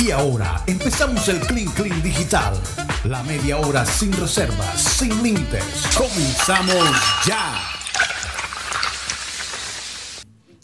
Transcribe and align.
Y 0.00 0.10
ahora 0.10 0.62
empezamos 0.66 1.28
el 1.28 1.40
Clean 1.40 1.70
Clean 1.72 2.02
Digital. 2.02 2.54
La 3.04 3.22
media 3.24 3.58
hora 3.58 3.84
sin 3.84 4.12
reservas, 4.12 4.80
sin 4.80 5.22
límites. 5.22 5.64
Comenzamos 5.96 6.84
ya. 7.26 7.54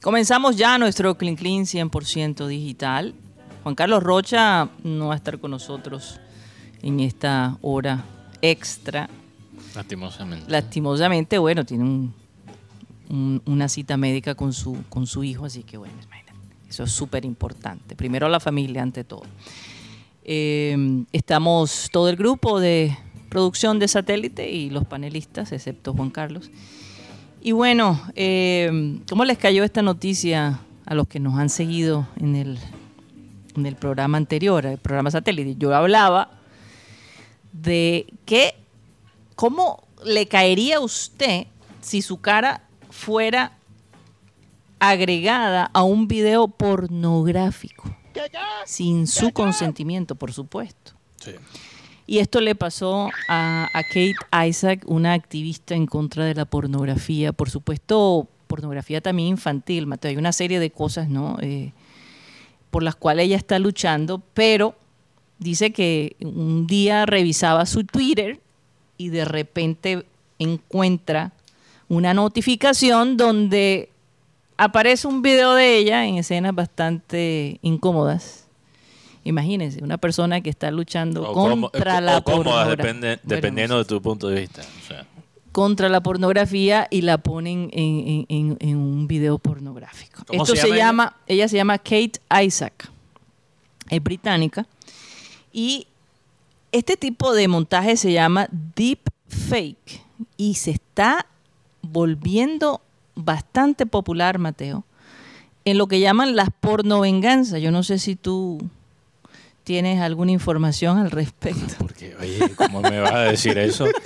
Comenzamos 0.02 0.56
ya 0.56 0.78
nuestro 0.78 1.16
Clean 1.16 1.34
Clean 1.36 1.62
100% 1.64 2.46
digital. 2.46 3.14
Juan 3.62 3.74
Carlos 3.74 4.02
Rocha 4.02 4.68
no 4.82 5.08
va 5.08 5.14
a 5.14 5.16
estar 5.16 5.38
con 5.40 5.50
nosotros 5.50 6.20
en 6.82 7.00
esta 7.00 7.56
hora 7.62 8.04
extra. 8.42 9.08
Lastimosamente. 9.74 10.50
Lastimosamente, 10.50 11.38
bueno, 11.38 11.64
tiene 11.64 11.84
un- 11.84 12.14
un- 13.08 13.42
una 13.46 13.68
cita 13.68 13.96
médica 13.96 14.34
con 14.34 14.52
su, 14.52 14.84
con 14.88 15.06
su 15.06 15.24
hijo, 15.24 15.46
así 15.46 15.62
que 15.64 15.76
bueno, 15.78 15.94
imagínate, 16.04 16.23
eso 16.74 16.82
es 16.82 16.90
súper 16.90 17.24
importante. 17.24 17.94
Primero 17.94 18.28
la 18.28 18.40
familia 18.40 18.82
ante 18.82 19.04
todo. 19.04 19.22
Eh, 20.24 21.04
estamos 21.12 21.88
todo 21.92 22.08
el 22.08 22.16
grupo 22.16 22.58
de 22.58 22.98
producción 23.28 23.78
de 23.78 23.86
satélite 23.86 24.50
y 24.50 24.70
los 24.70 24.84
panelistas, 24.84 25.52
excepto 25.52 25.94
Juan 25.94 26.10
Carlos. 26.10 26.50
Y 27.40 27.52
bueno, 27.52 28.00
eh, 28.16 28.98
¿cómo 29.08 29.24
les 29.24 29.38
cayó 29.38 29.62
esta 29.62 29.82
noticia 29.82 30.58
a 30.84 30.94
los 30.94 31.06
que 31.06 31.20
nos 31.20 31.38
han 31.38 31.48
seguido 31.48 32.08
en 32.16 32.34
el, 32.34 32.58
en 33.54 33.66
el 33.66 33.76
programa 33.76 34.18
anterior, 34.18 34.66
el 34.66 34.78
programa 34.78 35.12
satélite? 35.12 35.54
Yo 35.56 35.72
hablaba 35.76 36.32
de 37.52 38.06
que, 38.26 38.54
¿cómo 39.36 39.84
le 40.04 40.26
caería 40.26 40.78
a 40.78 40.80
usted 40.80 41.46
si 41.80 42.02
su 42.02 42.20
cara 42.20 42.62
fuera 42.90 43.52
agregada 44.88 45.70
a 45.72 45.82
un 45.82 46.08
video 46.08 46.48
pornográfico? 46.48 47.84
Sin 48.64 49.06
su 49.06 49.32
consentimiento, 49.32 50.14
por 50.14 50.32
supuesto. 50.32 50.92
Sí. 51.16 51.32
Y 52.06 52.18
esto 52.18 52.40
le 52.40 52.54
pasó 52.54 53.08
a, 53.28 53.68
a 53.72 53.82
Kate 53.82 54.14
Isaac, 54.46 54.82
una 54.86 55.14
activista 55.14 55.74
en 55.74 55.86
contra 55.86 56.24
de 56.24 56.34
la 56.34 56.44
pornografía. 56.44 57.32
Por 57.32 57.50
supuesto, 57.50 58.28
pornografía 58.46 59.00
también 59.00 59.28
infantil, 59.28 59.86
Mateo. 59.86 60.10
Hay 60.10 60.16
una 60.16 60.32
serie 60.32 60.60
de 60.60 60.70
cosas, 60.70 61.08
¿no? 61.08 61.38
Eh, 61.40 61.72
por 62.70 62.82
las 62.82 62.94
cuales 62.94 63.26
ella 63.26 63.36
está 63.36 63.58
luchando, 63.58 64.22
pero 64.34 64.76
dice 65.38 65.72
que 65.72 66.16
un 66.20 66.66
día 66.66 67.06
revisaba 67.06 67.66
su 67.66 67.84
Twitter 67.84 68.40
y 68.98 69.08
de 69.08 69.24
repente 69.24 70.06
encuentra 70.38 71.32
una 71.88 72.14
notificación 72.14 73.16
donde 73.16 73.90
aparece 74.56 75.06
un 75.06 75.22
video 75.22 75.54
de 75.54 75.76
ella 75.78 76.06
en 76.06 76.16
escenas 76.16 76.54
bastante 76.54 77.58
incómodas. 77.62 78.46
Imagínense, 79.24 79.82
una 79.82 79.96
persona 79.98 80.40
que 80.42 80.50
está 80.50 80.70
luchando 80.70 81.22
O 81.28 81.32
contra 81.32 81.98
o 81.98 82.00
la 82.00 82.20
cómodas, 82.20 82.44
pornografía. 82.66 82.76
depende- 82.76 83.06
Bueno, 83.16 83.20
dependiendo 83.24 83.78
de 83.78 83.84
tu 83.86 84.02
punto 84.02 84.28
de 84.28 84.40
vista. 84.40 84.62
O 84.62 84.86
sea, 84.86 85.06
contra 85.50 85.88
la 85.88 86.02
pornografía 86.02 86.86
y 86.90 87.00
la 87.02 87.18
ponen 87.18 87.70
en, 87.72 88.08
en- 88.08 88.26
en- 88.28 88.56
en 88.60 88.76
un 88.76 89.06
video 89.08 89.38
pornográfico. 89.38 90.24
¿Cómo 90.26 90.42
Esto 90.42 90.56
se 90.56 90.76
llama, 90.76 91.16
ella 91.26 91.48
se 91.48 91.56
llama 91.56 91.78
Kate 91.78 92.20
Isaac, 92.44 92.90
es 93.88 94.02
británica, 94.02 94.66
y 95.52 95.86
este 96.72 96.96
tipo 96.96 97.32
de 97.32 97.46
montaje 97.48 97.96
se 97.96 98.12
llama 98.12 98.48
deep 98.74 98.98
fake 99.28 100.02
y 100.36 100.54
se 100.56 100.72
está 100.72 101.24
volviendo 101.82 102.80
bastante 103.14 103.86
popular, 103.86 104.38
Mateo, 104.38 104.84
en 105.64 105.78
lo 105.78 105.86
que 105.86 106.00
llaman 106.00 106.36
las 106.36 106.48
pornovenganzas. 106.60 107.60
Yo 107.60 107.70
no 107.70 107.82
sé 107.82 107.98
si 107.98 108.16
tú 108.16 108.58
tienes 109.64 110.00
alguna 110.00 110.32
información 110.32 110.98
al 110.98 111.10
respecto. 111.10 111.62
porque, 111.78 112.14
oye, 112.20 112.38
¿cómo 112.56 112.80
me 112.82 113.00
vas 113.00 113.12
a 113.14 113.20
decir 113.20 113.56
eso? 113.58 113.86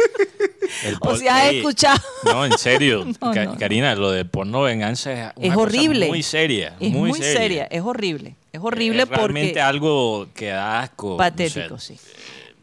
O 0.96 0.98
por- 1.00 1.18
si 1.18 1.26
has 1.26 1.44
Ey, 1.44 1.58
escuchado. 1.58 1.98
No, 2.24 2.44
en 2.44 2.56
serio. 2.58 3.04
No, 3.22 3.32
no. 3.34 3.56
Karina, 3.56 3.94
lo 3.96 4.10
de 4.10 4.24
porno 4.26 4.60
venganza 4.62 5.12
es, 5.12 5.32
una 5.36 5.46
Es 5.48 5.54
cosa 5.54 5.62
horrible. 5.62 6.08
muy 6.08 6.22
seria. 6.22 6.76
Es 6.78 6.92
muy, 6.92 7.12
seria. 7.14 7.64
es 7.64 7.80
horrible. 7.82 8.36
Es 8.52 8.60
horrible 8.62 9.02
Es 9.04 9.08
realmente 9.08 9.46
porque 9.48 9.60
algo 9.62 10.28
que 10.34 10.48
da 10.48 10.80
asco. 10.80 11.16
patético, 11.16 11.78
sí. 11.78 11.98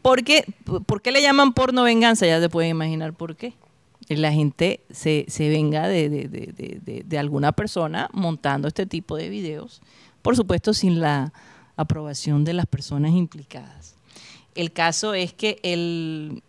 Porque, 0.02 0.44
¿Por 0.86 1.02
qué 1.02 1.10
le 1.10 1.20
llaman 1.20 1.52
porno 1.52 1.82
venganza? 1.82 2.26
Ya 2.26 2.40
se 2.40 2.48
pueden 2.48 2.70
imaginar 2.70 3.12
por 3.12 3.34
qué. 3.36 3.52
La 4.08 4.32
gente 4.32 4.80
se, 4.90 5.24
se 5.28 5.48
venga 5.48 5.88
de, 5.88 6.08
de- 6.08 6.28
de- 6.28 7.02
de- 7.04 7.18
alguna 7.18 7.52
persona 7.52 8.08
montando 8.12 8.68
este 8.68 8.86
tipo 8.86 9.16
de 9.16 9.28
videos, 9.28 9.80
por 10.22 10.36
supuesto 10.36 10.72
sin 10.74 11.00
la 11.00 11.32
aprobación 11.76 12.44
de 12.44 12.52
las 12.52 12.66
personas 12.66 13.12
implicadas. 13.12 13.94
El 14.54 14.72
caso 14.72 15.12
es 15.14 15.32
que 15.32 15.58
el 15.62 16.42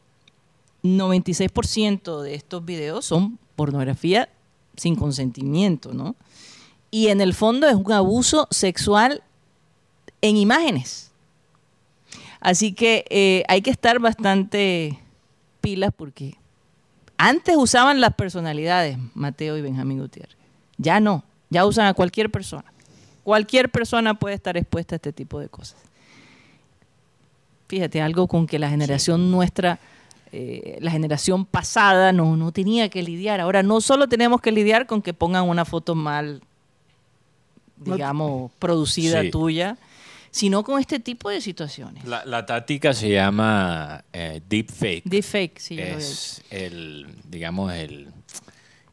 96% 0.84 2.22
de 2.22 2.36
estos 2.36 2.64
videos 2.64 3.06
son 3.06 3.40
pornografía 3.56 4.30
sin 4.76 4.96
consentimiento, 4.96 5.94
¿no? 5.94 6.16
Y 6.92 7.08
en 7.08 7.20
el 7.22 7.34
fondo 7.34 7.68
es 7.68 7.76
un 7.76 7.92
abuso 7.92 8.48
sexual 8.52 9.24
en 10.22 10.38
imágenes. 10.38 11.12
Así 12.40 12.74
que 12.74 13.04
eh, 13.10 13.44
hay 13.48 13.62
que 13.62 13.72
estar 13.72 14.00
bastante 14.00 15.00
pilas 15.60 15.92
porque 15.96 16.36
antes 17.18 17.56
usaban 17.58 18.00
las 18.02 18.14
personalidades, 18.14 18.98
Mateo 19.14 19.58
y 19.58 19.62
Benjamín 19.62 20.00
Gutiérrez. 20.00 20.36
Ya 20.78 21.00
no, 21.00 21.24
ya 21.50 21.66
usan 21.66 21.88
a 21.88 21.94
cualquier 21.94 22.30
persona. 22.32 22.66
Cualquier 23.24 23.70
persona 23.70 24.14
puede 24.14 24.36
estar 24.36 24.56
expuesta 24.58 24.96
a 24.96 24.98
este 24.98 25.12
tipo 25.12 25.40
de 25.40 25.50
cosas. 25.50 25.78
Fíjate, 27.68 28.02
algo 28.02 28.28
con 28.28 28.48
que 28.48 28.60
la 28.60 28.70
generación 28.70 29.30
nuestra, 29.32 29.80
eh, 30.32 30.78
la 30.80 30.92
generación 30.92 31.46
pasada 31.46 32.14
no, 32.14 32.38
no 32.38 32.52
tenía 32.54 32.88
que 32.90 33.04
lidiar. 33.04 33.42
Ahora 33.42 33.64
no 33.64 33.82
solo 33.82 34.08
tenemos 34.08 34.40
que 34.40 34.52
lidiar 34.54 34.86
con 34.88 35.02
que 35.02 35.14
pongan 35.14 35.50
una 35.50 35.66
foto 35.66 35.94
mal, 35.96 36.42
digamos, 37.76 38.52
producida 38.60 39.22
Sí. 39.24 39.32
tuya, 39.32 39.78
sino 40.38 40.64
con 40.64 40.80
este 40.80 41.00
tipo 41.00 41.30
de 41.30 41.42
situaciones. 41.42 42.06
La, 42.06 42.24
la 42.26 42.46
táctica 42.46 42.94
se 42.94 43.10
llama 43.10 44.04
eh, 44.14 44.42
deepfake. 44.48 45.02
Deepfake, 45.04 45.60
sí, 45.60 45.80
es 45.80 46.44
el, 46.52 47.08
digamos, 47.28 47.74
el, 47.74 48.08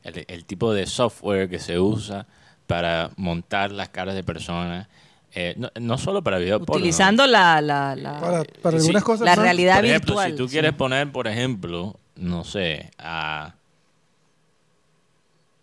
el, 0.04 0.24
el 0.26 0.44
tipo 0.46 0.72
de 0.72 0.86
software 0.86 1.48
que 1.50 1.58
se 1.58 1.78
usa 1.78 2.26
para 2.66 3.10
montar 3.16 3.70
las 3.72 3.90
caras 3.90 4.14
de 4.14 4.24
personas. 4.24 4.88
eh, 5.34 5.54
no, 5.58 5.68
no 5.78 5.98
solo 5.98 6.22
para 6.22 6.38
video. 6.38 6.56
Utilizando 6.58 7.26
la, 7.26 7.60
la, 7.60 7.94
la- 7.94 8.20
Para, 8.20 8.44
para 8.62 8.78
Sí, 8.78 8.86
algunas 8.86 9.04
cosas. 9.04 9.24
la 9.26 9.34
realidad 9.36 9.76
Por 9.76 9.84
ejemplo, 9.84 10.14
virtual. 10.14 10.30
si 10.30 10.36
tú 10.38 10.48
sí. 10.48 10.52
quieres 10.52 10.72
poner, 10.72 11.12
por 11.12 11.26
ejemplo, 11.28 11.96
no 12.16 12.44
sé, 12.44 12.90
a 12.98 13.54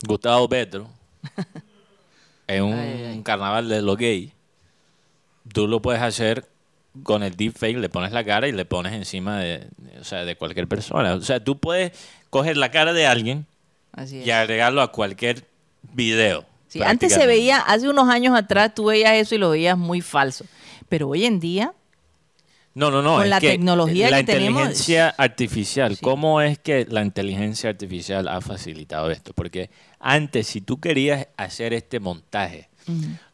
Gustavo 0.06 0.48
Petro 0.50 0.90
en 2.48 2.64
un 2.64 2.74
Ay, 2.74 3.04
ay. 3.06 3.22
carnaval 3.24 3.70
de 3.70 3.82
los 3.82 3.98
gays, 3.98 4.32
tú 5.52 5.68
lo 5.68 5.82
puedes 5.82 6.02
hacer 6.02 6.46
con 7.04 7.24
el 7.24 7.36
deepfake, 7.36 7.78
le 7.78 7.90
pones 7.90 8.12
la 8.12 8.24
cara 8.24 8.48
y 8.48 8.52
le 8.52 8.66
pones 8.66 8.94
encima 8.94 9.40
de, 9.40 9.68
o 10.00 10.04
sea, 10.04 10.26
de 10.26 10.36
cualquier 10.36 10.68
persona. 10.68 11.14
O 11.14 11.22
sea, 11.22 11.42
tú 11.44 11.58
puedes 11.60 11.92
coger 12.30 12.58
la 12.58 12.70
cara 12.72 12.92
de 12.94 13.08
alguien 13.08 13.46
Así 13.94 14.18
y 14.24 14.32
agregarlo 14.32 14.82
a 14.82 14.92
cualquier 14.92 15.46
video. 15.94 16.46
Sí, 16.68 16.82
antes 16.84 17.14
se 17.14 17.26
veía, 17.28 17.58
hace 17.60 17.90
unos 17.90 18.08
años 18.10 18.38
atrás 18.38 18.74
tú 18.74 18.86
veías 18.86 19.14
eso 19.16 19.36
y 19.36 19.38
lo 19.38 19.50
veías 19.50 19.78
muy 19.78 20.00
falso. 20.02 20.46
Pero 20.90 21.10
hoy 21.10 21.26
en 21.26 21.40
día, 21.40 21.74
No, 22.74 22.90
no, 22.90 23.02
no. 23.02 23.16
Con 23.16 23.24
es 23.24 23.30
la 23.30 23.42
que 23.42 23.50
tecnología 23.50 24.10
la 24.10 24.18
que 24.20 24.24
tenemos- 24.34 24.62
inteligencia 24.62 25.10
artificial. 25.18 25.96
Sí. 25.98 26.02
¿Cómo 26.02 26.40
es 26.42 26.58
que 26.60 26.86
la 26.90 27.02
inteligencia 27.02 27.70
artificial 27.70 28.30
ha 28.30 28.40
facilitado 28.40 29.12
esto? 29.12 29.34
Porque 29.34 29.70
antes, 30.00 30.48
si 30.48 30.62
tú 30.62 30.80
querías 30.80 31.28
hacer 31.36 31.74
este 31.74 32.00
montaje, 32.00 32.70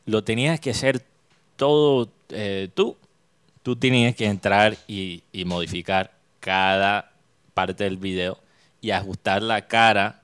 lo 0.05 0.23
tenías 0.23 0.59
que 0.59 0.71
hacer 0.71 1.05
todo 1.57 2.09
eh, 2.29 2.69
tú. 2.73 2.95
Tú 3.63 3.75
tenías 3.75 4.15
que 4.15 4.25
entrar 4.25 4.77
y, 4.87 5.23
y 5.33 5.43
modificar 5.43 6.13
cada 6.39 7.11
parte 7.53 7.83
del 7.83 7.97
video 7.97 8.39
y 8.79 8.91
ajustar 8.91 9.43
la 9.43 9.67
cara 9.67 10.21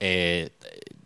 eh, 0.00 0.50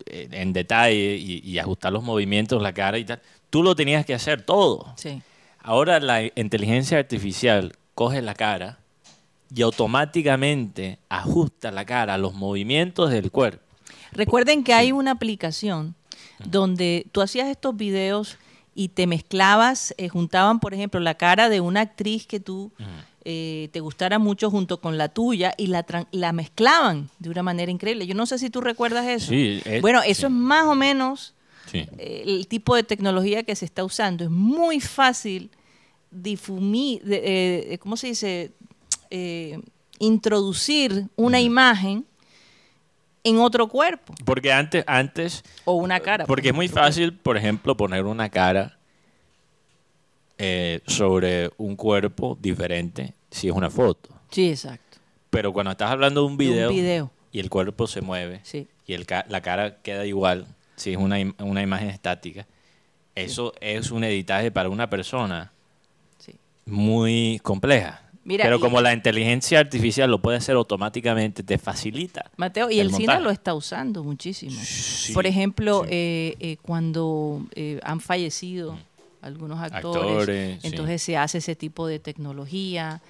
eh, 0.07 0.29
en 0.31 0.55
detalle 0.55 1.17
y, 1.17 1.43
y 1.45 1.59
ajustar 1.59 1.93
los 1.93 2.03
movimientos, 2.03 2.63
la 2.63 2.73
cara 2.73 2.97
y 2.97 3.05
tal. 3.05 3.21
Tú 3.51 3.63
lo 3.63 3.77
tenías 3.77 4.07
que 4.07 4.15
hacer 4.15 4.41
todo. 4.43 4.95
sí. 4.97 5.21
Ahora 5.67 5.99
la 5.99 6.23
inteligencia 6.23 6.99
artificial 6.99 7.73
coge 7.95 8.21
la 8.21 8.35
cara 8.35 8.79
y 9.55 9.63
automáticamente 9.63 10.99
ajusta 11.09 11.71
la 11.71 11.87
cara 11.87 12.15
a 12.15 12.19
los 12.19 12.35
movimientos 12.35 13.11
del 13.11 13.31
cuerpo. 13.31 13.65
Recuerden 14.13 14.63
que 14.63 14.75
hay 14.75 14.93
una 14.93 15.13
aplicación 15.13 15.95
donde 16.45 17.07
tú 17.13 17.23
hacías 17.23 17.49
estos 17.49 17.75
videos 17.77 18.37
y 18.75 18.89
te 18.89 19.07
mezclabas, 19.07 19.95
eh, 19.99 20.09
juntaban, 20.09 20.61
por 20.61 20.75
ejemplo, 20.75 21.01
la 21.01 21.15
cara 21.15 21.49
de 21.49 21.61
una 21.61 21.81
actriz 21.83 22.27
que 22.27 22.41
tú 22.41 22.73
eh, 23.25 23.69
te 23.73 23.81
gustara 23.81 24.19
mucho 24.19 24.51
junto 24.51 24.81
con 24.81 24.99
la 24.99 25.09
tuya 25.09 25.55
y 25.57 25.69
la, 25.69 25.87
la 26.13 26.33
mezclaban 26.33 27.09
de 27.19 27.31
una 27.31 27.43
manera 27.43 27.71
increíble. 27.73 28.07
Yo 28.07 28.15
no 28.15 28.27
sé 28.27 28.39
si 28.39 28.51
tú 28.51 28.61
recuerdas 28.61 29.07
eso. 29.07 29.29
Sí, 29.31 29.63
es- 29.65 29.81
bueno, 29.81 30.03
eso 30.03 30.23
sí. 30.23 30.27
es 30.27 30.31
más 30.33 30.65
o 30.67 30.75
menos 30.75 31.35
Sí. 31.71 31.87
eh, 31.99 32.25
el 32.27 32.47
tipo 32.49 32.77
de 32.77 32.83
tecnología 32.83 33.43
que 33.45 33.57
se 33.57 33.65
está 33.65 33.83
usando. 33.85 34.25
Es 34.25 34.31
muy 34.31 34.81
fácil 34.81 35.51
difumir, 36.11 37.03
de- 37.03 37.73
eh, 37.73 37.79
¿cómo 37.79 37.97
se 37.97 38.09
dice? 38.09 38.53
Eh, 39.11 39.59
introducir 39.99 41.07
una 41.17 41.41
imagen 41.41 42.05
en 43.25 43.39
otro 43.39 43.67
cuerpo 43.69 44.15
Porque 44.25 44.53
antes, 44.53 44.85
antes 44.87 45.43
o 45.65 45.73
una 45.75 45.99
cara. 46.01 46.27
Porque 46.27 46.49
es 46.51 46.55
muy 46.55 46.69
fácil, 46.69 47.13
por 47.15 47.37
ejemplo, 47.37 47.77
poner 47.77 48.05
una 48.05 48.29
cara 48.31 48.79
eh, 50.39 50.81
sobre 50.87 51.51
un 51.57 51.77
cuerpo 51.77 52.37
diferente 52.41 53.15
si 53.31 53.49
es 53.49 53.55
una 53.55 53.71
foto. 53.71 54.11
Sí, 54.31 54.51
exacto. 54.51 54.99
Pero 55.31 55.53
cuando 55.53 55.73
estás 55.73 55.91
hablando 55.91 56.21
de 56.21 56.27
un 56.27 56.37
De 56.37 56.67
un 56.69 56.75
video, 56.75 57.11
y 57.33 57.41
el 57.41 57.51
cuerpo 57.51 57.87
se 57.87 58.01
mueve 58.01 58.41
Sí. 58.45 58.69
y 58.87 58.93
el 58.95 59.07
ca- 59.07 59.25
la 59.29 59.41
cara 59.41 59.79
queda 59.83 60.05
igual, 60.07 60.47
si 60.77 60.93
es 60.93 60.97
una, 60.97 61.19
im- 61.21 61.35
una 61.43 61.63
imagen 61.63 61.89
estática, 61.91 62.47
eso 63.15 63.53
es 63.61 63.91
un 63.91 64.05
editaje 64.05 64.51
para 64.51 64.69
una 64.69 64.91
persona 64.91 65.53
Sí. 66.19 66.35
muy 66.67 67.41
compleja. 67.43 68.03
Mira, 68.25 68.45
Pero 68.45 68.57
y- 68.57 68.61
como 68.61 68.81
la 68.81 68.93
inteligencia 68.95 69.59
artificial 69.61 70.11
lo 70.11 70.21
puede 70.23 70.39
hacer 70.39 70.57
automáticamente, 70.57 71.43
te 71.43 71.59
facilita. 71.59 72.31
Mateo, 72.37 72.71
y 72.71 72.81
el 72.81 72.89
el, 72.89 72.95
cine 72.95 73.21
lo 73.21 73.31
está 73.31 73.53
usando 73.55 74.03
muchísimo. 74.03 74.59
Sí, 74.65 75.13
Por 75.13 75.27
ejemplo, 75.27 75.83
sí. 75.85 75.89
eh, 75.93 76.37
eh, 76.41 76.57
cuando 76.63 77.45
eh, 77.55 77.81
han 77.83 78.01
fallecido 78.01 78.79
algunos 79.21 79.61
actores, 79.61 80.03
Actores, 80.17 80.59
sí. 80.63 80.69
entonces 80.69 81.03
se 81.03 81.17
hace 81.19 81.39
ese 81.39 81.55
tipo 81.55 81.87
de 81.87 81.99
tecnología. 81.99 83.03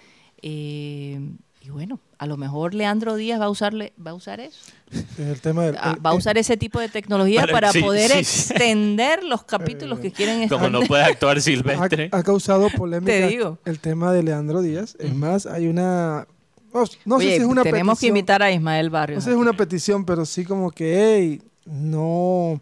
eh, 0.43 1.21
y 1.63 1.71
bueno, 1.71 1.99
a 2.25 2.27
lo 2.27 2.37
mejor 2.37 2.75
Leandro 2.75 3.15
Díaz 3.17 3.41
va 3.41 3.45
a 3.45 3.51
usarle, 3.51 3.93
va 4.05 4.11
a 4.11 4.15
usar 4.15 4.41
eso. 4.41 4.59
Es 4.91 5.19
el 5.27 5.41
tema 5.41 5.65
del, 5.65 5.77
Ah, 5.81 5.93
el- 5.97 6.05
va 6.05 6.11
a 6.11 6.15
usar 6.15 6.37
ese 6.39 6.57
tipo 6.57 6.81
de 6.81 6.89
tecnología 6.89 7.43
Para- 7.43 7.53
para 7.53 7.73
sí, 7.73 7.81
poder 7.81 8.11
sí, 8.11 8.25
sí. 8.25 8.53
extender 8.53 9.23
los 9.25 9.45
capítulos 9.45 10.01
que 10.01 10.11
quieren 10.13 10.49
Como 10.49 10.63
no 10.71 10.79
extender. 10.79 10.89
puede 10.89 11.03
actuar 11.05 11.41
silvestre. 11.41 12.09
ha 12.13 12.23
causado 12.23 12.69
polémica 12.71 13.13
Te 13.13 13.27
digo. 13.29 13.59
el 13.65 13.79
tema 13.79 14.13
de 14.13 14.23
Leandro 14.23 14.61
Díaz. 14.63 14.97
Es 14.99 15.15
más, 15.15 15.47
hay 15.47 15.67
una... 15.69 16.27
No, 16.73 16.85
no 17.05 17.19
sé 17.21 17.25
si 17.27 17.33
es 17.35 17.45
una 17.45 17.63
tenemos 17.63 18.01
que 18.01 18.09
invitar 18.09 18.43
a 18.43 18.51
Ismael 18.51 18.87
No 18.87 18.93
Barrios. 18.93 19.23
sé 19.23 19.31
si 19.31 19.35
es 19.37 19.41
una 19.41 19.53
petición, 19.53 20.05
pero 20.05 20.27
sí 20.27 20.45
como 20.45 20.71
que, 20.73 21.17
hey, 21.17 21.43
no, 21.67 22.61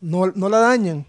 no, 0.00 0.26
no 0.34 0.48
la 0.48 0.58
dañan. 0.58 1.04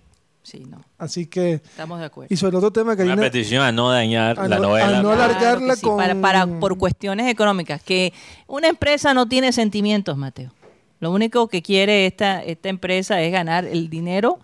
Sí, 0.49 0.63
no, 0.67 0.81
Así 0.97 1.27
que... 1.27 1.53
estamos 1.63 1.99
de 1.99 2.05
acuerdo. 2.05 2.33
Y 2.33 2.37
sobre 2.37 2.51
el 2.51 2.55
otro 2.55 2.71
tema, 2.71 2.93
Una 2.93 2.97
Karina... 2.97 3.15
petición 3.21 3.61
a 3.61 3.71
no 3.71 3.91
dañar 3.91 4.39
A 4.39 4.47
la 4.47 4.55
no- 4.57 4.63
novela. 4.69 4.97
a 4.97 5.01
no 5.03 5.11
alargarla 5.11 5.75
sí, 5.75 5.81
con- 5.85 5.97
para, 5.97 6.15
para- 6.19 6.47
por 6.59 6.75
cuestiones 6.77 7.27
económicas, 7.29 7.83
que 7.83 8.13
una 8.47 8.67
empresa 8.67 9.13
no 9.13 9.27
tiene 9.27 9.51
sentimientos, 9.51 10.17
Mateo. 10.17 10.51
Lo 10.99 11.11
único 11.11 11.47
que 11.49 11.61
quiere 11.61 12.07
esta, 12.07 12.43
esta 12.43 12.67
empresa 12.69 13.21
es 13.21 13.31
ganar 13.31 13.63
el 13.65 13.89
dinero, 13.91 14.39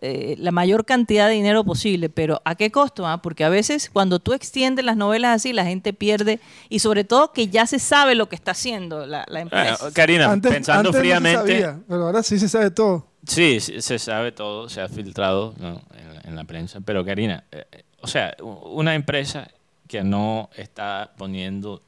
eh, 0.00 0.36
la 0.38 0.52
mayor 0.52 0.84
cantidad 0.84 1.26
de 1.28 1.34
dinero 1.34 1.64
posible, 1.64 2.08
pero 2.08 2.40
¿a 2.44 2.54
qué 2.54 2.70
costo? 2.70 3.06
ah? 3.06 3.20
Porque 3.20 3.44
a 3.44 3.48
veces 3.48 3.90
cuando 3.92 4.20
tú 4.20 4.32
extiendes 4.32 4.84
las 4.84 4.96
novelas 4.96 5.34
así, 5.36 5.52
la 5.52 5.64
gente 5.64 5.92
pierde, 5.92 6.38
y 6.68 6.78
sobre 6.78 7.04
todo 7.04 7.32
que 7.32 7.48
ya 7.48 7.66
se 7.66 7.78
sabe 7.78 8.14
lo 8.14 8.28
que 8.28 8.36
está 8.36 8.52
haciendo 8.52 9.06
la, 9.06 9.24
la 9.28 9.42
Bueno, 9.44 9.50
empresa. 9.56 9.90
Karina, 9.92 10.30
antes, 10.30 10.52
pensando 10.52 10.90
antes 10.90 10.92
no 10.92 10.98
se 10.98 11.00
fríamente, 11.00 11.38
sabía, 11.62 11.80
pero 11.88 12.06
ahora 12.06 12.22
sí 12.22 12.38
se 12.38 12.48
sabe 12.48 12.70
todo. 12.70 13.06
sí, 13.26 13.58
sí, 13.60 13.80
se 13.82 13.98
sabe 13.98 14.30
todo, 14.32 14.68
se 14.68 14.80
ha 14.80 14.88
filtrado 14.88 15.54
¿no? 15.58 15.80
en, 15.96 16.14
la- 16.14 16.20
en 16.24 16.36
la 16.36 16.44
prensa. 16.44 16.80
Pero 16.84 17.04
Karina, 17.04 17.44
eh, 17.50 17.64
o 18.00 18.06
sea, 18.06 18.36
una 18.40 18.94
empresa 18.94 19.48
que 19.88 20.04
no 20.04 20.48
está 20.56 21.12
poniendo 21.16 21.82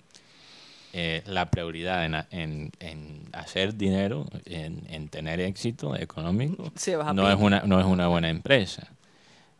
eh, 0.92 1.22
la 1.26 1.50
prioridad 1.50 2.04
en, 2.04 2.14
en- 2.30 2.72
en 2.80 3.22
hacer 3.32 3.76
dinero, 3.76 4.26
en, 4.44 4.82
en 4.88 5.08
tener 5.08 5.40
éxito 5.40 5.94
económico, 5.96 6.72
no 7.14 7.30
es 7.30 7.36
una 7.38 7.60
no 7.60 7.78
es 7.80 7.86
una 7.86 8.08
buena 8.08 8.28
empresa. 8.28 8.88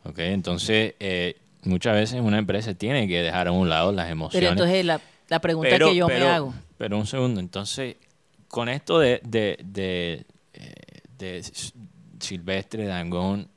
¿ok? 0.03 0.19
Entonces, 0.19 0.95
eh, 0.99 1.37
muchas 1.63 1.93
veces 1.95 2.19
una 2.21 2.37
empresa 2.39 2.73
tiene 2.73 3.07
que 3.07 3.21
dejar 3.21 3.47
a 3.47 3.51
un 3.51 3.69
lado 3.69 3.91
las 3.91 4.05
pero 4.05 4.11
emociones. 4.13 4.49
entonces 4.51 4.83
la, 4.85 4.99
la 5.29 5.39
pregunta 5.39 5.69
Pero- 5.69 5.89
que 5.89 5.95
yo 5.95 6.07
pero- 6.07 6.25
me 6.25 6.31
hago. 6.31 6.53
Pero 6.77 6.97
un 6.97 7.05
segundo, 7.07 7.39
entonces, 7.39 7.95
con 8.47 8.67
esto 8.67 8.97
de, 8.99 9.21
de, 9.23 9.59
de, 9.63 10.25
eh, 10.53 10.73
de 11.19 11.43
Silvestre 12.19 12.85
Dangón 12.85 13.47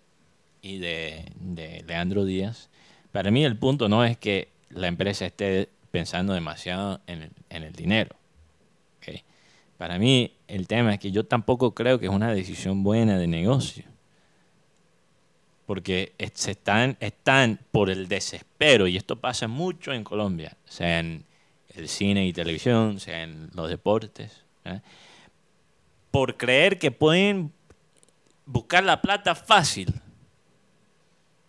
y 0.63 0.79
de, 0.79 1.33
de 1.41 1.83
Leandro 1.87 2.25
Díaz, 2.25 2.69
para 3.13 3.31
mí 3.31 3.45
el 3.45 3.57
punto 3.57 3.89
no 3.89 4.05
es 4.05 4.17
que 4.19 4.49
la 4.71 4.89
empresa 4.89 5.27
esté 5.27 5.69
pensando 5.91 6.33
demasiado 6.35 7.01
en 7.07 7.31
en 7.57 7.65
el 7.65 7.73
dinero. 7.73 8.17
Para 9.79 9.99
mí 9.99 10.33
el 10.47 10.67
tema 10.69 10.95
es 10.95 11.01
que 11.01 11.11
yo 11.11 11.27
tampoco 11.27 11.75
creo 11.75 11.99
que 11.99 12.07
es 12.07 12.13
una 12.13 12.33
decisión 12.33 12.83
buena 12.83 13.19
de 13.19 13.27
negocio. 13.27 13.85
Porque 15.67 16.13
se 16.35 16.53
están, 16.53 16.97
están 17.01 17.59
por 17.73 17.91
el 17.91 18.07
desespero, 18.07 18.87
y 18.87 18.97
esto 18.97 19.17
pasa 19.17 19.49
mucho 19.49 19.93
en 19.93 20.05
Colombia, 20.05 20.57
sea 20.65 21.01
en 21.01 21.25
el 21.75 21.89
cine 21.89 22.27
y 22.27 22.33
televisión, 22.33 23.01
sea 23.01 23.23
en 23.23 23.51
los 23.55 23.71
deportes, 23.71 24.45
¿eh? 24.65 24.81
por 26.11 26.37
creer 26.37 26.79
que 26.79 26.91
pueden 26.91 27.53
buscar 28.47 28.85
la 28.85 29.01
plata 29.01 29.35
fácil, 29.35 30.01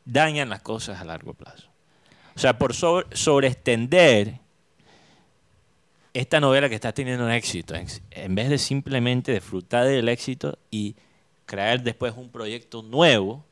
dañan 0.05 0.49
las 0.49 0.61
cosas 0.61 0.99
a 0.99 1.05
largo 1.05 1.33
plazo. 1.33 1.67
O 2.35 2.39
sea, 2.39 2.57
por 2.57 2.73
sobre, 2.73 3.47
esta 6.15 6.39
novela 6.39 6.69
que 6.69 6.75
está 6.75 6.94
teniendo 6.94 7.25
un 7.25 7.31
éxito, 7.31 7.75
en, 7.75 8.35
vez 8.35 8.50
de 8.50 8.57
simplemente 8.57 9.33
disfrutar 9.33 9.85
del 9.85 10.07
éxito 10.07 10.57
y 10.71 10.95
crear 11.45 11.83
después 11.83 12.13
un 12.15 12.29
proyecto 12.29 12.81
nuevo, 12.81 13.44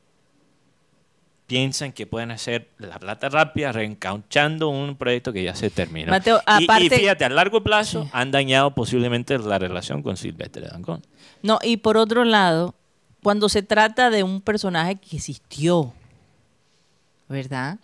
piensan 1.46 1.92
que 1.92 2.08
pueden 2.08 2.32
hacer 2.32 2.70
la 2.78 2.98
plata 3.00 3.28
rápida 3.28 3.74
reencauchando 3.74 4.70
un 4.70 4.96
proyecto 4.96 5.34
que 5.34 5.44
ya 5.44 5.54
se 5.56 5.70
terminó. 5.70 6.10
Mateo, 6.10 6.42
Y- 6.58 6.62
y, 6.62 6.64
aparte- 6.64 6.98
fíjate, 6.98 7.26
a 7.26 7.30
largo 7.30 7.62
plazo 7.62 8.04
Sí. 8.04 8.10
han 8.14 8.32
dañado 8.32 8.74
posiblemente 8.74 9.38
la 9.38 9.60
relación 9.60 10.02
con 10.02 10.16
Silvestre 10.16 10.68
Dangón. 10.68 11.02
No, 11.42 11.60
y 11.62 11.78
por 11.78 11.98
otro 11.98 12.24
lado, 12.24 12.76
cuando 13.22 13.50
se 13.50 13.62
trata 13.62 14.10
de 14.10 14.24
un 14.24 14.40
personaje 14.42 14.96
que 14.96 15.18
existió, 15.18 15.94
¿verdad? 17.28 17.78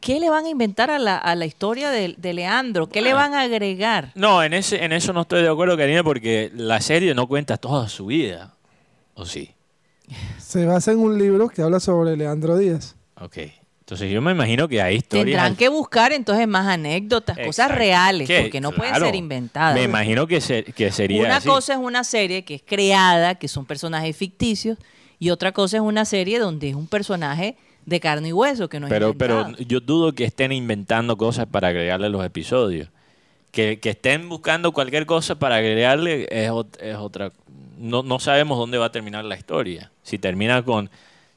¿Qué 0.00 0.18
le 0.18 0.30
van 0.30 0.46
a 0.46 0.48
inventar 0.48 0.90
a 0.90 0.98
la, 0.98 1.18
a 1.18 1.34
la 1.34 1.44
historia 1.46 1.90
de, 1.90 2.14
de 2.16 2.32
Leandro? 2.32 2.88
¿Qué 2.88 3.02
le 3.02 3.12
van 3.12 3.34
a 3.34 3.42
agregar? 3.42 4.12
No, 4.14 4.42
en, 4.42 4.54
ese, 4.54 4.82
en 4.84 4.92
eso 4.92 5.12
no 5.12 5.22
estoy 5.22 5.42
de 5.42 5.48
acuerdo, 5.50 5.76
Karina, 5.76 6.02
porque 6.02 6.50
la 6.54 6.80
serie 6.80 7.14
no 7.14 7.26
cuenta 7.26 7.56
toda 7.58 7.88
su 7.88 8.06
vida. 8.06 8.54
¿O 9.14 9.26
sí? 9.26 9.50
Se 10.38 10.64
basa 10.64 10.92
en 10.92 10.98
un 11.00 11.18
libro 11.18 11.48
que 11.48 11.62
habla 11.62 11.78
sobre 11.80 12.16
Leandro 12.16 12.56
Díaz. 12.56 12.96
Ok. 13.20 13.36
Entonces 13.80 14.10
yo 14.10 14.22
me 14.22 14.30
imagino 14.32 14.68
que 14.68 14.80
hay 14.80 14.96
historias... 14.96 15.26
Tendrán 15.26 15.56
que 15.56 15.68
buscar 15.68 16.12
entonces 16.12 16.46
más 16.46 16.66
anécdotas, 16.66 17.36
cosas 17.44 17.70
reales, 17.72 18.28
Que, 18.28 18.42
porque 18.42 18.60
no 18.60 18.70
pueden 18.72 18.94
ser 18.94 19.14
inventadas. 19.16 19.74
Me 19.74 19.82
imagino 19.82 20.26
que, 20.28 20.40
se- 20.40 20.62
que 20.62 20.92
sería 20.92 21.22
Una 21.22 21.36
así. 21.36 21.48
cosa 21.48 21.72
es 21.74 21.78
una 21.80 22.04
serie 22.04 22.44
que 22.44 22.54
es 22.54 22.62
creada, 22.64 23.34
que 23.34 23.48
son 23.48 23.66
personajes 23.66 24.16
ficticios, 24.16 24.78
y 25.18 25.30
otra 25.30 25.50
cosa 25.52 25.78
es 25.78 25.82
una 25.82 26.04
serie 26.04 26.38
donde 26.38 26.68
es 26.70 26.76
un 26.76 26.86
personaje 26.86 27.56
de 27.86 28.00
carne 28.00 28.28
y 28.28 28.32
hueso, 28.32 28.68
que 28.68 28.80
no 28.80 28.86
es 28.86 28.90
pero, 28.90 29.14
pero 29.14 29.56
yo 29.58 29.80
dudo 29.80 30.12
que 30.12 30.24
estén 30.24 30.52
inventando 30.52 31.16
cosas 31.16 31.46
para 31.46 31.68
agregarle 31.68 32.08
los 32.08 32.24
episodios. 32.24 32.88
Que, 33.50 33.80
que 33.80 33.90
estén 33.90 34.28
buscando 34.28 34.72
cualquier 34.72 35.06
cosa 35.06 35.36
para 35.38 35.56
agregarle 35.56 36.28
es, 36.30 36.50
es 36.80 36.96
otra... 36.96 37.32
No, 37.78 38.02
no 38.02 38.20
sabemos 38.20 38.58
dónde 38.58 38.78
va 38.78 38.86
a 38.86 38.92
terminar 38.92 39.24
la 39.24 39.36
historia. 39.36 39.90
Si 40.02 40.18
termina 40.18 40.62
con... 40.62 40.90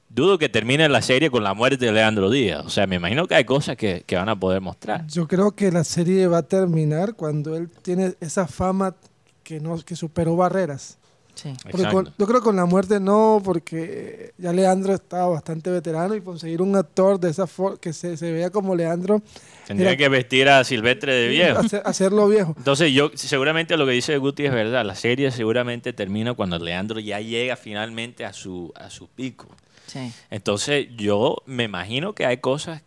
Dudo 0.10 0.38
que 0.38 0.48
termine 0.48 0.88
la 0.90 1.02
serie 1.02 1.32
con 1.32 1.44
la 1.44 1.56
muerte 1.56 1.84
de 1.84 1.92
Leandro 1.92 2.30
Díaz. 2.30 2.64
O 2.68 2.70
sea, 2.70 2.86
me 2.86 2.98
imagino 2.98 3.26
que 3.26 3.34
hay 3.34 3.46
cosas 3.46 3.76
que, 3.78 4.04
que 4.06 4.16
van 4.16 4.30
a 4.30 4.36
poder 4.36 4.62
mostrar. 4.62 5.08
Yo 5.08 5.28
creo 5.28 5.54
que 5.54 5.72
la 5.72 5.84
serie 5.84 6.28
va 6.28 6.40
a 6.40 6.44
terminar 6.44 7.16
cuando 7.16 7.58
él 7.58 7.72
tiene 7.82 8.14
esa 8.20 8.46
fama 8.46 8.96
que 9.44 9.60
no 9.60 9.78
que 9.80 9.96
superó 9.96 10.36
barreras. 10.36 11.00
Sí. 11.36 11.52
Porque 11.64 11.78
Exacto. 11.78 11.92
con- 12.04 12.14
yo 12.18 12.26
creo 12.28 12.40
que 12.42 12.44
con 12.44 12.56
la 12.56 12.66
muerte 12.66 13.00
no, 13.00 13.42
porque 13.44 14.34
ya 14.38 14.54
Leandro 14.54 14.94
estaba 14.94 15.28
bastante 15.28 15.70
veterano 15.72 16.14
y 16.16 16.22
conseguir 16.22 16.62
un 16.62 16.76
actor 16.76 17.20
de 17.20 17.30
esa 17.32 17.48
forma 17.48 17.78
que 17.80 17.92
se, 17.92 18.18
se 18.18 18.32
vea 18.32 18.50
como 18.52 18.76
Leandro, 18.76 19.22
Tendría 19.66 19.96
que 19.98 20.10
vestir 20.10 20.48
a 20.50 20.64
Silvestre 20.64 21.14
de 21.14 21.28
viejo. 21.30 21.60
hacer- 21.60 21.82
hacerlo 21.86 22.28
viejo. 22.28 22.54
Entonces 22.58 22.92
yo 22.94 23.10
seguramente 23.16 23.78
lo 23.78 23.86
que 23.86 23.94
dice 23.94 24.18
Guti 24.18 24.46
es 24.46 24.52
verdad. 24.54 24.86
La 24.86 24.96
serie 24.96 25.32
seguramente 25.32 25.92
termina 25.94 26.34
cuando 26.34 26.60
Leandro 26.60 27.00
ya 27.00 27.20
llega 27.20 27.56
finalmente 27.56 28.26
a 28.26 28.34
su, 28.34 28.72
a 28.76 28.90
su 28.90 29.08
pico. 29.08 29.48
Sí. 29.88 30.12
Entonces 30.30 30.88
yo 30.96 31.38
me 31.46 31.64
imagino 31.64 32.14
que 32.14 32.26
hay 32.26 32.38
cosas 32.38 32.82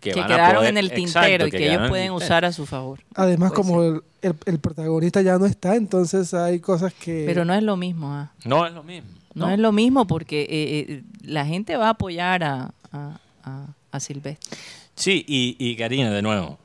que, 0.00 0.12
que 0.12 0.20
van 0.20 0.24
a 0.30 0.34
quedaron 0.34 0.56
poder- 0.56 0.68
en 0.70 0.76
el 0.78 0.86
exacto, 0.92 1.20
tintero 1.20 1.46
y 1.46 1.50
que 1.50 1.58
quedaron 1.58 1.70
ellos 1.72 1.78
en 1.80 1.84
el 1.84 1.90
pueden 1.90 2.08
tintero. 2.10 2.26
usar 2.26 2.44
a 2.44 2.52
su 2.52 2.66
favor. 2.66 3.00
Además, 3.14 3.50
Puede 3.52 3.62
como 3.62 3.82
el, 3.82 4.02
el- 4.22 4.34
el 4.46 4.58
protagonista 4.60 5.22
ya 5.22 5.38
no 5.38 5.46
está, 5.46 5.74
entonces 5.76 6.32
hay 6.34 6.60
cosas 6.60 6.94
que... 6.94 7.24
Pero 7.26 7.44
no 7.44 7.54
es 7.54 7.62
lo 7.62 7.76
mismo, 7.76 8.12
ah. 8.14 8.32
No 8.44 8.66
es 8.66 8.72
lo 8.72 8.82
mismo. 8.82 9.10
no, 9.34 9.50
es 9.50 9.58
lo 9.58 9.72
mismo 9.72 10.06
porque 10.06 10.42
eh, 10.42 10.46
eh, 10.88 11.02
la 11.22 11.44
gente 11.46 11.76
va 11.76 11.86
a 11.86 11.90
apoyar 11.90 12.44
a, 12.44 12.72
a, 12.92 13.18
a- 13.44 13.66
a 13.90 14.00
Silvestre. 14.00 14.56
Sí, 14.94 15.24
y, 15.26 15.56
y 15.58 15.76
Karina, 15.76 16.10
de 16.10 16.22
nuevo, 16.22 16.58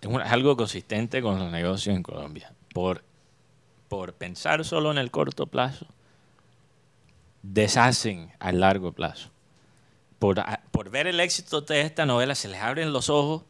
es, 0.00 0.08
un- 0.08 0.20
es 0.20 0.30
algo 0.30 0.56
consistente 0.56 1.22
con 1.22 1.38
los 1.38 1.50
negocios 1.50 1.94
en 1.96 2.02
Colombia. 2.02 2.52
Por, 2.72 3.02
por 3.88 4.12
pensar 4.12 4.64
solo 4.64 4.90
en 4.90 4.98
el 4.98 5.10
corto 5.10 5.46
plazo, 5.46 5.86
deshacen 7.42 8.30
a 8.40 8.52
largo 8.52 8.92
plazo. 8.92 9.30
Por, 10.18 10.40
a- 10.40 10.62
por 10.70 10.90
ver 10.90 11.06
el 11.06 11.20
éxito 11.20 11.60
de 11.62 11.80
esta 11.82 12.06
novela, 12.06 12.34
se 12.34 12.48
les 12.48 12.60
abren 12.60 12.92
los 12.92 13.10
ojos 13.10 13.42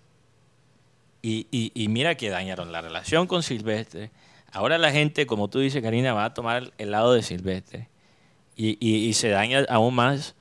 y, 1.22 1.46
y- 1.50 1.72
y 1.74 1.88
mira 1.88 2.14
que 2.16 2.30
dañaron 2.30 2.72
la 2.72 2.80
relación 2.80 3.26
con 3.26 3.42
Silvestre. 3.42 4.10
Ahora 4.52 4.78
la 4.78 4.90
gente, 4.92 5.26
como 5.26 5.48
tú 5.48 5.58
dices, 5.58 5.82
Karina, 5.82 6.12
va 6.12 6.24
a 6.26 6.34
tomar 6.34 6.72
el 6.78 6.90
lado 6.90 7.12
de 7.12 7.22
Silvestre 7.22 7.88
y, 8.56 8.78
y- 8.86 9.12
se 9.14 9.28
daña 9.28 9.64
aún 9.68 9.94
más 9.94 10.34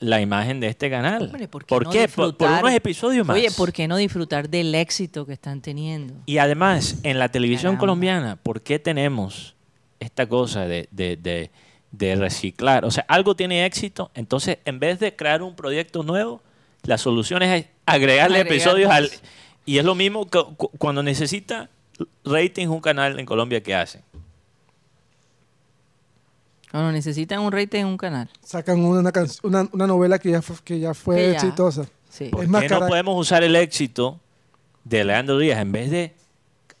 la 0.00 0.20
imagen 0.20 0.60
de 0.60 0.68
este 0.68 0.90
canal. 0.90 1.24
Hombre, 1.24 1.48
¿por 1.48 1.64
qué? 1.64 1.74
¿Por 1.74 1.84
no 1.84 1.90
qué? 1.90 2.06
Por, 2.06 2.14
por 2.14 2.26
disfrutar? 2.28 2.62
unos 2.62 2.74
episodios 2.76 3.26
más. 3.26 3.36
Oye, 3.36 3.50
¿por 3.50 3.72
qué 3.72 3.88
no 3.88 3.96
disfrutar 3.96 4.48
del 4.48 4.72
éxito 4.74 5.26
que 5.26 5.32
están 5.32 5.60
teniendo? 5.60 6.14
Y 6.26 6.38
además, 6.38 6.98
en 7.02 7.18
la 7.18 7.30
televisión 7.30 7.72
Caramba. 7.72 7.80
colombiana, 7.80 8.36
¿por 8.36 8.62
qué 8.62 8.78
tenemos 8.78 9.56
esta 9.98 10.28
cosa 10.28 10.66
de, 10.66 10.88
de- 10.92 11.16
de- 11.16 11.50
de 11.90 12.16
reciclar? 12.16 12.84
O 12.84 12.90
sea, 12.90 13.04
algo 13.08 13.34
tiene 13.36 13.64
éxito, 13.66 14.10
entonces 14.14 14.58
en 14.64 14.78
vez 14.78 14.98
de 15.00 15.14
crear 15.16 15.42
un 15.42 15.54
proyecto 15.56 16.02
nuevo, 16.02 16.42
la 16.82 16.98
solución 16.98 17.42
es 17.42 17.66
agregarle 17.86 18.38
Agregar 18.40 18.46
episodios 18.46 18.90
al... 18.90 19.10
Y 19.66 19.78
es 19.78 19.84
lo 19.84 19.94
mismo 19.94 20.26
que 20.26 20.42
cu- 20.56 20.70
cuando 20.78 21.02
necesita 21.02 21.68
ratings 22.24 22.70
un 22.70 22.80
canal 22.80 23.18
en 23.18 23.26
Colombia 23.26 23.62
que 23.62 23.74
hace. 23.74 24.02
Cuando 26.70 26.92
necesitan 26.92 27.40
un 27.40 27.50
rating 27.52 27.80
en 27.80 27.86
un 27.86 27.96
canal. 27.96 28.28
Sacan 28.42 28.80
una, 28.80 29.10
una, 29.42 29.68
una 29.72 29.86
novela 29.86 30.18
que 30.18 30.30
ya 30.30 30.42
fue, 30.42 30.56
que 30.64 30.78
ya 30.78 30.92
fue 30.94 31.16
Que 31.16 31.22
ya. 31.28 31.32
exitosa. 31.32 31.86
Sí. 32.10 32.28
¿Por 32.30 32.44
Es 32.44 32.48
más 32.48 32.62
qué 32.62 32.68
no 32.68 32.86
podemos 32.86 33.18
usar 33.18 33.42
el 33.42 33.56
éxito 33.56 34.20
de 34.84 35.04
Leandro 35.04 35.38
Díaz 35.38 35.60
en 35.60 35.72
vez 35.72 35.90
de 35.90 36.14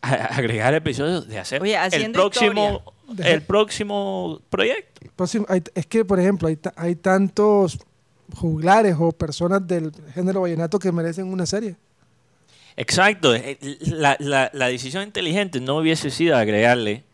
agregar 0.00 0.74
episodios 0.74 1.26
de 1.28 1.38
hacer 1.38 1.62
Oye, 1.62 1.76
el 1.92 2.12
próximo, 2.12 2.50
historia. 2.50 2.92
El 3.24 3.42
próximo 3.42 4.40
proyecto? 4.50 5.00
Próximo- 5.16 5.46
hay- 5.48 5.62
es 5.74 5.86
que, 5.86 6.04
por 6.04 6.18
ejemplo, 6.20 6.48
hay, 6.48 6.58
hay 6.76 6.94
tantos 6.96 7.78
juglares 8.36 8.94
o 8.98 9.10
personas 9.12 9.66
del 9.66 9.92
género 10.14 10.42
vallenato 10.42 10.78
que 10.78 10.92
merecen 10.92 11.26
una 11.32 11.46
serie. 11.46 11.76
Exacto. 12.76 13.34
eh, 13.34 13.58
La, 13.80 14.16
la- 14.20 14.50
la 14.52 14.68
decisión 14.68 15.02
inteligente 15.02 15.60
no 15.60 15.76
hubiese 15.78 16.10
sido 16.10 16.36
agregarle 16.36 17.04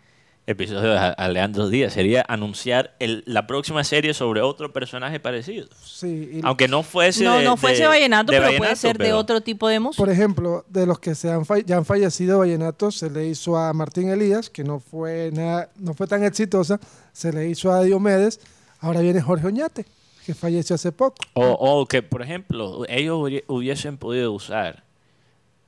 episodios 0.46 0.98
a, 0.98 1.28
Leandro 1.28 1.68
Díaz, 1.68 1.94
sería 1.94 2.24
anunciar 2.28 2.94
el- 2.98 3.22
la 3.26 3.46
próxima 3.46 3.82
serie 3.82 4.12
sobre 4.12 4.42
otro 4.42 4.72
personaje 4.72 5.18
parecido. 5.18 5.66
Sí, 5.82 6.30
y- 6.34 6.40
Aunque 6.44 6.68
no 6.68 6.82
fuese 6.82 7.24
No, 7.24 7.38
de- 7.38 7.44
no 7.44 7.56
fuese 7.56 7.82
de- 7.82 7.88
vallenato, 7.88 8.30
de 8.32 8.38
pero 8.38 8.48
puede 8.48 8.60
vallenato, 8.60 8.76
ser 8.80 8.98
de 8.98 9.12
otro 9.14 9.40
tipo 9.40 9.68
de 9.68 9.80
música. 9.80 10.02
Por 10.02 10.10
ejemplo, 10.12 10.64
de 10.68 10.84
los 10.86 10.98
que 10.98 11.14
se 11.14 11.30
han 11.30 11.44
ya 11.64 11.78
han 11.78 11.84
fallecido 11.86 12.40
vallenatos, 12.40 12.96
se 12.98 13.08
le 13.10 13.26
hizo 13.26 13.56
a 13.56 13.72
Martín 13.72 14.10
Elías, 14.10 14.50
que 14.50 14.64
no 14.64 14.80
fue, 14.80 15.30
nada, 15.32 15.70
no 15.76 15.94
fue 15.94 16.06
tan 16.06 16.22
exitosa, 16.24 16.78
se 17.12 17.32
le 17.32 17.48
hizo 17.48 17.72
a 17.72 17.82
Diomedes, 17.82 18.40
ahora 18.80 19.00
viene 19.00 19.22
Jorge 19.22 19.46
Oñate, 19.46 19.86
que 20.26 20.34
falleció 20.34 20.74
hace 20.74 20.92
poco. 20.92 21.16
O, 21.32 21.52
o 21.52 21.86
que, 21.86 22.02
por 22.02 22.20
ejemplo, 22.20 22.84
ellos 22.88 23.16
hubi- 23.18 23.44
hubiesen 23.46 23.96
podido 23.96 24.30
usar 24.32 24.84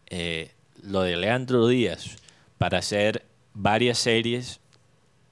eh, 0.09 0.51
lo 0.83 1.01
de 1.03 1.17
Leandro 1.17 1.67
Díaz 1.67 2.17
para 2.59 2.79
hacer 2.79 3.25
varias 3.55 3.99
series 3.99 4.61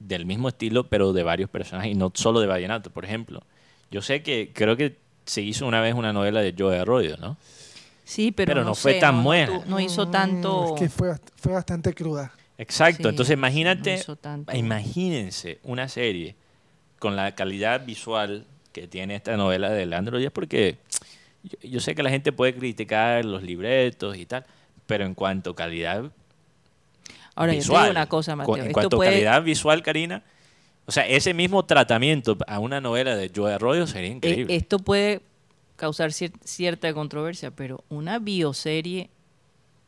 del 0.07 0.25
mismo 0.25 0.49
estilo, 0.49 0.87
pero 0.87 1.13
de 1.13 1.23
varios 1.23 1.49
personajes 1.49 1.91
y 1.91 1.95
no 1.95 2.11
solo 2.13 2.39
de 2.39 2.47
vallenato. 2.47 2.91
Por 2.91 3.05
ejemplo, 3.05 3.43
yo 3.91 4.01
sé 4.01 4.21
que 4.21 4.51
creo 4.53 4.77
que 4.77 4.97
se 5.25 5.41
hizo 5.41 5.65
una 5.65 5.81
vez 5.81 5.95
una 5.95 6.13
novela 6.13 6.41
de 6.41 6.53
Joe 6.57 6.77
Arroyo, 6.77 7.17
¿no? 7.17 7.37
sí, 8.03 8.31
pero, 8.31 8.51
pero 8.51 8.63
no 8.63 8.75
fue 8.75 8.93
sé, 8.93 8.99
tan 8.99 9.17
no, 9.17 9.23
buena. 9.23 9.61
No, 9.65 9.79
hizo 9.79 10.07
tanto. 10.09 10.75
Es 10.75 10.81
que 10.81 10.89
fue, 10.89 11.15
fue 11.35 11.53
bastante 11.53 11.93
cruda. 11.93 12.31
Exacto. 12.57 13.03
Sí, 13.03 13.09
Entonces 13.09 13.33
imagínate, 13.33 13.93
no 13.93 13.99
hizo 13.99 14.15
tanto. 14.15 14.55
imagínense 14.55 15.59
una 15.63 15.89
serie 15.89 16.35
con 16.99 17.15
la 17.15 17.33
calidad 17.33 17.85
visual 17.85 18.45
que 18.71 18.87
tiene 18.87 19.15
esta 19.15 19.35
novela 19.35 19.69
de 19.71 19.85
Leandro 19.85 20.19
Díaz, 20.19 20.31
porque 20.31 20.77
yo, 21.43 21.57
yo 21.67 21.79
sé 21.79 21.95
que 21.95 22.03
la 22.03 22.09
gente 22.09 22.31
puede 22.31 22.55
criticar 22.55 23.25
los 23.25 23.41
libretos 23.41 24.15
y 24.17 24.25
tal, 24.25 24.45
pero 24.85 25.05
en 25.05 25.15
cuanto 25.15 25.51
a 25.51 25.55
calidad 25.55 26.11
Ahora, 27.35 27.51
yo 27.53 27.57
te 27.59 27.63
visual, 27.63 27.83
digo 27.83 27.91
una 27.91 28.07
cosa, 28.07 28.35
Mateo. 28.35 28.55
en 28.57 28.71
cuanto 28.71 28.95
a 28.95 28.99
puede, 28.99 29.11
calidad 29.11 29.43
visual, 29.43 29.83
Karina, 29.83 30.23
o 30.85 30.91
sea, 30.91 31.05
ese 31.07 31.33
mismo 31.33 31.65
tratamiento 31.65 32.37
a 32.47 32.59
una 32.59 32.79
novela 32.81 33.15
de 33.15 33.31
Joe 33.35 33.53
Arroyo 33.53 33.87
sería 33.87 34.09
eh, 34.09 34.13
increíble. 34.13 34.55
esto 34.55 34.79
puede 34.79 35.21
causar 35.75 36.11
cier- 36.11 36.31
cierta 36.43 36.93
controversia, 36.93 37.51
pero 37.51 37.83
una 37.89 38.19
bioserie 38.19 39.09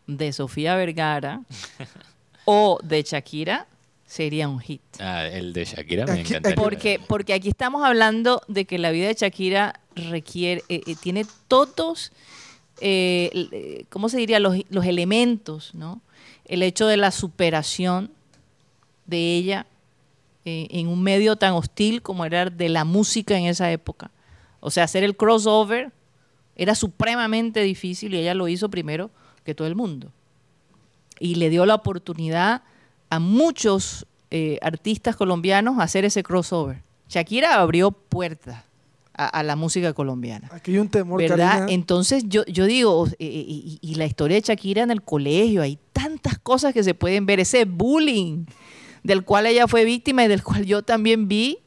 de 0.07 0.33
Sofía 0.33 0.75
Vergara 0.75 1.41
o 2.45 2.79
de 2.83 3.03
Shakira 3.03 3.67
sería 4.05 4.47
un 4.47 4.59
hit. 4.59 4.81
Ah, 4.99 5.25
el 5.25 5.53
de 5.53 5.65
Shakira 5.65 6.05
me 6.05 6.13
Aquí- 6.13 6.21
encantaría. 6.21 6.55
Porque, 6.55 6.99
porque 7.07 7.33
aquí 7.33 7.49
estamos 7.49 7.83
hablando 7.85 8.41
de 8.47 8.65
que 8.65 8.77
la 8.77 8.91
vida 8.91 9.07
de 9.07 9.13
Shakira 9.13 9.79
requiere, 9.95 10.63
eh, 10.69 10.81
eh, 10.87 10.95
tiene 11.01 11.25
todos, 11.47 12.11
eh, 12.81 13.29
eh, 13.51 13.85
¿cómo 13.89 14.09
se 14.09 14.17
diría? 14.17 14.39
Los, 14.39 14.57
los 14.69 14.85
elementos, 14.85 15.73
¿no? 15.75 16.01
El 16.47 16.63
hecho 16.63 16.87
de 16.87 16.97
la 16.97 17.11
superación 17.11 18.11
de 19.05 19.35
ella 19.35 19.67
eh, 20.45 20.67
en 20.71 20.87
un 20.87 21.03
medio 21.03 21.35
tan 21.35 21.53
hostil 21.53 22.01
como 22.01 22.25
era 22.25 22.49
de 22.49 22.69
la 22.69 22.85
música 22.85 23.37
en 23.37 23.45
esa 23.45 23.71
época. 23.71 24.11
O 24.59 24.71
sea, 24.71 24.85
hacer 24.85 25.03
el 25.03 25.15
crossover 25.15 25.91
era 26.55 26.73
supremamente 26.73 27.61
difícil 27.61 28.13
y 28.13 28.17
ella 28.17 28.33
lo 28.33 28.47
hizo 28.47 28.69
primero 28.69 29.11
que 29.43 29.53
todo 29.53 29.67
el 29.67 29.75
mundo. 29.75 30.11
Y 31.19 31.35
le 31.35 31.49
dio 31.49 31.65
la 31.65 31.75
oportunidad 31.75 32.63
a 33.09 33.19
muchos 33.19 34.05
eh, 34.31 34.57
artistas 34.61 35.15
colombianos 35.15 35.79
hacer 35.79 36.05
ese 36.05 36.23
crossover. 36.23 36.81
Shakira 37.09 37.61
abrió 37.61 37.91
puertas 37.91 38.66
a, 39.17 39.25
a 39.27 39.43
la 39.43 39.55
música 39.55 39.93
colombiana. 39.93 40.47
Aquí 40.51 40.71
hay 40.71 40.77
un 40.77 40.89
temor, 40.89 41.19
¿Verdad? 41.19 41.59
Karina. 41.59 41.73
Entonces 41.73 42.23
yo, 42.27 42.45
yo 42.45 42.65
digo, 42.65 43.07
eh, 43.07 43.15
y, 43.19 43.79
y- 43.81 43.91
y 43.91 43.95
la 43.95 44.05
historia 44.05 44.35
de 44.35 44.41
Shakira 44.41 44.83
en 44.83 44.91
el 44.91 45.01
colegio, 45.01 45.61
hay 45.63 45.77
tantas 45.91 46.37
cosas 46.39 46.73
que 46.73 46.83
se 46.83 46.93
pueden 46.93 47.25
ver, 47.25 47.39
ese 47.39 47.65
bullying 47.65 48.45
del 49.03 49.23
cual 49.23 49.45
ella 49.47 49.67
fue 49.67 49.83
víctima 49.85 50.23
y 50.23 50.27
del 50.27 50.43
cual 50.43 50.65
yo 50.65 50.81
también 50.83 51.27
vi. 51.27 51.57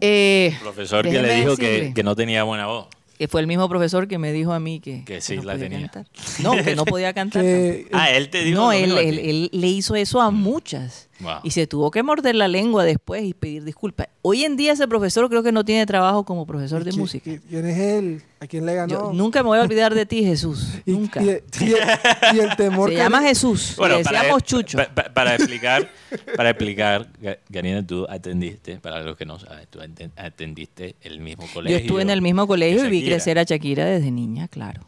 Eh, 0.00 0.50
El 0.54 0.58
profesor 0.60 1.04
que 1.04 1.20
le 1.20 1.34
dijo 1.34 1.56
que, 1.56 1.92
que 1.94 2.02
no 2.02 2.16
tenía 2.16 2.42
buena 2.44 2.66
voz. 2.66 2.86
que 3.18 3.28
fue 3.28 3.42
el 3.42 3.46
mismo 3.46 3.68
profesor 3.68 4.08
que 4.08 4.16
me 4.16 4.32
dijo 4.32 4.52
a 4.52 4.58
mí 4.60 4.80
que, 4.80 5.04
Que 5.04 5.20
sí 5.20 5.36
no 5.36 5.42
la 5.42 5.52
podía 5.52 5.68
tenía. 5.68 5.88
cantar. 5.88 6.06
No, 6.42 6.52
que 6.64 6.74
no 6.74 6.84
podía 6.86 7.12
cantar. 7.14 7.42
que, 7.42 7.86
Ah, 7.92 8.10
él 8.10 8.30
te 8.30 8.42
dijo 8.44 8.56
no, 8.58 8.72
él, 8.72 8.96
él- 8.96 9.18
él 9.18 9.50
le 9.52 9.66
hizo 9.66 9.94
eso 9.96 10.20
a 10.22 10.30
muchas. 10.30 11.09
Wow. 11.20 11.40
Y 11.42 11.50
se 11.50 11.66
tuvo 11.66 11.90
que 11.90 12.02
morder 12.02 12.34
la 12.34 12.48
lengua 12.48 12.84
después 12.84 13.22
y 13.24 13.34
pedir 13.34 13.64
disculpas. 13.64 14.08
Hoy 14.22 14.44
en 14.44 14.56
día 14.56 14.72
ese 14.72 14.88
profesor 14.88 15.28
creo 15.28 15.42
que 15.42 15.52
no 15.52 15.64
tiene 15.64 15.84
trabajo 15.86 16.24
como 16.24 16.46
profesor 16.46 16.82
de 16.84 16.90
¿qui- 16.92 16.96
música. 16.98 17.30
qui- 17.30 17.40
¿Quién 17.48 17.66
es 17.66 17.78
él? 17.78 18.22
¿A 18.40 18.46
quién 18.46 18.64
le 18.64 18.74
ganó? 18.74 18.90
Yo 18.90 19.12
nunca 19.12 19.42
me 19.42 19.48
voy 19.48 19.58
a 19.58 19.62
olvidar 19.62 19.94
de 19.94 20.06
ti, 20.06 20.24
Jesús. 20.24 20.68
Y- 20.86 20.92
nunca. 20.92 21.22
Y, 21.22 21.28
y- 21.28 22.36
y 22.36 22.40
el 22.40 22.56
temor, 22.56 22.90
Se 22.90 22.96
llama 22.96 23.22
Jesús. 23.22 23.76
le 23.78 23.98
decíamos 23.98 24.42
Chucho. 24.44 24.78
pa- 24.78 24.88
pa- 24.94 25.12
para 25.12 25.34
explicar, 25.34 25.90
para 26.36 26.50
explicar, 26.50 27.08
Karina, 27.52 27.86
tú 27.86 28.06
atendiste, 28.08 28.76
para 28.78 29.02
los 29.02 29.16
que 29.16 29.26
no 29.26 29.38
saben, 29.38 29.66
tú 29.68 29.80
aten- 29.80 30.10
atendiste 30.16 30.96
el 31.02 31.20
mismo 31.20 31.46
Yo 31.46 31.52
colegio. 31.54 31.78
estuve 31.78 32.02
en 32.02 32.10
el 32.10 32.22
mismo 32.22 32.46
colegio 32.46 32.84
y 32.86 32.88
vi 32.90 33.04
crecer 33.04 33.38
a 33.38 33.42
Shakira 33.42 33.84
desde 33.84 34.10
niña, 34.10 34.48
claro. 34.48 34.82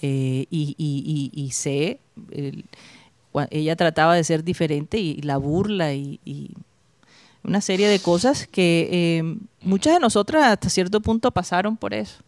Eh, 0.00 0.46
y, 0.50 0.74
y- 0.78 1.30
y- 1.34 1.42
y 1.44 1.50
sé, 1.52 2.00
el- 2.32 2.64
ella 3.50 3.76
trataba 3.76 4.14
de 4.14 4.24
ser 4.24 4.44
diferente 4.44 4.98
y, 4.98 5.20
la 5.22 5.36
burla 5.36 5.94
y, 5.94 6.20
y 6.24 6.50
una 7.44 7.60
serie 7.60 7.88
de 7.88 7.98
cosas 7.98 8.46
que 8.46 8.88
eh, 8.92 9.36
muchas 9.62 9.94
de 9.94 10.00
nosotras 10.00 10.44
hasta 10.44 10.68
cierto 10.68 11.00
punto 11.00 11.30
pasaron 11.30 11.76
por 11.76 11.94
eso. 11.94 12.22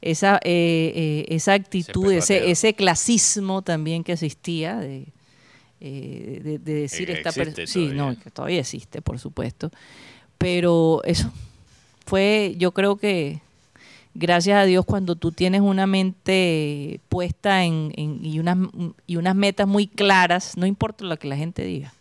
Esa, 0.00 0.36
eh, 0.44 0.92
eh, 0.94 1.26
esa 1.28 1.52
actitud, 1.52 2.10
ese, 2.10 2.50
ese 2.50 2.72
clasismo 2.72 3.60
también 3.60 4.02
que 4.02 4.12
existía 4.12 4.76
de, 4.76 5.08
eh, 5.80 6.40
de, 6.42 6.58
de 6.58 6.74
decir 6.74 7.06
que 7.06 7.12
esta 7.12 7.32
persona. 7.32 7.66
Sí, 7.66 7.90
no, 7.92 8.18
que 8.18 8.30
todavía 8.30 8.60
existe, 8.60 9.02
por 9.02 9.18
supuesto. 9.18 9.70
Pero 10.38 11.02
eso 11.04 11.30
fue, 12.06 12.54
yo 12.56 12.72
creo 12.72 12.96
que 12.96 13.42
gracias 14.14 14.58
a 14.58 14.64
Dios 14.64 14.84
cuando 14.84 15.16
tú 15.16 15.32
tienes 15.32 15.60
una 15.60 15.86
mente 15.86 17.00
puesta 17.08 17.64
en, 17.64 17.92
en- 17.96 18.24
y, 18.24 18.38
unas, 18.40 18.58
y 19.06 19.16
unas 19.16 19.34
metas 19.34 19.66
muy 19.66 19.86
claras, 19.86 20.56
no 20.56 20.66
importa 20.66 21.04
lo 21.04 21.16
que 21.18 21.28
la 21.28 21.36
gente 21.36 21.64
diga. 21.64 21.92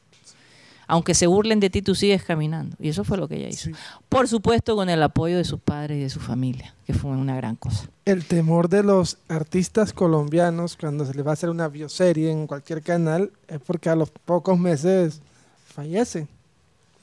Aunque 0.92 1.14
se 1.14 1.28
burlen 1.28 1.60
de 1.60 1.70
ti, 1.70 1.84
tú 1.84 1.94
sigues 1.94 2.24
caminando. 2.24 2.76
Y 2.80 2.90
eso 2.90 3.04
fue 3.04 3.16
lo 3.18 3.28
que 3.28 3.36
ella 3.36 3.48
hizo. 3.50 3.66
Sí. 3.70 3.72
Por 4.10 4.28
supuesto, 4.28 4.76
con 4.76 4.90
el 4.90 5.04
apoyo 5.04 5.38
de 5.38 5.44
sus 5.44 5.60
padres 5.60 6.00
y 6.00 6.02
de 6.02 6.10
su 6.10 6.20
familia, 6.20 6.74
que 6.88 6.94
fue 6.96 7.12
una 7.12 7.36
gran 7.36 7.56
cosa. 7.58 7.88
el 8.06 8.26
temor 8.26 8.70
de 8.70 8.82
los 8.82 9.20
artistas 9.28 9.94
colombianos 9.94 10.76
cuando 10.76 11.06
se 11.06 11.14
les 11.14 11.24
va 11.24 11.30
a 11.30 11.34
hacer 11.34 11.52
una 11.52 11.68
bioserie 11.68 12.32
en 12.32 12.48
cualquier 12.48 12.82
canal 12.82 13.32
es 13.48 13.60
porque 13.60 13.88
a 13.92 13.96
los 13.96 14.10
pocos 14.10 14.58
meses 14.58 15.22
fallecen. 15.68 16.28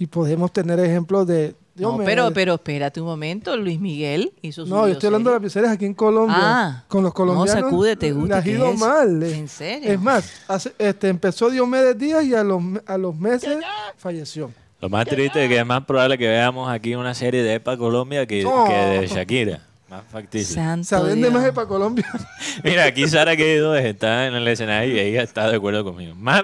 Y 0.01 0.07
podemos 0.09 0.53
tener 0.53 0.81
ejemplos 0.81 1.29
de... 1.29 1.55
No, 1.77 1.99
pero, 1.99 2.31
pero 2.33 2.55
espérate 2.55 3.01
un 3.01 3.07
momento, 3.07 3.57
Luis 3.57 3.79
Miguel 3.79 4.33
hizo 4.43 4.65
su 4.65 4.71
No, 4.75 4.87
yo 4.87 4.95
estoy 4.95 5.09
hablando 5.09 5.31
de 5.31 5.35
las 5.37 5.41
bioseries 5.43 5.71
aquí 5.71 5.85
en 5.85 5.95
Colombia. 5.95 6.37
Ah, 6.39 6.85
con 6.89 7.03
los 7.03 7.13
colombianos. 7.13 7.55
No, 7.55 7.69
sacúdete, 7.69 8.13
le 8.13 8.35
ha 8.35 8.43
¿qué 8.43 8.51
ido 8.53 8.71
es 8.73 8.79
mal. 8.79 9.23
eh. 9.23 9.37
¿En 9.39 9.49
serio? 9.49 9.91
Es 9.93 10.01
más, 10.01 10.33
hace- 10.49 10.73
este, 10.79 11.09
empezó 11.09 11.51
Diomedes 11.51 11.99
Díaz 11.99 12.25
y 12.25 12.35
a 12.35 12.43
los, 12.43 12.63
a 12.87 12.97
los 12.97 13.15
meses 13.17 13.59
falleció. 13.99 14.51
Lo 14.81 14.89
más 14.89 15.07
triste 15.07 15.43
es 15.45 15.49
que 15.49 15.59
es 15.59 15.67
más 15.67 15.85
probable 15.85 16.19
que 16.19 16.29
veamos 16.29 16.71
aquí 16.71 16.95
una 16.95 17.15
serie 17.15 17.43
de 17.43 17.55
EPA 17.55 17.77
Colombia 17.77 18.27
que, 18.27 18.45
de 18.45 19.07
Shakira. 19.07 19.61
Más 19.89 20.03
factible. 20.11 20.45
Santo 20.47 20.85
Se 20.99 21.03
vende 21.03 21.31
más 21.31 21.43
Dios. 21.43 21.45
de 21.45 21.53
para 21.53 21.67
Colombia. 21.69 22.07
Mira, 22.65 22.85
aquí 22.85 23.07
Sara 23.09 23.37
Queido 23.37 23.77
está 23.77 24.27
en 24.27 24.35
el 24.35 24.47
escenario 24.49 24.95
y 24.97 24.99
ella 24.99 25.23
está 25.23 25.49
de 25.49 25.57
acuerdo 25.57 25.85
conmigo. 25.85 26.15
Más, 26.17 26.43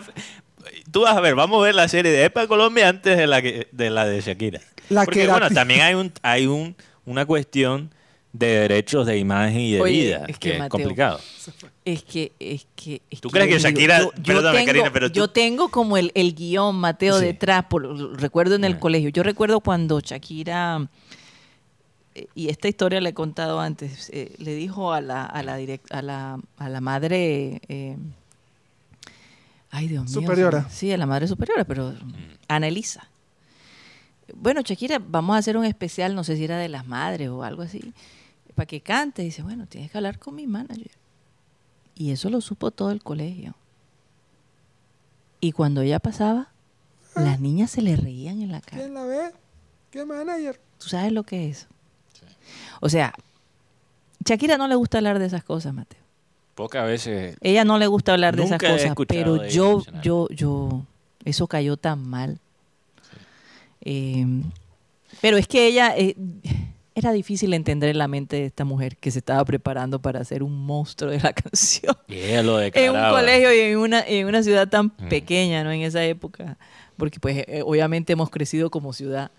tú 0.90 1.00
vas 1.02 1.16
a 1.16 1.20
ver, 1.20 1.34
vamos 1.34 1.60
a 1.60 1.64
ver 1.66 1.74
la 1.74 1.88
serie 1.88 2.12
de 2.12 2.24
Epa 2.24 2.46
Colombia 2.46 2.88
antes 2.88 3.16
de 3.18 3.26
la, 3.26 3.42
que- 3.42 3.66
de 3.72 3.90
la 3.90 4.06
de 4.06 4.20
Shakira. 4.20 4.60
La 4.92 5.04
Porque 5.04 5.20
que 5.22 5.28
bueno, 5.28 5.50
también 5.50 5.80
hay 5.80 5.94
un 5.94 6.12
hay 6.22 6.46
un 6.46 6.76
una 7.04 7.24
cuestión 7.26 7.90
de 8.32 8.46
derechos 8.46 9.06
de 9.06 9.18
imagen 9.18 9.60
y 9.60 9.72
de 9.72 9.80
Oye, 9.82 9.92
vida 10.06 10.24
es 10.26 10.38
que, 10.38 10.52
que, 10.52 10.56
es 10.58 10.68
complicado. 10.70 11.20
Es 11.84 12.02
que, 12.02 12.32
es 12.40 12.66
que. 12.74 13.02
es 13.10 13.20
¿Tú 13.20 13.28
que 13.28 13.40
crees 13.40 13.62
yo 13.62 13.68
que 13.68 13.74
Shakira- 13.74 13.98
yo- 14.00 14.12
yo 14.16 14.22
perdona, 14.22 14.52
tengo, 14.52 14.66
Karina, 14.66 14.90
pero 14.92 15.10
tú- 15.12 15.18
Yo 15.18 15.28
tengo 15.28 15.68
como 15.68 15.96
el, 15.98 16.12
el 16.14 16.34
guion, 16.34 16.76
Mateo, 16.76 17.18
Sí. 17.18 17.26
detrás, 17.26 17.64
por, 17.66 18.18
recuerdo 18.18 18.54
en 18.54 18.64
el 18.64 18.74
Ah. 18.74 18.80
colegio. 18.80 19.10
Yo 19.10 19.22
recuerdo 19.22 19.60
cuando 19.60 20.00
Shakira, 20.00 20.88
eh, 22.14 22.26
y 22.34 22.48
esta 22.48 22.68
historia 22.68 23.00
la 23.02 23.10
he 23.10 23.14
contado 23.14 23.60
antes, 23.60 24.08
eh, 24.14 24.34
le 24.38 24.54
dijo 24.54 24.92
a 24.94 25.00
la, 25.02 25.24
a 25.26 25.42
la, 25.42 25.58
direct- 25.58 25.90
a 25.90 26.00
la, 26.00 26.38
a 26.56 26.68
la 26.70 26.80
madre. 26.80 27.60
eh, 27.68 27.96
ay, 29.70 29.88
Dios 29.88 30.04
mío. 30.04 30.12
Superiora. 30.22 30.66
Sí, 30.70 30.90
a 30.92 30.96
la 30.96 31.06
madre 31.06 31.26
superiora, 31.28 31.64
pero 31.64 31.94
Ana 32.48 32.68
Elisa. 32.68 33.08
Bueno, 34.34 34.62
Shakira, 34.62 34.98
vamos 34.98 35.36
a 35.36 35.38
hacer 35.38 35.56
un 35.56 35.64
especial, 35.64 36.14
no 36.14 36.24
sé 36.24 36.36
si 36.36 36.44
era 36.44 36.58
de 36.58 36.68
las 36.68 36.86
madres 36.86 37.28
o 37.28 37.42
algo 37.42 37.62
así, 37.62 37.92
para 38.54 38.66
que 38.66 38.80
cante. 38.80 39.22
dice, 39.22 39.42
bueno, 39.42 39.66
tienes 39.66 39.90
que 39.90 39.98
hablar 39.98 40.18
con 40.18 40.34
mi 40.34 40.46
manager. 40.46 40.90
Y 41.94 42.10
eso 42.10 42.30
lo 42.30 42.40
supo 42.40 42.70
todo 42.70 42.90
el 42.90 43.02
colegio. 43.02 43.54
Y 45.40 45.52
cuando 45.52 45.82
ella 45.82 45.98
pasaba, 45.98 46.48
las 47.14 47.40
niñas 47.40 47.70
se 47.70 47.82
le 47.82 47.96
reían 47.96 48.40
en 48.40 48.52
la 48.52 48.60
cara. 48.60 48.82
¿Quién 48.82 48.94
la 48.94 49.04
ve? 49.04 49.32
¿Qué 49.90 50.04
manager? 50.04 50.60
¿Tú 50.78 50.88
sabes 50.88 51.12
lo 51.12 51.24
que 51.24 51.48
es 51.48 51.58
eso? 51.58 51.68
O 52.80 52.88
sea, 52.88 53.12
Shakira 54.24 54.56
no 54.56 54.68
le 54.68 54.74
gusta 54.74 54.98
hablar 54.98 55.18
de 55.18 55.26
esas 55.26 55.44
cosas, 55.44 55.74
Mateo. 55.74 56.00
Pocas 56.54 56.86
veces 56.86 57.36
Ella 57.40 57.64
no 57.64 57.78
le 57.78 57.86
gusta 57.86 58.12
hablar 58.12 58.36
de 58.36 58.42
esas 58.44 58.52
Nunca 58.52 58.68
he 58.68 58.72
cosas, 58.72 58.86
escuchado 58.90 59.20
pero 59.20 59.34
de 59.38 59.50
yo, 59.50 59.82
yo, 60.02 60.28
yo, 60.28 60.82
eso 61.24 61.46
cayó 61.46 61.76
tan 61.76 62.06
mal. 62.06 62.40
Eh, 63.82 64.24
pero 65.20 65.36
es 65.36 65.46
que 65.46 65.66
ella, 65.66 65.94
eh, 65.96 66.16
era 66.94 67.12
difícil 67.12 67.52
entender 67.54 67.88
en 67.90 67.98
la 67.98 68.06
mente 68.08 68.36
de 68.36 68.44
esta 68.46 68.64
mujer 68.64 68.96
que 68.98 69.10
se 69.10 69.18
estaba 69.20 69.44
preparando 69.44 70.00
para 70.00 70.22
ser 70.24 70.42
un 70.42 70.54
monstruo 70.64 71.10
de 71.10 71.20
la 71.20 71.32
canción. 71.32 71.96
y 72.08 72.14
ella 72.16 72.42
lo 72.42 72.58
En 72.60 72.64
un 72.66 72.70
declaraba. 72.72 73.18
colegio 73.18 73.54
y 73.54 73.60
en 73.60 73.78
una, 73.78 74.00
en 74.06 74.26
una 74.26 74.42
ciudad 74.42 74.68
tan 74.68 74.86
Mm. 74.98 75.08
pequeña, 75.08 75.64
¿no? 75.64 75.72
En 75.72 75.82
esa 75.82 76.04
época, 76.04 76.58
porque 76.96 77.18
pues 77.18 77.44
eh, 77.48 77.62
obviamente 77.64 78.12
hemos 78.12 78.30
crecido 78.30 78.70
como 78.70 78.92
ciudad, 78.92 79.30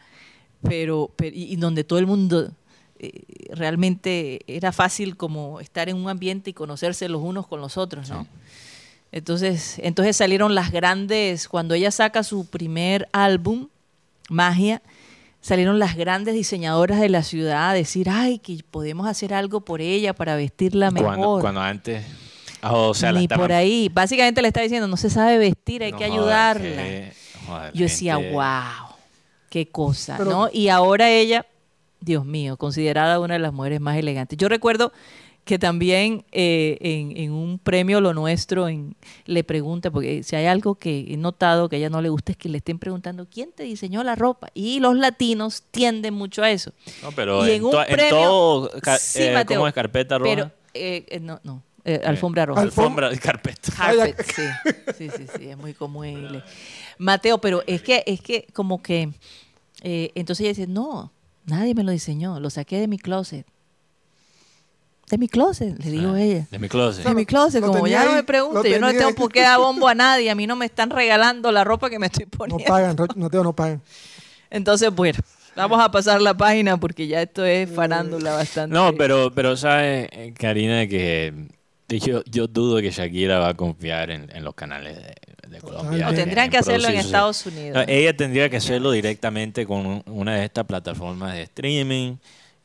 pero, 0.62 1.12
pero- 1.16 1.36
y, 1.36 1.56
donde 1.58 1.84
todo 1.84 2.00
el 2.00 2.08
mundo 2.08 2.52
eh, 3.00 3.22
realmente 3.50 4.40
era 4.48 4.72
fácil 4.72 5.16
como 5.18 5.60
estar 5.60 5.90
en 5.90 5.98
un 5.98 6.10
ambiente 6.10 6.50
y 6.52 6.54
conocerse 6.54 7.08
los 7.10 7.22
unos 7.22 7.46
con 7.48 7.60
los 7.62 7.78
otros, 7.78 8.10
¿no? 8.10 8.26
Entonces, 9.12 9.78
entonces 9.84 10.16
salieron 10.18 10.56
las 10.56 10.72
grandes, 10.72 11.48
cuando 11.48 11.76
ella 11.76 11.92
saca 11.92 12.24
su 12.24 12.46
primer 12.48 13.08
álbum, 13.12 13.68
Magia, 14.30 14.82
salieron 15.42 15.80
las 15.80 15.96
grandes 15.96 16.34
diseñadoras 16.34 17.00
de 17.00 17.10
la 17.10 17.24
ciudad 17.24 17.70
a 17.70 17.74
decir, 17.74 18.10
ay, 18.10 18.40
que 18.40 18.60
podemos 18.70 19.08
hacer 19.08 19.34
algo 19.34 19.62
por 19.62 19.82
ella 19.82 20.14
para 20.14 20.36
vestirla 20.36 20.92
mejor. 20.92 21.08
Cuando, 21.16 21.40
cuando 21.42 21.62
antes 21.62 22.06
ah, 22.62 22.74
o 22.74 22.94
sea, 22.94 23.12
la 23.12 23.20
Ni 23.20 23.26
estaban- 23.26 23.44
por 23.44 23.52
ahí. 23.52 23.90
Básicamente 23.94 24.42
le 24.42 24.48
está 24.48 24.62
diciendo, 24.62 24.88
no 24.88 24.98
se 24.98 25.10
sabe 25.10 25.38
vestir, 25.38 25.84
hay 25.84 25.92
No 25.92 25.98
que 25.98 26.06
ayudarla. 26.06 26.70
joder, 27.46 27.74
Yo 27.74 27.84
decía, 27.84 28.16
gente- 28.16 28.32
wow, 28.32 28.96
qué 29.50 29.68
cosa, 29.70 30.16
Pero- 30.18 30.32
¿no? 30.32 30.50
Y 30.54 30.70
ahora 30.70 31.10
ella, 31.10 31.46
Dios 32.00 32.26
mío, 32.26 32.56
considerada 32.58 33.20
una 33.20 33.34
de 33.36 33.40
las 33.40 33.54
mujeres 33.54 33.82
más 33.82 33.98
elegantes. 33.98 34.38
Yo 34.38 34.48
recuerdo 34.50 34.94
que 35.46 35.60
también 35.60 36.24
eh, 36.32 36.78
en, 36.80 37.18
en 37.18 37.32
un 37.34 37.60
premio 37.60 38.00
Lo 38.00 38.14
Nuestro 38.14 38.68
en, 38.70 38.96
le 39.26 39.44
pregunta, 39.44 39.92
porque 39.92 40.24
si 40.24 40.36
hay 40.38 40.46
algo 40.46 40.76
que 40.76 41.06
he 41.10 41.18
notado 41.18 41.68
que 41.68 41.76
a 41.76 41.80
ella 41.80 41.90
no 41.90 42.02
le 42.02 42.08
gusta 42.10 42.32
es 42.32 42.38
que 42.38 42.48
le 42.50 42.60
estén 42.60 42.80
preguntando 42.80 43.28
quién 43.30 43.52
te 43.52 43.64
diseñó 43.64 44.04
la 44.04 44.16
ropa. 44.16 44.48
Y 44.54 44.80
los 44.80 44.96
latinos 44.96 45.64
tienden 45.72 46.14
mucho 46.14 46.44
a 46.44 46.50
eso. 46.52 46.72
No, 47.02 47.12
pero 47.12 47.46
Y 47.46 47.50
en, 47.52 47.56
en 47.58 47.64
un 47.66 47.72
to- 47.72 47.82
en 47.82 47.96
premio- 47.98 48.10
todo, 48.10 48.72
Sí, 48.98 49.24
eh, 49.24 49.34
Mateo, 49.34 49.58
¿cómo 49.58 49.68
es 49.68 49.74
carpeta 49.74 50.18
roja? 50.18 50.34
Pero, 50.36 50.52
eh, 50.74 51.06
eh, 51.10 51.20
no, 51.20 51.42
no, 51.44 51.62
eh, 51.84 52.00
alfombra 52.06 52.46
roja. 52.46 52.62
Alfombra 52.62 53.14
y 53.14 53.18
carpeta. 53.18 53.74
Carpet, 53.76 54.22
sí. 54.36 54.44
Sí, 54.98 55.10
sí, 55.10 55.26
sí, 55.38 55.48
es 55.50 55.58
muy 55.58 55.74
común. 55.74 56.42
Mateo, 56.98 57.40
pero 57.40 57.64
es 57.68 57.82
que, 57.82 58.02
es 58.08 58.22
que 58.22 58.48
como 58.54 58.82
que, 58.82 59.10
eh, 59.82 60.12
entonces 60.16 60.46
ella 60.46 60.50
dice, 60.58 60.68
no, 60.68 61.12
nadie 61.46 61.76
me 61.76 61.84
lo 61.84 61.92
diseñó, 61.92 62.40
lo 62.40 62.50
saqué 62.50 62.80
de 62.80 62.88
mi 62.88 62.98
closet. 62.98 63.46
De 65.14 65.20
mi 65.20 65.28
closet, 65.28 65.78
le 65.78 65.92
digo 65.92 66.14
Ah, 66.14 66.22
ella. 66.22 66.48
De 66.50 66.58
mi 66.58 66.68
closet. 66.68 67.06
De 67.06 67.14
mi 67.14 67.24
closet, 67.24 67.62
lo 67.62 67.68
como 67.68 67.86
ya 67.86 68.04
no 68.04 68.14
me 68.14 68.24
pregunte, 68.24 68.68
yo 68.68 68.80
no 68.80 68.88
le 68.92 68.98
tengo 68.98 69.14
por 69.14 69.32
qué 69.32 69.42
dar 69.42 69.60
bombo 69.60 69.88
a 69.88 69.94
nadie, 69.94 70.32
a 70.32 70.34
mí 70.34 70.48
no 70.48 70.56
me 70.56 70.66
están 70.66 70.90
regalando 70.90 71.52
la 71.52 71.64
ropa 71.64 71.88
que 71.92 72.00
me 72.00 72.08
estoy 72.08 72.26
No 72.26 72.32
poniendo. 72.32 72.66
pagan, 72.66 72.98
Ro- 72.98 73.06
no 73.16 73.30
tengo, 73.30 73.44
no 73.44 73.54
pagan. 73.54 73.80
Entonces, 74.50 74.90
bueno, 74.92 75.20
vamos 75.56 75.80
a 75.80 75.92
pasar 75.92 76.20
la 76.20 76.34
página 76.36 76.78
porque 76.78 77.06
ya 77.06 77.22
esto 77.22 77.46
es 77.46 77.70
farándula 77.70 78.34
bastante. 78.34 78.74
No, 78.74 78.96
pero, 78.96 79.32
pero 79.36 79.56
sabes, 79.56 80.10
eh, 80.14 80.34
Karina, 80.36 80.88
que 80.88 81.32
yo, 81.90 82.24
yo 82.26 82.48
dudo 82.48 82.82
que 82.82 82.90
Shakira 82.90 83.38
va 83.38 83.50
a 83.50 83.54
confiar 83.54 84.10
en, 84.10 84.36
en 84.36 84.44
los 84.44 84.56
canales 84.56 84.96
de, 84.96 85.14
de 85.48 85.60
Colombia. 85.62 86.08
O 86.08 86.10
en- 86.10 86.16
tendrían 86.16 86.46
en 86.46 86.52
que 86.52 86.58
hacerlo 86.58 86.88
en 86.88 86.96
Estados 86.96 87.46
Unidos. 87.46 87.76
No, 87.76 87.84
ella 87.94 88.18
tendría 88.18 88.50
que 88.50 88.58
hacerlo 88.58 88.90
directamente 88.90 89.68
con 89.68 89.86
un- 89.86 90.04
una 90.08 90.38
de 90.38 90.46
estas 90.46 90.66
plataformas 90.66 91.34
de 91.36 91.44
streaming. 91.44 92.16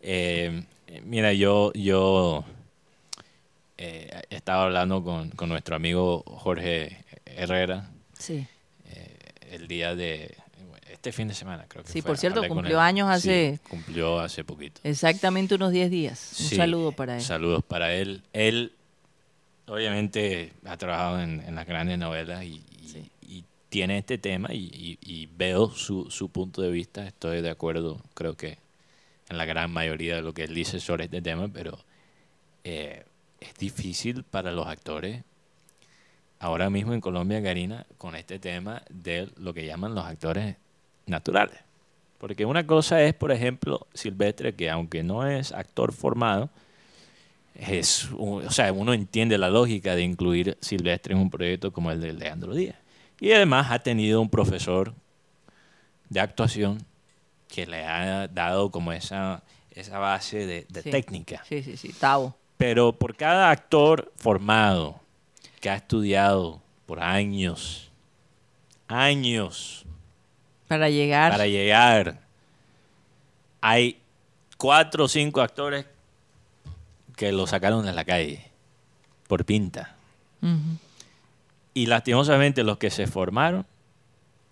Eh, 0.00 0.62
mira, 1.04 1.32
yo, 1.32 1.72
yo 1.74 2.44
eh, 3.76 4.22
estaba 4.30 4.64
hablando 4.64 5.02
con, 5.04 5.30
con 5.30 5.48
nuestro 5.48 5.76
amigo 5.76 6.22
Jorge 6.26 7.04
Herrera 7.26 7.90
Sí. 8.18 8.46
eh, 8.90 9.16
el 9.52 9.68
día 9.68 9.94
de 9.94 10.34
este 10.90 11.12
fin 11.12 11.28
de 11.28 11.34
semana, 11.34 11.66
creo 11.68 11.84
que 11.84 11.92
Sí, 11.92 12.00
fue. 12.02 12.08
por 12.10 12.18
cierto, 12.18 12.40
Hablé 12.40 12.48
cumplió 12.48 12.80
años 12.80 13.08
hace- 13.08 13.52
Sí, 13.62 13.68
cumplió 13.70 14.18
hace 14.18 14.42
poquito. 14.42 14.80
Exactamente 14.82 15.54
unos 15.54 15.70
10 15.70 15.90
días. 15.90 16.32
Un 16.40 16.46
Sí, 16.46 16.56
saludo 16.56 16.90
para 16.92 17.16
él. 17.16 17.22
Saludos 17.22 17.62
para 17.64 17.94
él. 17.94 18.22
Él, 18.32 18.72
obviamente, 19.68 20.52
ha 20.64 20.76
trabajado 20.76 21.20
en, 21.20 21.40
en 21.46 21.54
las 21.54 21.66
grandes 21.66 21.98
novelas 21.98 22.42
y, 22.44 22.62
y- 22.82 22.88
Sí. 22.88 23.10
y 23.22 23.44
tiene 23.68 23.98
este 23.98 24.18
tema 24.18 24.52
y, 24.52 24.70
y- 24.72 24.98
y 25.02 25.26
veo 25.36 25.70
su, 25.70 26.10
su 26.10 26.30
punto 26.30 26.62
de 26.62 26.70
vista. 26.70 27.06
Estoy 27.06 27.42
de 27.42 27.50
acuerdo, 27.50 28.00
creo 28.14 28.34
que 28.36 28.58
en 29.28 29.38
la 29.38 29.44
gran 29.44 29.72
mayoría 29.72 30.16
de 30.16 30.22
lo 30.22 30.32
que 30.32 30.44
él 30.44 30.54
dice 30.54 30.80
sobre 30.80 31.04
este 31.04 31.20
tema, 31.22 31.48
pero 31.48 31.78
eh, 32.64 33.04
es 33.40 33.54
difícil 33.54 34.24
para 34.24 34.52
los 34.52 34.66
actores 34.66 35.22
ahora 36.40 36.70
mismo 36.70 36.94
en 36.94 37.00
Colombia, 37.00 37.42
Karina, 37.42 37.86
con 37.98 38.14
este 38.14 38.38
tema 38.38 38.82
de 38.90 39.28
lo 39.36 39.52
que 39.52 39.66
llaman 39.66 39.94
los 39.94 40.04
actores 40.04 40.56
naturales. 41.06 41.58
Porque 42.18 42.44
una 42.44 42.66
cosa 42.66 43.02
es, 43.02 43.14
por 43.14 43.32
ejemplo, 43.32 43.86
Silvestre, 43.94 44.54
que 44.54 44.70
aunque 44.70 45.02
no 45.02 45.26
es 45.26 45.52
actor 45.52 45.92
formado, 45.92 46.50
es, 47.54 48.08
o 48.16 48.50
sea, 48.50 48.72
uno 48.72 48.92
entiende 48.92 49.38
la 49.38 49.50
lógica 49.50 49.94
de 49.94 50.02
incluir 50.02 50.56
Silvestre 50.60 51.14
en 51.14 51.20
un 51.20 51.30
proyecto 51.30 51.72
como 51.72 51.90
el 51.90 52.00
de 52.00 52.12
Leandro 52.12 52.54
Díaz. 52.54 52.76
Y 53.20 53.32
además 53.32 53.70
ha 53.70 53.80
tenido 53.80 54.20
un 54.20 54.30
profesor 54.30 54.94
de 56.08 56.20
actuación 56.20 56.78
que 57.48 57.66
le 57.66 57.84
ha 57.84 58.28
dado 58.28 58.70
como 58.70 58.92
esa, 58.92 59.42
esa 59.70 59.98
base 59.98 60.46
de, 60.46 60.66
de 60.68 60.82
Sí. 60.82 60.90
técnica. 60.90 61.42
Sí, 61.48 61.62
sí, 61.62 61.76
sí, 61.76 61.92
Tavo. 61.92 62.36
Pero 62.56 62.92
por 62.92 63.16
cada 63.16 63.50
actor 63.50 64.12
formado 64.16 65.00
que 65.60 65.70
ha 65.70 65.74
estudiado 65.76 66.60
por 66.86 67.00
años, 67.02 67.90
años, 68.88 69.84
Para 70.68 70.88
llegar. 70.90 71.30
para 71.32 71.46
llegar, 71.46 72.20
hay 73.60 73.98
cuatro 74.56 75.04
o 75.04 75.08
cinco 75.08 75.40
actores 75.40 75.86
que 77.16 77.32
lo 77.32 77.46
sacaron 77.46 77.84
de 77.84 77.92
la 77.92 78.04
calle 78.04 78.44
por 79.26 79.44
pinta. 79.44 79.94
Y 81.74 81.86
lastimosamente 81.86 82.62
los 82.64 82.78
que 82.78 82.90
se 82.90 83.06
formaron, 83.06 83.66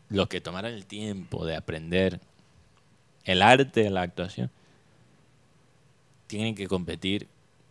los 0.09 0.29
que 0.29 0.41
tomaron 0.41 0.73
el 0.73 0.87
tiempo 0.87 1.45
de 1.47 1.57
aprender 1.57 2.21
el 3.27 3.43
arte 3.43 3.83
de 3.83 3.91
la 3.91 4.03
actuación, 4.03 4.51
tienen 6.27 6.55
que 6.55 6.67
competir 6.67 7.29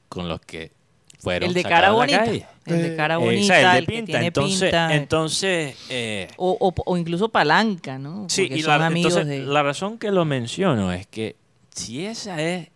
con 0.09 0.29
los 0.29 0.39
que 0.41 0.71
fueron 1.19 1.47
El 1.49 1.53
de 1.55 1.63
cara 1.63 1.91
bonita. 1.91 2.19
calle. 2.25 2.45
El 2.65 2.81
de 2.81 2.93
Eh, 2.93 2.95
cara 2.95 3.15
Eh, 3.15 3.17
bonita, 3.17 3.41
o 3.41 3.45
sea, 3.47 3.59
el 3.59 3.71
de 3.73 3.77
el 3.79 3.85
que 3.85 3.91
pinta. 3.93 4.05
tiene 4.11 4.25
entonces, 4.27 4.61
pinta. 4.61 4.95
entonces 4.95 5.77
eh, 5.89 6.27
o, 6.37 6.57
o- 6.59 6.73
o 6.85 6.97
incluso 6.97 7.29
palanca, 7.29 7.97
¿no? 7.97 8.27
sí, 8.29 8.43
Porque 8.43 8.59
y 8.59 8.61
son 8.61 8.79
la, 8.79 8.85
amigos 8.87 9.13
entonces, 9.13 9.39
de... 9.39 9.45
la 9.51 9.63
razón 9.63 9.97
que 9.97 10.11
lo 10.11 10.25
menciono 10.25 10.91
es 10.91 11.07
que 11.07 11.35
si 11.71 12.05
esa 12.05 12.41
es, 12.41 12.69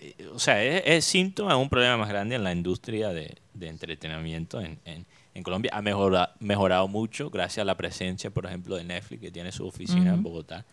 eh, 0.00 0.28
o 0.34 0.38
sea, 0.38 0.62
es, 0.62 0.82
es 0.86 1.04
síntoma 1.04 1.54
de 1.54 1.60
un 1.60 1.68
problema 1.68 1.96
más 1.96 2.08
grande 2.08 2.36
en 2.36 2.44
la 2.44 2.52
industria 2.52 3.10
de, 3.10 3.36
de 3.54 3.68
entretenimiento 3.68 4.60
en, 4.60 4.78
en- 4.84 5.06
en 5.34 5.42
Colombia. 5.42 5.70
Ha 5.74 5.80
mejorado, 5.80 6.28
mejorado 6.40 6.88
mucho 6.88 7.30
gracias 7.30 7.62
a 7.62 7.64
la 7.64 7.74
presencia, 7.76 8.30
por 8.30 8.44
ejemplo, 8.46 8.76
de 8.76 8.84
Netflix, 8.84 9.20
que 9.22 9.30
tiene 9.30 9.50
su 9.50 9.66
oficina 9.66 10.12
en. 10.14 10.22
Bogotá. 10.22 10.64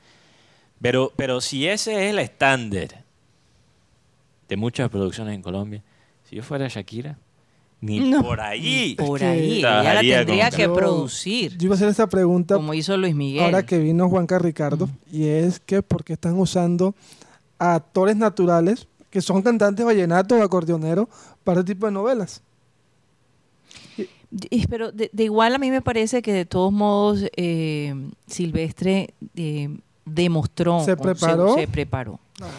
Pero, 0.81 1.11
pero 1.15 1.41
si 1.41 1.67
ese 1.67 1.93
es 1.93 2.11
el 2.11 2.19
estándar 2.19 3.03
de 4.47 4.57
muchas 4.57 4.89
producciones 4.89 5.35
en 5.35 5.41
Colombia. 5.41 5.83
Si 6.23 6.35
yo 6.35 6.43
fuera 6.43 6.67
Shakira, 6.67 7.17
ni 7.81 7.99
No, 7.99 8.21
por 8.23 8.39
allí. 8.41 8.95
Por 8.95 9.19
que 9.19 9.25
ahí, 9.25 9.57
ella 9.59 9.93
la 9.93 10.01
tendría 10.01 10.49
con- 10.49 10.57
que 10.57 10.63
Yo- 10.63 10.73
producir, 10.73 11.57
Yo 11.57 11.65
iba 11.65 11.73
a 11.73 11.77
hacer 11.77 11.89
esta 11.89 12.07
pregunta 12.07 12.55
como 12.55 12.73
hizo 12.73 12.95
Luis 12.97 13.15
Miguel. 13.15 13.43
ahora 13.45 13.65
que 13.65 13.77
vino 13.79 14.09
Juanca 14.09 14.37
Ricardo, 14.39 14.89
y 15.11 15.25
es 15.27 15.59
que 15.59 15.81
¿por 15.81 16.03
qué 16.03 16.13
están 16.13 16.37
usando 16.39 16.93
a 17.57 17.75
actores 17.75 18.15
naturales 18.15 18.87
que 19.09 19.21
son 19.21 19.41
cantantes 19.41 19.85
vallenatos 19.85 20.39
o 20.39 20.43
acordeoneros 20.43 21.07
para 21.43 21.61
este 21.61 21.73
tipo 21.73 21.85
de 21.85 21.91
novelas? 21.93 22.41
Pero 24.69 24.91
de, 24.91 25.09
de 25.11 25.23
igual 25.23 25.55
a 25.55 25.57
mí 25.57 25.71
me 25.71 25.81
parece 25.81 26.21
que 26.21 26.31
de 26.31 26.45
todos 26.45 26.71
modos 26.71 27.23
eh, 27.35 27.95
Silvestre 28.27 29.13
eh, 29.35 29.69
demostró, 30.05 30.83
¿Se 30.83 30.97
preparó? 30.97 31.55
se, 31.55 31.67
preparó. 31.67 32.19
Claro. 32.33 32.53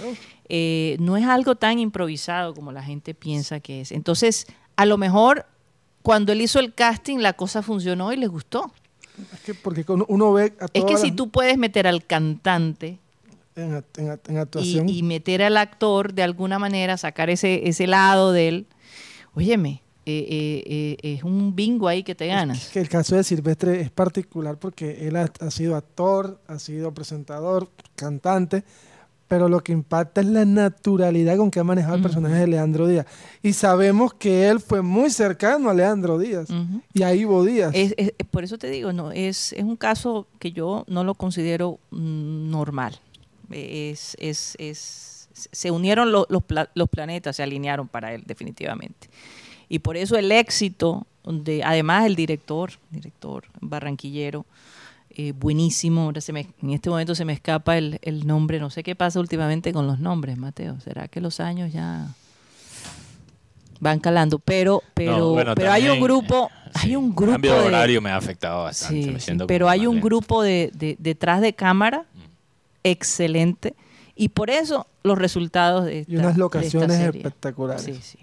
Eh, 0.48 0.96
no 1.00 1.16
es 1.16 1.24
algo 1.26 1.55
tan 1.55 1.79
improvisado 1.79 2.55
como 2.55 2.72
la 2.72 2.83
gente 2.83 3.14
piensa 3.14 3.61
que 3.61 3.83
es. 3.83 3.92
Entonces, 3.92 4.46
a 4.76 4.85
lo 4.85 4.98
mejor 4.98 5.46
cuando 6.03 6.33
él 6.33 6.40
hizo 6.40 6.59
el 6.59 6.74
casting 6.74 7.18
la 7.18 7.35
cosa 7.35 7.62
funcionó 7.62 8.12
y 8.12 8.16
les 8.16 8.29
gustó. 8.29 8.72
Es 9.33 9.40
que 9.40 9.55
porque 9.55 9.85
uno 10.09 10.33
ve 10.33 10.55
a 10.61 10.66
Es 10.72 10.85
que 10.85 10.96
si 10.96 11.12
tú 11.12 11.31
puedes 11.31 11.59
meter 11.59 11.87
al 11.87 12.05
cantante 12.05 12.98
en, 13.55 13.85
y, 13.98 14.37
actuación. 14.37 14.88
y 14.88 15.03
meter 15.03 15.42
al 15.42 15.57
actor 15.57 16.14
de 16.14 16.22
alguna 16.22 16.59
manera, 16.59 16.96
sacar 16.96 17.29
ese, 17.31 17.68
ese 17.68 17.87
lado 17.87 18.33
de 18.33 18.48
él, 18.48 18.66
óyeme, 19.35 19.83
eh, 20.07 20.27
eh, 20.29 20.97
eh, 21.03 21.15
es 21.15 21.23
un 21.25 21.55
bingo 21.55 21.87
ahí 21.89 22.03
que 22.03 22.15
te 22.15 22.27
ganas. 22.27 22.69
que 22.71 22.81
el 22.81 22.89
caso 22.89 23.17
de 23.17 23.23
Silvestre 23.25 23.81
es 23.81 23.91
particular 23.91 24.59
porque 24.59 25.07
él 25.07 25.17
ha, 25.17 25.31
ha 25.41 25.51
sido 25.51 25.77
actor, 25.77 26.41
ha 26.49 26.59
sido 26.59 26.93
presentador, 26.93 27.69
cantante, 27.97 28.65
pero 29.29 29.49
lo 29.49 29.61
que 29.63 29.71
impacta 29.73 30.23
es 30.23 30.27
la 30.27 30.45
naturalidad 30.45 31.37
con 31.37 31.53
que 31.53 31.61
ha 31.61 31.65
manejado 31.65 31.95
el 31.95 32.03
personaje 32.03 32.35
de 32.35 32.47
Leandro 32.49 32.89
Díaz. 32.89 33.07
Y 33.43 33.53
sabemos 33.53 34.13
que 34.15 34.49
él 34.49 34.59
fue 34.59 34.83
muy 34.83 35.09
cercano 35.11 35.71
a 35.71 35.75
Leandro 35.75 36.19
Díaz 36.19 36.49
y 36.93 37.03
a 37.05 37.15
Ivo 37.15 37.45
Díaz. 37.45 37.71
Es- 37.75 37.95
es- 37.97 38.15
es- 38.19 38.27
por 38.27 38.43
eso 38.43 38.59
te 38.59 38.69
digo, 38.71 38.93
no 38.93 39.13
es, 39.13 39.53
es 39.53 39.63
un 39.63 39.77
caso 39.77 40.27
que 40.41 40.51
yo 40.51 40.85
no 40.89 41.05
lo 41.05 41.15
considero 41.15 41.79
mm, 41.93 42.51
normal. 42.51 42.99
Es, 43.51 44.17
es, 44.19 44.57
es- 44.59 45.29
se 45.33 45.71
unieron 45.71 46.11
lo- 46.13 46.27
los, 46.29 46.43
pla- 46.43 46.71
los 46.75 46.89
planetas, 46.89 47.37
se 47.37 47.43
alinearon 47.45 47.87
para 47.89 48.13
él, 48.13 48.25
definitivamente. 48.27 49.09
Y 49.70 49.78
por 49.78 49.96
eso 49.96 50.16
el 50.16 50.30
éxito, 50.33 51.06
de, 51.24 51.62
además 51.64 52.04
el 52.04 52.16
director, 52.16 52.72
director 52.90 53.44
barranquillero, 53.61 54.44
eh, 55.11 55.33
buenísimo. 55.33 56.02
Ahora 56.02 56.20
se 56.20 56.33
me, 56.33 56.48
en 56.62 56.70
este 56.70 56.90
momento 56.90 57.14
se 57.14 57.24
me 57.24 57.33
escapa 57.33 57.78
el, 57.78 57.98
el 58.02 58.26
nombre. 58.26 58.59
No 58.61 58.68
sé 58.68 58.83
qué 58.83 58.94
pasa 58.94 59.18
últimamente 59.20 59.72
con 59.72 59.87
los 59.87 59.98
nombres, 59.98 60.37
Mateo. 60.37 60.78
¿Será 60.80 61.09
que 61.09 61.20
los 61.20 61.40
años 61.40 61.72
ya 61.72 62.09
van 63.80 64.00
calando? 64.00 64.38
Pero, 64.40 64.83
pero, 64.94 65.18
No, 65.18 65.28
bueno, 65.30 65.54
pero 65.54 65.70
hay 65.72 65.83
un 65.85 65.88
también, 65.90 66.04
grupo, 66.04 66.50
eh, 66.66 66.70
hay 66.74 66.88
sí, 66.90 66.96
un 66.96 67.06
el 67.06 67.12
grupo 67.14 67.33
cambio 67.33 67.54
de 67.54 67.61
de, 67.61 67.66
horario 67.66 68.00
me 68.02 68.11
ha 68.11 68.16
afectado 68.16 68.64
bastante. 68.64 69.02
Sí, 69.02 69.11
me 69.11 69.18
sí, 69.20 69.24
siento 69.26 69.46
pero 69.46 69.66
como 69.66 69.72
hay 69.72 69.87
un 69.87 70.00
grupo 70.00 70.42
de, 70.42 70.70
de- 70.74 70.96
detrás 70.98 71.40
de 71.40 71.52
cámara 71.52 72.06
Mm. 72.14 72.18
excelente 72.85 73.74
y 74.16 74.30
por 74.30 74.50
eso 74.50 74.87
los 75.02 75.18
resultados 75.18 75.85
de 75.85 76.00
esta, 76.00 76.12
y 76.12 76.16
unas 76.16 76.26
de 76.26 76.30
esta 76.33 76.40
locaciones 76.40 76.96
serie. 76.96 77.20
espectaculares. 77.20 77.83
Sí, 77.85 77.98
sí. 78.02 78.18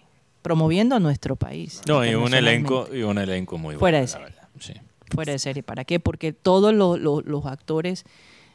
Promoviendo 0.48 0.96
a 0.96 1.00
nuestro 1.00 1.36
país. 1.36 1.82
No, 1.88 2.06
y 2.06 2.16
un 2.16 2.34
elenco, 2.34 2.88
y 2.94 3.02
un 3.02 3.18
elenco 3.18 3.58
muy 3.58 3.76
bueno. 3.76 3.80
Fuera 3.80 4.00
de 4.02 4.08
serie. 4.08 4.28
Sí. 4.60 4.74
fuera 5.14 5.32
de 5.34 5.40
serie. 5.40 5.62
¿Para 5.64 5.84
qué? 5.86 6.00
Porque 6.00 6.32
todos 6.34 6.74
los, 6.74 7.00
los- 7.00 7.26
los 7.26 7.46
actores, 7.46 8.06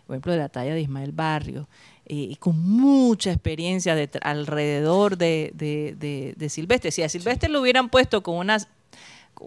por 0.07 0.15
ejemplo, 0.17 0.33
de 0.33 0.39
la 0.39 0.49
talla 0.49 0.75
de 0.75 0.81
Ismael 0.81 1.13
Barrio, 1.13 1.69
eh, 2.07 2.15
y 2.15 2.37
con 2.37 2.59
mucha 2.59 3.31
experiencia 3.31 3.95
de, 3.95 4.09
alrededor 4.23 5.17
de, 5.19 5.51
de- 5.55 5.95
de- 5.99 6.35
de 6.37 6.49
Silvestre. 6.49 6.91
Si 6.91 7.03
a 7.03 7.09
Silvestre 7.09 7.49
lo 7.49 7.61
hubieran 7.61 7.89
puesto 7.91 8.23
con 8.23 8.37
unas 8.37 8.69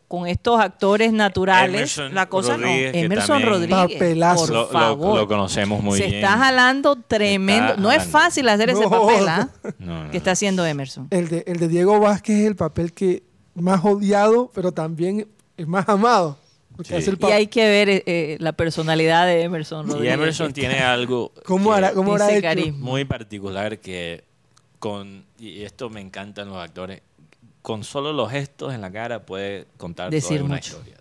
con 0.08 0.28
estos 0.28 0.60
actores 0.60 1.13
naturales, 1.13 1.98
Emerson 1.98 2.13
la 2.13 2.26
cosa 2.28 2.58
Rodríguez, 2.58 2.93
no. 2.93 3.00
Emerson 3.00 3.41
Rodríguez, 3.43 3.93
Papelazo. 3.93 4.45
por 4.45 4.50
Lo, 4.54 4.62
lo- 4.63 4.67
favor. 4.67 5.19
lo 5.19 5.28
conocemos 5.28 5.82
muy 5.82 5.98
se 6.00 6.06
bien. 6.08 6.15
está 6.24 6.38
jalando 6.38 6.95
tremendo. 6.98 7.69
está 7.69 7.82
no 7.82 7.91
es 7.91 8.04
fácil 8.04 8.50
hacer 8.50 8.69
ese 8.71 8.82
No. 8.82 8.89
papel, 8.89 9.28
¿ah? 9.28 9.50
No, 9.80 10.04
no, 10.06 10.12
Que 10.12 10.17
está 10.17 10.32
haciendo 10.32 10.65
Emerson. 10.65 11.08
El, 11.12 11.30
de, 11.30 11.43
el 11.48 11.60
de 11.60 11.67
Diego 11.69 12.00
Vázquez 12.00 12.38
es 12.39 12.48
el 12.48 12.56
papel 12.56 12.91
que 12.93 13.24
más 13.54 13.86
odiado, 13.86 14.52
pero 14.54 14.71
también 14.74 15.28
es 15.56 15.67
más 15.67 15.88
amado. 15.88 16.38
Sí. 16.84 16.93
el 16.93 17.17
Y 17.21 17.32
hay 17.32 17.48
que 17.48 17.65
ver 17.65 17.88
eh, 17.89 18.04
eh, 18.06 18.38
la 18.41 18.52
personalidad 18.52 19.26
de 19.28 19.43
Emerson 19.43 19.88
Y 19.88 19.91
Rodríguez. 19.91 20.13
Emerson 20.13 20.48
que 20.48 20.54
tiene 20.54 20.80
algo 20.80 21.32
muy 22.74 23.06
particular 23.06 23.80
que 23.80 24.26
con 24.80 25.24
y 25.39 25.62
esto 25.63 25.89
me 25.89 26.02
encantan 26.02 26.50
los 26.50 26.58
actores 26.58 27.02
con 27.65 27.84
solo 27.84 28.13
los 28.13 28.30
gestos 28.30 28.75
en 28.75 28.82
la 28.82 28.91
cara 28.91 29.23
puede 29.25 29.65
contar 29.78 30.12
Decir 30.12 30.38
toda 30.38 30.43
una 30.45 30.56
mucho. 30.58 30.73
historia 30.78 30.97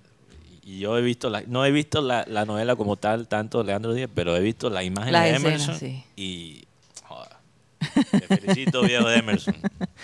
y 0.63 0.79
yo 0.79 0.97
he 0.97 1.03
visto 1.03 1.29
la, 1.29 1.43
no 1.47 1.63
he 1.67 1.71
visto 1.71 2.01
la, 2.01 2.25
la 2.27 2.47
novela 2.47 2.75
como 2.75 2.97
tal 2.97 3.29
tanto 3.29 3.59
de 3.59 3.65
Leandro 3.65 3.93
Díaz 3.93 4.09
pero 4.15 4.35
he 4.35 4.41
visto 4.41 4.71
la 4.71 4.83
imagen 4.83 5.13
Las 5.13 5.25
de 5.25 5.31
escenas, 5.33 5.53
Emerson 5.69 5.79
sí. 5.79 6.03
y 6.17 6.65
joda, 7.07 7.39
te 8.11 8.39
felicito 8.39 8.81
viejo 8.81 9.07
de 9.07 9.19
Emerson 9.19 9.55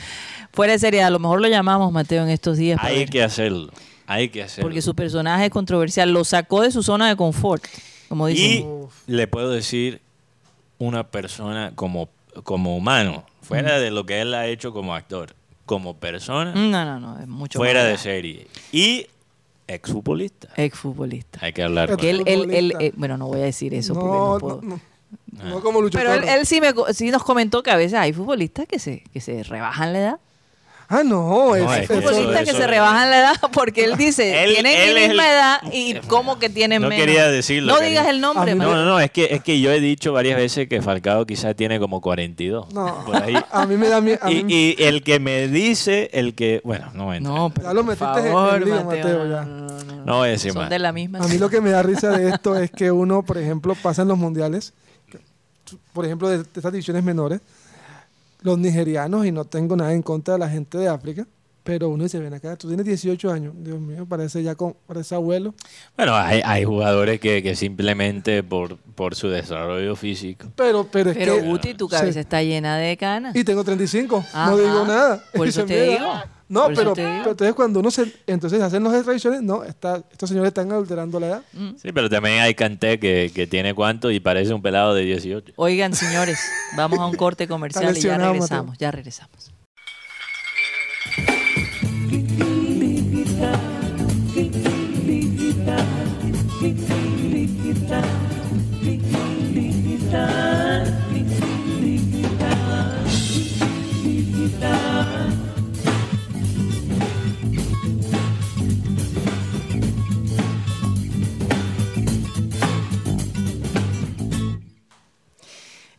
Fuera 0.52 0.74
de 0.74 0.78
serie, 0.78 1.02
a 1.02 1.08
lo 1.08 1.18
mejor 1.18 1.40
lo 1.40 1.48
llamamos 1.48 1.90
Mateo 1.92 2.24
en 2.24 2.28
estos 2.28 2.58
días. 2.58 2.78
hay 2.82 2.98
ver, 2.98 3.08
que 3.08 3.22
hacerlo 3.22 3.72
hay 4.06 4.28
que 4.28 4.42
hacerlo 4.42 4.66
porque 4.66 4.82
su 4.82 4.94
personaje 4.94 5.46
es 5.46 5.50
controversial, 5.50 6.12
lo 6.12 6.24
sacó 6.24 6.60
de 6.60 6.70
su 6.70 6.82
zona 6.82 7.08
de 7.08 7.16
confort, 7.16 7.64
como 8.10 8.28
y 8.28 8.34
dicen. 8.34 8.68
Uf. 8.68 8.92
le 9.06 9.26
puedo 9.28 9.48
decir 9.48 10.02
una 10.78 11.04
persona 11.08 11.72
como 11.74 12.10
como 12.44 12.76
humano 12.76 13.24
fuera 13.40 13.78
de 13.80 13.90
lo 13.90 14.04
que 14.04 14.20
él 14.20 14.34
ha 14.34 14.46
hecho 14.46 14.72
como 14.74 14.94
actor 14.94 15.34
como 15.70 15.96
persona 15.96 16.52
No, 16.52 16.84
no, 16.84 16.98
no, 16.98 17.20
es 17.20 17.28
mucho 17.28 17.60
fuera 17.60 17.82
más 17.82 17.90
de 17.92 17.96
serie. 17.98 18.48
Y 18.72 19.06
exfutbolista. 19.68 20.48
Exfutbolista. 20.56 21.38
Hay 21.42 21.52
que 21.52 21.62
hablar 21.62 21.90
con 21.90 21.96
Que 21.98 22.10
él. 22.10 22.24
él, 22.26 22.50
él, 22.50 22.74
eh, 22.80 22.92
bueno, 22.96 23.16
no 23.16 23.28
voy 23.28 23.40
a 23.40 23.44
decir 23.44 23.72
eso 23.72 23.94
porque 23.94 24.08
no, 24.08 24.32
no 24.34 24.38
puedo. 24.40 24.62
no, 24.62 24.68
no, 24.68 24.80
Ah. 25.40 25.44
no 25.48 25.60
como 25.60 25.80
Lucho 25.80 25.96
Pero 25.96 26.12
él, 26.12 26.44
sí, 26.44 26.60
me, 26.60 26.72
sí 26.92 27.10
nos 27.12 27.22
comentó 27.22 27.62
que 27.62 27.70
a 27.70 27.76
veces 27.76 27.94
hay 27.98 28.12
futbolistas 28.12 28.66
que 28.66 28.78
se, 28.80 29.04
que 29.12 29.20
se 29.20 29.44
rebajan 29.44 29.92
la 29.92 29.98
edad. 30.00 30.20
Ah, 30.92 31.02
no, 31.04 31.54
es, 31.54 31.62
No, 31.62 31.72
es 31.72 31.82
es- 31.82 31.86
futbolistas 31.86 32.42
que 32.42 32.50
eso- 32.50 32.58
se 32.58 32.66
rebajan 32.66 33.10
la 33.10 33.18
edad 33.20 33.36
porque 33.52 33.84
él 33.84 33.96
dice, 33.96 34.42
Él- 34.42 34.54
tienen 34.54 34.76
él 34.76 34.94
mi 34.96 35.00
misma 35.06 35.24
el- 35.28 35.32
edad 35.34 35.60
y 35.72 35.94
cómo 36.08 36.40
que 36.40 36.48
tienen 36.50 36.82
No 36.82 36.88
menos. 36.88 37.06
quería 37.06 37.28
decirlo, 37.30 37.72
No 37.74 37.78
cariño. 37.78 37.90
digas 37.90 38.08
el 38.08 38.20
nombre, 38.20 38.54
No, 38.56 38.64
no, 38.74 38.84
no, 38.84 38.98
es 38.98 39.12
que, 39.12 39.28
es 39.30 39.40
que 39.44 39.60
yo 39.60 39.70
he 39.70 39.78
dicho 39.78 40.12
varias 40.12 40.36
veces 40.36 40.68
que 40.68 40.82
Falcao 40.82 41.24
quizás 41.26 41.54
tiene 41.54 41.78
como 41.78 42.00
42. 42.00 42.74
no, 42.74 43.04
Por 43.06 43.22
ahí. 43.22 43.34
a 43.52 43.66
mí 43.66 43.76
me 43.76 43.88
da 43.88 44.00
miedo. 44.00 44.18
Y, 44.28 44.52
y 44.52 44.74
el 44.82 45.04
que 45.04 45.20
me 45.20 45.46
dice, 45.46 46.10
el 46.12 46.34
que, 46.34 46.60
bueno, 46.64 46.90
no 46.92 47.04
voy 47.04 47.14
a 47.14 47.18
entrar. 47.18 47.34
No, 47.36 47.50
pero 47.50 47.68
Ya 47.68 47.72
lo 47.74 47.80
por 47.84 47.90
metiste 47.90 48.20
en- 48.20 48.26
en 48.26 48.32
favor, 48.32 48.64
lío, 48.66 48.74
Mateo, 48.84 48.84
Mateo, 49.02 49.24
no, 49.24 49.30
ya. 49.30 49.44
no, 49.44 49.56
no, 49.68 49.84
no. 49.84 50.04
No 50.04 50.16
voy 50.18 50.28
a 50.28 50.32
decir 50.32 50.52
Son 50.52 50.62
más. 50.62 50.70
de 50.70 50.78
la 50.80 50.90
misma. 50.92 51.20
A 51.20 51.28
mí 51.28 51.38
lo 51.38 51.48
que 51.48 51.60
me 51.60 51.70
da 51.70 51.84
risa 51.84 52.10
de 52.10 52.30
esto 52.30 52.56
es 52.58 52.70
que 52.72 52.90
uno, 52.90 53.22
por 53.22 53.38
ejemplo, 53.38 53.76
pasa 53.80 54.02
en 54.02 54.08
los 54.08 54.18
mundiales, 54.18 54.72
por 55.92 56.04
ejemplo, 56.04 56.28
de, 56.28 56.38
de 56.38 56.44
estas 56.56 56.72
divisiones 56.72 57.04
menores, 57.04 57.40
los 58.42 58.58
nigerianos, 58.58 59.26
y 59.26 59.32
no 59.32 59.44
tengo 59.44 59.76
nada 59.76 59.92
en 59.92 60.02
contra 60.02 60.34
de 60.34 60.40
la 60.40 60.48
gente 60.48 60.78
de 60.78 60.88
África, 60.88 61.26
pero 61.62 61.90
uno 61.90 62.04
dice, 62.04 62.18
ven 62.18 62.32
acá, 62.32 62.56
tú 62.56 62.68
tienes 62.68 62.86
18 62.86 63.30
años, 63.30 63.52
Dios 63.58 63.78
mío, 63.78 64.06
parece 64.08 64.42
ya 64.42 64.54
con, 64.54 64.74
parece 64.86 65.14
abuelo. 65.14 65.54
Bueno, 65.96 66.14
hay, 66.16 66.40
hay 66.44 66.64
jugadores 66.64 67.20
que, 67.20 67.42
que 67.42 67.54
simplemente 67.54 68.42
por, 68.42 68.78
por 68.78 69.14
su 69.14 69.28
desarrollo 69.28 69.94
físico. 69.94 70.46
Pero, 70.56 70.88
pero 70.90 71.10
es 71.10 71.18
Pero 71.18 71.34
que... 71.36 71.42
Guti, 71.42 71.74
tu 71.74 71.86
Sí. 71.88 71.96
cabeza 71.96 72.20
está 72.20 72.42
llena 72.42 72.78
de 72.78 72.96
canas. 72.96 73.36
Y 73.36 73.44
tengo 73.44 73.62
35, 73.62 74.24
Ajá. 74.32 74.50
no 74.50 74.56
digo 74.56 74.84
nada. 74.86 75.22
Por 75.34 75.46
eso 75.48 75.64
te 75.66 75.90
digo. 75.90 76.12
No, 76.50 76.64
Por 76.64 76.74
pero, 76.74 76.94
entonces 76.96 77.54
cuando 77.54 77.78
uno 77.78 77.92
se... 77.92 78.12
Entonces 78.26 78.60
hacen 78.60 78.82
las 78.82 78.92
extradiciones, 78.94 79.40
no, 79.40 79.62
está, 79.62 80.02
estos 80.10 80.28
señores 80.28 80.48
están 80.48 80.72
alterando 80.72 81.20
la 81.20 81.26
edad. 81.28 81.42
Mm. 81.52 81.76
Sí, 81.80 81.92
pero 81.92 82.10
también 82.10 82.40
hay 82.40 82.56
Canté 82.56 82.98
que, 82.98 83.30
que 83.32 83.46
tiene 83.46 83.72
cuánto 83.72 84.10
y 84.10 84.18
parece 84.18 84.52
un 84.52 84.60
pelado 84.60 84.92
de 84.92 85.04
18. 85.04 85.52
Oigan, 85.54 85.94
señores, 85.94 86.40
vamos 86.76 86.98
a 86.98 87.06
un 87.06 87.14
corte 87.14 87.46
comercial 87.46 87.96
y 87.96 88.00
ya 88.00 88.18
regresamos. 88.18 88.66
Mateo. 88.66 88.80
Ya 88.80 88.90
regresamos. 88.90 89.52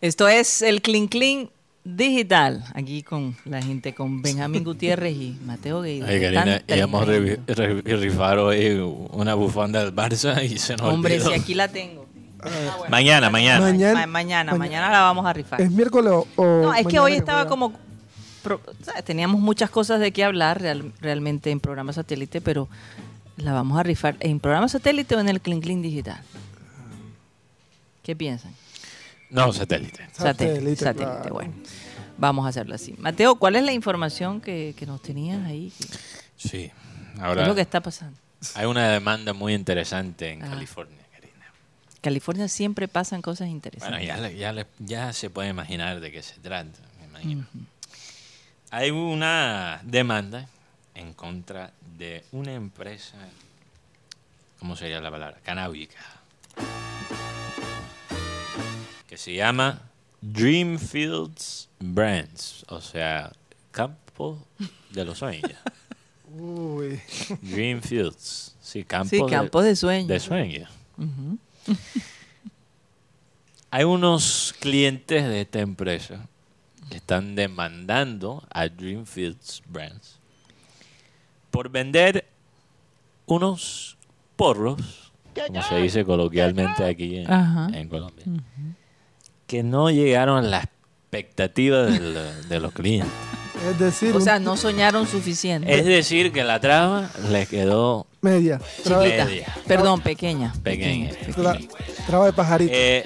Esto 0.02 0.28
es 0.28 0.62
el 0.62 0.82
Clean 0.82 1.08
Clean 1.08 1.50
Digital, 1.84 2.64
aquí 2.76 3.02
con 3.04 3.36
la 3.46 3.62
gente, 3.62 3.94
con 3.94 4.22
Benjamín 4.22 4.64
Gutiérrez 4.64 5.16
y 5.16 5.38
Mateo 5.46 5.82
Gueido. 5.82 6.06
Ay, 6.08 6.22
Karina, 6.22 6.62
íbamos 6.68 7.08
a 7.08 7.12
rifar 7.96 8.38
hoy 8.40 8.78
una 9.12 9.34
bufanda 9.36 9.84
del 9.84 9.94
Barça 9.96 10.44
y 10.44 10.58
se 10.58 10.76
nos 10.78 10.94
Hombre, 10.94 11.16
olvidó. 11.16 11.30
si 11.30 11.40
aquí 11.40 11.54
la 11.56 11.68
tengo. 11.68 12.06
Ah, 12.40 12.50
bueno. 12.78 12.90
Mañana, 12.92 13.30
mañana. 13.30 13.66
Mañana- 13.66 13.94
Ma- 14.00 14.08
mañana, 14.08 14.52
mañana. 14.52 14.58
mañana 14.58 14.92
la 14.92 15.02
vamos 15.02 15.26
a 15.26 15.34
rifar. 15.34 15.62
¿Es 15.62 15.72
miércoles 15.72 16.12
o...? 16.36 16.44
No, 16.46 16.74
es 16.74 16.86
que 16.88 17.00
hoy 17.00 17.14
estaba 17.14 17.48
como 17.48 17.74
pro- 18.44 18.62
¿sabes? 18.84 19.04
teníamos 19.04 19.40
muchas 19.42 19.70
cosas 19.70 20.00
de 20.00 20.12
qué 20.12 20.24
hablar 20.24 20.60
real- 20.62 20.92
realmente 21.02 21.52
en 21.52 21.60
programa 21.60 21.94
satélite, 21.94 22.42
pero 22.42 22.68
la 23.38 23.54
vamos 23.54 23.80
a 23.80 23.84
rifar 23.84 24.18
en 24.20 24.40
programa 24.40 24.68
satélite 24.68 25.16
o 25.16 25.20
en 25.20 25.30
el 25.30 25.40
Clean 25.42 25.62
Clean 25.62 25.82
Digital. 25.84 26.20
¿Qué 28.04 28.16
piensan? 28.16 28.54
No, 29.32 29.52
satélite. 29.54 30.08
Satélite, 30.12 30.56
Satélite, 30.56 30.76
satélite, 30.76 31.12
claro. 31.22 31.34
bueno. 31.34 31.54
Vamos 32.18 32.46
a 32.46 32.50
hacerlo 32.50 32.76
así. 32.76 32.94
Mateo, 33.00 33.36
¿cuál 33.36 33.56
es 33.56 33.64
la 33.64 33.72
información 33.74 34.42
que, 34.42 34.76
que 34.78 34.86
nos 34.86 35.02
tenías 35.02 35.44
ahí? 35.48 35.72
¿Qué, 35.78 35.86
Sí. 36.38 36.50
qué 36.50 36.66
es 37.16 37.20
Ahora, 37.20 37.48
lo 37.48 37.56
que 37.56 37.62
está 37.62 37.82
pasando? 37.82 38.18
hay 38.56 38.66
una 38.66 38.90
demanda 38.90 39.34
muy 39.34 39.54
interesante 39.54 40.32
en 40.32 40.44
Ah. 40.44 40.50
California, 40.50 40.98
Karina. 41.12 41.46
California 42.02 42.48
siempre 42.48 42.88
pasan 42.88 43.22
cosas 43.22 43.48
interesantes. 43.48 44.08
Bueno, 44.08 44.30
ya, 44.32 44.54
ya, 44.54 44.68
ya 44.80 45.14
se 45.14 45.30
puede 45.30 45.50
imaginar 45.50 46.00
de 46.00 46.12
qué 46.12 46.22
se 46.22 46.40
trata, 46.40 46.80
me 47.00 47.06
imagino. 47.06 47.46
Hay 48.70 48.92
una 48.92 49.82
demanda 49.84 50.48
en 50.96 51.14
contra 51.14 51.72
de 51.98 52.24
una 52.32 52.54
empresa, 52.54 53.18
¿cómo 54.60 54.76
sería 54.76 55.00
la 55.02 55.10
palabra? 55.12 55.38
Canábica. 55.44 55.98
Que 59.12 59.18
se 59.18 59.34
llama 59.34 59.82
Dreamfields 60.22 61.68
Brands, 61.82 62.64
o 62.70 62.80
sea, 62.80 63.30
campo 63.72 64.42
de 64.90 65.04
los 65.04 65.18
sueños. 65.18 65.52
Uy. 66.34 66.98
Dreamfields, 67.42 68.56
sí, 68.62 68.86
campo, 68.86 69.10
sí, 69.10 69.22
campos 69.30 69.66
de 69.66 69.76
sueño. 69.76 70.08
de 70.08 70.18
sueños. 70.18 70.70
Hay 73.70 73.84
unos 73.84 74.56
clientes 74.62 75.26
de 75.26 75.42
esta 75.42 75.60
empresa 75.60 76.26
que 76.90 76.96
están 76.96 77.36
demandando 77.36 78.48
a 78.50 78.70
Dreamfields 78.70 79.62
Brands 79.68 80.20
por 81.50 81.68
vender 81.68 82.26
unos 83.26 83.98
porros, 84.38 85.12
como 85.48 85.62
se 85.64 85.82
dice 85.82 86.06
coloquialmente 86.06 86.86
aquí 86.86 87.18
en 87.18 87.90
Colombia, 87.90 88.24
que 89.52 89.64
no 89.64 89.90
llegaron 89.92 90.38
a 90.46 90.48
la 90.48 90.60
expectativa 90.62 91.84
del- 91.84 92.48
de 92.48 92.60
los 92.62 92.72
clientes. 92.72 93.12
Es 93.70 93.78
decir, 93.78 94.16
O 94.16 94.22
sea, 94.22 94.40
no 94.40 94.56
soñaron 94.56 95.06
suficiente. 95.06 95.78
Es 95.78 95.84
decir, 95.86 96.32
que 96.32 96.46
la 96.46 96.62
traba 96.62 97.10
les 97.30 97.50
quedó 97.50 98.08
media. 98.22 98.62
Traba, 98.82 99.04
media. 99.04 99.54
Perdón, 99.68 100.00
pequeña. 100.00 100.54
pequeña. 100.64 101.12
tra- 101.36 101.68
traba 102.08 102.28
de 102.28 102.34
pajarito. 102.34 102.72
Eh, 102.74 103.04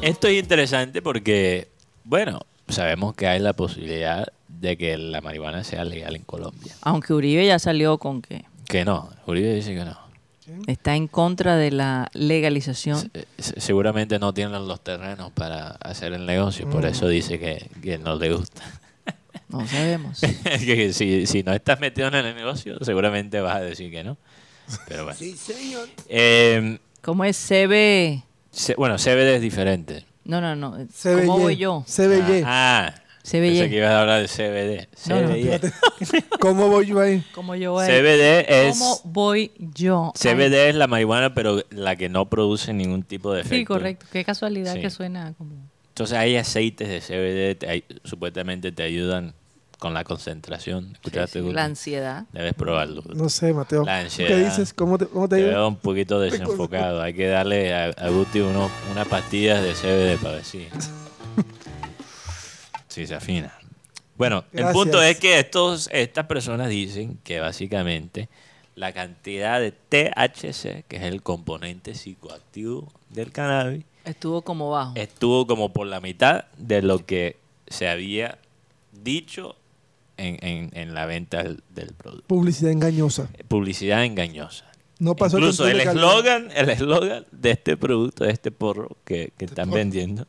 esto 0.00 0.26
es 0.26 0.34
interesante 0.42 1.00
porque, 1.00 1.68
bueno, 2.02 2.40
sabemos 2.68 3.14
que 3.14 3.28
hay 3.28 3.38
la 3.38 3.52
posibilidad 3.52 4.26
de 4.48 4.76
que 4.76 4.98
la 4.98 5.20
marihuana 5.20 5.62
sea 5.62 5.84
legal 5.84 6.16
en 6.16 6.22
Colombia. 6.24 6.74
Aunque 6.82 7.14
Uribe 7.14 7.46
ya 7.46 7.60
salió 7.60 7.98
con 7.98 8.20
que 8.20 8.44
Que 8.66 8.84
no, 8.84 9.10
Uribe 9.26 9.54
dice 9.54 9.74
que 9.76 9.84
no. 9.84 9.96
Está 10.66 10.94
en 10.96 11.08
contra 11.08 11.56
de 11.56 11.70
la 11.70 12.10
legalización. 12.14 12.98
Se- 12.98 13.26
se- 13.38 13.60
seguramente 13.60 14.18
no 14.18 14.32
tienen 14.34 14.66
los 14.68 14.82
terrenos 14.82 15.30
para 15.32 15.68
hacer 15.80 16.12
el 16.12 16.26
negocio, 16.26 16.68
por 16.70 16.84
eso 16.86 17.08
dice 17.08 17.38
que, 17.38 17.68
que 17.82 17.98
no 17.98 18.16
le 18.16 18.32
gusta. 18.34 18.62
No 19.48 19.66
sabemos. 19.66 20.20
que 20.44 20.92
si, 20.92 21.26
si 21.26 21.42
no 21.42 21.52
estás 21.52 21.78
metido 21.80 22.08
en 22.08 22.14
el 22.14 22.34
negocio, 22.34 22.78
seguramente 22.82 23.40
vas 23.40 23.56
a 23.56 23.60
decir 23.60 23.90
que 23.90 24.02
no. 24.02 24.16
Pero 24.88 25.04
bueno. 25.04 25.18
Eh, 26.08 26.78
¿Cómo 27.02 27.24
es 27.24 27.36
CB? 27.36 28.22
se- 28.50 28.74
bueno, 28.76 28.96
CBD 28.96 29.34
es 29.36 29.42
diferente. 29.42 30.06
No, 30.24 30.40
no, 30.40 30.54
no. 30.56 30.78
¿Cómo 31.02 31.38
voy 31.40 31.56
yo? 31.56 31.84
CBY. 31.86 32.42
Ah, 32.46 32.94
ah, 32.94 33.01
CBY. 33.22 33.40
pensé 33.50 33.70
que 33.70 33.76
ibas 33.76 33.90
a 33.90 34.00
hablar 34.00 34.20
de 34.20 34.28
CBD. 34.28 34.88
No, 35.08 35.20
no, 35.22 35.28
CBD. 35.28 35.72
¿Cómo 36.40 36.68
voy 36.68 36.86
yo 36.86 37.00
ahí? 37.00 37.22
¿Cómo 37.34 37.54
yo 37.54 37.72
voy? 37.72 37.86
CBD 37.86 38.44
es 38.48 38.78
¿Cómo 38.78 39.00
voy 39.04 39.52
yo? 39.58 40.12
CBD 40.16 40.68
es 40.70 40.74
la 40.74 40.86
marihuana, 40.88 41.32
pero 41.34 41.62
la 41.70 41.94
que 41.96 42.08
no 42.08 42.28
produce 42.28 42.72
ningún 42.72 43.02
tipo 43.04 43.32
de 43.32 43.42
efecto. 43.42 43.56
Sí, 43.56 43.64
correcto. 43.64 44.06
Qué 44.12 44.24
casualidad 44.24 44.74
Sí. 44.74 44.80
que 44.80 44.90
suena 44.90 45.34
como... 45.38 45.52
Entonces 45.88 46.16
hay 46.18 46.36
aceites 46.36 46.88
de 46.88 47.00
CBD, 47.00 47.58
te 47.58 47.68
ay- 47.68 47.84
supuestamente 48.02 48.72
te 48.72 48.82
ayudan 48.82 49.34
con 49.78 49.94
la 49.94 50.04
concentración. 50.04 50.86
Sí, 50.86 50.92
¿Escuchaste? 50.94 51.38
sí, 51.38 51.44
Guti? 51.44 51.54
la 51.54 51.64
ansiedad. 51.64 52.24
Debes 52.32 52.54
probarlo. 52.54 53.02
No 53.14 53.28
sé, 53.28 53.52
Mateo. 53.52 53.84
La 53.84 53.98
¿Tú 54.00 54.04
ansiedad. 54.04 54.30
¿Qué 54.30 54.44
dices? 54.44 54.72
¿Cómo 54.72 54.96
te, 54.98 55.06
cómo 55.06 55.28
te 55.28 55.36
Te 55.36 55.42
veo 55.44 55.68
un 55.68 55.76
poquito 55.76 56.18
desenfocado. 56.20 57.02
Hay 57.02 57.14
que 57.14 57.26
darle 57.28 57.74
a, 57.74 57.84
a 57.86 58.08
Guti 58.08 58.40
uno- 58.40 58.70
unas 58.90 59.06
pastillas 59.06 59.62
de 59.62 59.72
CBD 59.74 60.18
para 60.22 60.36
ver 60.36 60.44
si, 60.44 60.66
si 62.92 63.06
se 63.06 63.14
afina. 63.14 63.52
Bueno, 64.16 64.44
el 64.52 64.66
punto 64.72 65.02
es 65.02 65.18
que 65.18 65.38
estos, 65.38 65.88
estas 65.92 66.26
personas 66.26 66.68
dicen 66.68 67.18
que 67.24 67.40
básicamente 67.40 68.28
la 68.74 68.92
cantidad 68.92 69.60
de 69.60 69.72
THC, 69.72 70.84
que 70.86 70.96
es 70.96 71.02
el 71.02 71.22
componente 71.22 71.94
psicoactivo 71.94 72.92
del 73.10 73.32
cannabis, 73.32 73.84
Estuvo 74.04 74.42
como 74.42 74.70
bajo. 74.70 74.92
estuvo 74.96 75.46
como 75.46 75.72
por 75.72 75.86
la 75.86 76.00
mitad 76.00 76.44
de 76.58 76.82
lo 76.82 77.04
que 77.06 77.36
se 77.68 77.88
había 77.88 78.38
dicho 78.92 79.56
en, 80.16 80.38
en- 80.46 80.70
en 80.74 80.94
la 80.94 81.06
venta 81.06 81.42
del, 81.42 81.62
del 81.70 81.92
producto. 81.94 82.26
Publicidad 82.26 82.72
engañosa. 82.72 83.28
Publicidad 83.48 84.04
engañosa. 84.04 84.66
No 84.98 85.16
pasó 85.16 85.38
el 85.38 85.44
Incluso 85.44 85.66
el 85.68 85.80
eslogan, 85.80 86.50
el 86.54 86.68
eslogan 86.70 87.26
de 87.32 87.50
este 87.52 87.76
producto, 87.76 88.24
de 88.24 88.30
este 88.32 88.50
porro 88.52 88.96
que, 89.04 89.32
que 89.36 89.46
están 89.46 89.70
vendiendo, 89.70 90.26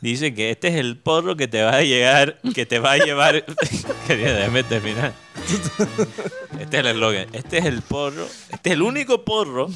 dice 0.00 0.34
que 0.34 0.50
este 0.50 0.68
es 0.68 0.74
el 0.76 0.96
porro 0.96 1.36
que 1.36 1.48
te 1.48 1.62
va 1.62 1.76
a 1.76 1.82
llegar, 1.82 2.40
que 2.54 2.66
te 2.66 2.78
va 2.78 2.92
a 2.92 2.98
llevar. 2.98 3.44
Quería 4.06 4.32
déjame 4.32 4.62
terminar. 4.64 5.12
Este 6.58 6.76
es 6.78 6.80
el 6.80 6.86
eslogan. 6.86 7.26
Este 7.32 7.58
es 7.58 7.64
el 7.64 7.82
porro, 7.82 8.26
este 8.50 8.70
es 8.70 8.74
el 8.74 8.82
único 8.82 9.24
porro. 9.24 9.68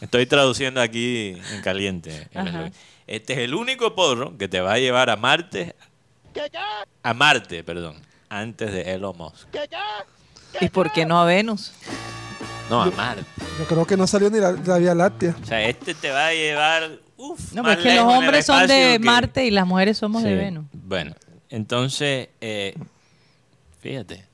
Estoy 0.00 0.26
traduciendo 0.26 0.80
aquí 0.80 1.38
en 1.52 1.62
caliente. 1.62 2.28
el. 2.32 2.72
Este 3.06 3.34
es 3.34 3.38
el 3.40 3.54
único 3.54 3.94
porro 3.94 4.36
que 4.38 4.48
te 4.48 4.60
va 4.60 4.74
a 4.74 4.78
llevar 4.78 5.10
a 5.10 5.16
Marte. 5.16 5.74
A 7.02 7.14
Marte, 7.14 7.62
perdón. 7.62 7.96
Antes 8.28 8.72
de 8.72 8.94
Elon 8.94 9.16
Musk. 9.16 9.48
¿Y 10.60 10.68
por 10.70 10.90
qué 10.92 11.04
no 11.04 11.20
a 11.20 11.24
Venus? 11.24 11.72
No, 12.70 12.82
a 12.82 12.90
Marte. 12.90 13.24
Yo 13.58 13.66
creo 13.66 13.84
que 13.86 13.96
no 13.96 14.06
salió 14.06 14.30
ni 14.30 14.38
la, 14.38 14.52
la 14.52 14.78
Vía 14.78 14.94
Láctea. 14.94 15.36
O 15.42 15.46
sea, 15.46 15.62
este 15.68 15.94
te 15.94 16.10
va 16.10 16.28
a 16.28 16.32
llevar. 16.32 16.98
Uf, 17.24 17.52
No, 17.52 17.62
más 17.62 17.76
pero 17.76 17.88
es 17.88 17.94
que 17.94 18.00
los 18.02 18.12
hombres 18.14 18.46
son 18.46 18.66
de 18.66 18.98
que- 18.98 18.98
Marte 18.98 19.46
y 19.46 19.50
las 19.50 19.66
mujeres 19.66 19.96
somos 19.98 20.22
de. 20.22 20.34
Venus. 20.34 20.64
Bueno, 20.72 21.14
entonces, 21.50 22.28
eh, 22.40 22.74
fíjate. 23.80 24.24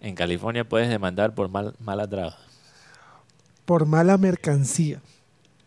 En 0.00 0.14
California 0.14 0.68
puedes 0.68 0.88
demandar 0.88 1.34
por 1.34 1.48
mal, 1.48 1.74
mala 1.80 2.06
trabajo. 2.08 2.38
Por 3.64 3.86
mala 3.86 4.18
mercancía. 4.18 5.00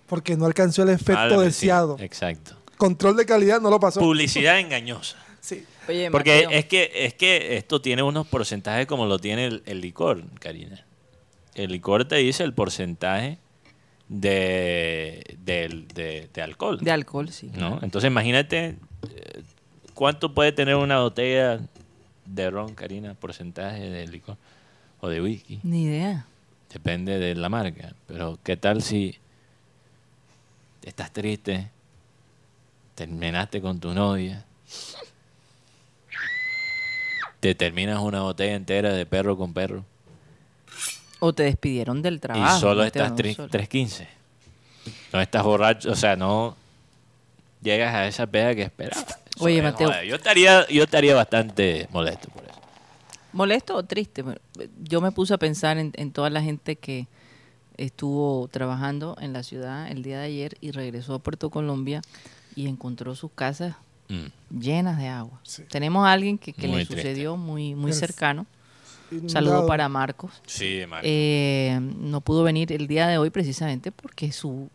Porque 0.08 0.38
no 0.38 0.46
alcanzó 0.46 0.84
el 0.84 0.90
efecto 0.90 1.14
Mala- 1.14 1.42
deseado. 1.42 1.98
exacto. 2.00 2.56
Control 2.78 3.16
de 3.18 3.26
calidad 3.26 3.60
no 3.60 3.70
lo 3.70 3.80
pasó. 3.80 4.00
Publicidad 4.00 4.60
engañosa. 4.60 5.18
Sí. 5.42 5.66
Oye, 5.88 6.12
Porque 6.12 6.44
Mateo, 6.44 6.50
es 6.60 6.66
que, 6.66 6.92
es 6.94 7.14
que 7.14 7.58
esto 7.58 7.82
tiene 7.82 8.04
unos 8.04 8.28
porcentajes 8.28 8.86
como 8.86 9.06
lo 9.06 9.18
tiene 9.20 9.46
el, 9.46 9.64
el 9.66 9.82
licor, 9.82 10.24
Karina. 10.40 10.86
El 11.56 11.72
licor 11.72 12.06
te 12.08 12.18
dice 12.18 12.44
el 12.44 12.54
porcentaje 12.54 13.38
de, 14.10 15.38
de 15.44 16.42
alcohol. 16.42 16.80
de 16.80 16.92
alcohol, 16.92 17.30
sí. 17.30 17.52
¿no? 17.54 17.80
Entonces 17.82 18.10
imagínate 18.10 18.78
eh, 19.10 19.44
cuánto 19.94 20.34
puede 20.34 20.52
tener 20.52 20.76
una 20.76 21.00
botella 21.00 21.60
de 22.26 22.50
ron, 22.50 22.76
Karina, 22.76 23.14
porcentaje 23.14 23.90
de 23.90 24.08
licor 24.08 24.38
o 25.00 25.10
de 25.10 25.22
whisky. 25.22 25.60
Ni 25.64 25.84
idea. 25.84 26.26
Depende 26.72 27.18
de 27.20 27.36
la 27.36 27.50
marca. 27.50 27.94
Pero 28.08 28.38
¿qué 28.44 28.58
tal 28.58 28.82
si 28.82 29.18
estás 30.84 31.12
triste, 31.12 31.70
terminaste 32.96 33.62
con 33.62 33.80
tu 33.80 33.94
novia, 33.94 34.46
te 37.40 37.56
terminas 37.56 38.00
una 38.00 38.22
botella 38.22 38.56
entera 38.56 38.94
de 38.94 39.06
perro 39.06 39.38
con 39.38 39.54
perro 39.54 39.86
O 41.20 41.34
te 41.34 41.44
despidieron 41.44 42.02
del 42.02 42.20
trabajo. 42.20 42.58
y 42.58 42.60
solo 42.60 42.84
estás 42.84 43.12
no 43.12 43.18
solo. 43.34 43.50
3.15? 43.50 44.08
No 45.14 45.22
estás 45.22 45.44
borracho, 45.44 45.92
o 45.92 45.96
sea, 45.96 46.16
no 46.16 46.56
llegas 47.62 47.94
a 47.94 48.08
esa 48.08 48.28
pega 48.28 48.54
que 48.56 48.64
esperabas. 48.64 49.18
Oye, 49.40 49.58
es, 49.58 49.64
Mateo. 49.64 49.88
joder, 49.90 50.06
yo 50.06 50.16
estaría, 50.16 50.68
yo 50.68 50.84
estaría 50.84 51.16
bastante 51.16 51.88
molesto 51.92 52.30
por 52.30 52.44
eso. 52.44 52.54
¿Molesto 53.34 53.76
o 53.76 53.84
triste? 53.84 54.24
Yo 54.84 55.02
me 55.02 55.12
puse 55.12 55.34
a 55.34 55.38
pensar 55.38 55.78
en, 55.78 55.92
en 55.96 56.12
toda 56.12 56.30
la 56.30 56.42
gente 56.42 56.76
que 56.76 57.08
estuvo 57.78 58.48
trabajando 58.48 59.16
en 59.20 59.34
la 59.34 59.44
ciudad 59.44 59.90
el 59.92 60.02
día 60.04 60.20
de 60.20 60.26
ayer 60.26 60.58
y 60.62 60.72
regresó 60.72 61.16
a 61.16 61.20
Puerto 61.20 61.50
Colombia 61.50 62.02
y 62.56 62.68
encontró 62.68 63.16
sus 63.16 63.32
casas 63.32 63.76
Mm. 64.10 64.58
llenas 64.62 64.98
de 65.00 65.10
agua. 65.10 65.38
Sí. 65.44 65.64
Tenemos 65.70 66.08
a 66.08 66.14
alguien 66.14 66.38
que, 66.38 66.54
le 66.54 66.70
triste. 66.86 66.96
sucedió 66.96 67.36
muy, 67.36 67.76
muy 67.76 67.92
Pero- 67.92 68.00
cercano. 68.00 68.46
Saludo 69.28 69.66
para 69.68 69.88
Marcos. 69.90 70.32
Sí, 70.46 70.82
Marco. 70.88 71.06
Eh, 71.08 71.80
no 71.82 72.22
pudo 72.22 72.44
venir 72.44 72.72
el 72.74 72.88
día 72.88 73.08
de 73.08 73.18
hoy 73.18 73.30
precisamente 73.30 73.92
porque 73.92 74.32
su, 74.32 74.70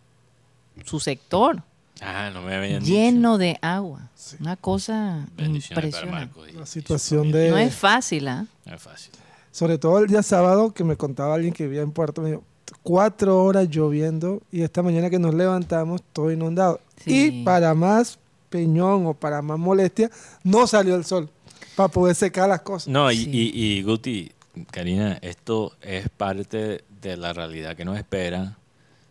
su 0.85 1.01
sector 1.01 1.63
Ah, 2.01 2.31
no 2.33 2.43
me 2.43 2.55
habían 2.57 2.83
dicho. 2.83 2.93
lleno 2.95 3.39
de 3.39 3.59
agua. 3.63 4.09
Una 4.41 4.57
cosa 4.57 5.27
impresionante. 5.39 6.41
Y- 6.51 6.53
La 6.57 6.67
situación 6.67 7.31
de- 7.31 7.51
No 7.51 7.59
es 7.59 7.75
fácil, 7.75 8.27
¿ah? 8.29 8.47
No 8.65 8.75
es 8.75 8.83
fácil. 8.83 9.13
Sobre 9.53 9.79
todo 9.79 9.99
el 9.99 10.07
día 10.09 10.23
sábado 10.23 10.73
que 10.73 10.83
me 10.83 10.97
contaba 10.97 11.35
alguien 11.35 11.53
que 11.53 11.65
vivía 11.65 11.83
en 11.83 11.93
Puerto, 11.93 12.23
me 12.23 12.31
dijo, 12.31 12.43
cuatro 12.83 13.45
horas 13.45 13.69
lloviendo 13.69 14.41
y 14.51 14.63
esta 14.63 14.83
mañana 14.83 15.11
que 15.11 15.19
nos 15.19 15.35
levantamos 15.35 16.03
todo 16.13 16.33
inundado. 16.33 16.81
Sí. 17.05 17.27
Y 17.27 17.45
para 17.45 17.75
más 17.75 18.19
peñón 18.49 19.07
o 19.07 19.15
para 19.15 19.41
más 19.43 19.59
molestia, 19.59 20.11
no 20.43 20.67
salió 20.67 20.95
el 20.97 21.05
sol 21.05 21.29
para 21.77 21.89
poder 21.89 22.15
secar 22.15 22.49
las 22.49 22.63
cosas. 22.63 22.89
No, 22.89 23.11
y, 23.11 23.17
Sí. 23.17 23.31
y, 23.33 23.79
y 23.79 23.83
Guti, 23.83 24.33
Karina, 24.71 25.19
esto 25.23 25.73
es 25.81 26.09
parte 26.09 26.85
de 27.01 27.17
la 27.17 27.33
realidad 27.33 27.77
que 27.77 27.85
nos 27.85 27.97
espera 27.99 28.57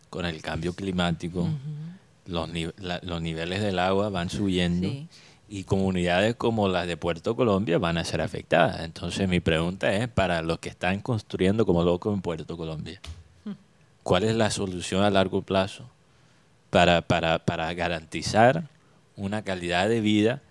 con 0.10 0.26
el 0.26 0.42
cambio 0.42 0.74
climático. 0.74 1.48
los, 2.28 2.50
la- 2.78 3.00
los 3.04 3.22
niveles 3.22 3.62
del 3.62 3.80
agua 3.80 4.10
van 4.10 4.30
subiendo 4.30 4.88
Sí. 4.88 5.08
y 5.50 5.64
comunidades 5.64 6.36
como 6.36 6.68
las 6.70 6.88
de 6.88 6.96
Puerto 6.96 7.36
Colombia 7.36 7.78
van 7.80 7.98
a 7.98 8.06
ser 8.06 8.22
afectadas. 8.22 8.82
Entonces 8.82 9.28
mi 9.28 9.40
pregunta 9.40 9.92
es 9.92 10.08
para 10.08 10.42
los 10.44 10.60
que 10.60 10.70
están 10.70 11.02
construyendo 11.02 11.66
como 11.66 11.84
locos 11.84 12.14
en 12.14 12.22
Puerto 12.22 12.56
Colombia, 12.56 13.02
¿cuál 14.04 14.24
es 14.24 14.36
la 14.36 14.50
solución 14.52 15.04
a 15.04 15.10
largo 15.10 15.42
plazo 15.42 15.90
para, 16.70 17.02
para, 17.02 17.40
para 17.40 17.74
garantizar 17.74 18.70
una 19.18 19.42
calidad 19.42 19.90
de 19.90 20.00
vida, 20.00 20.42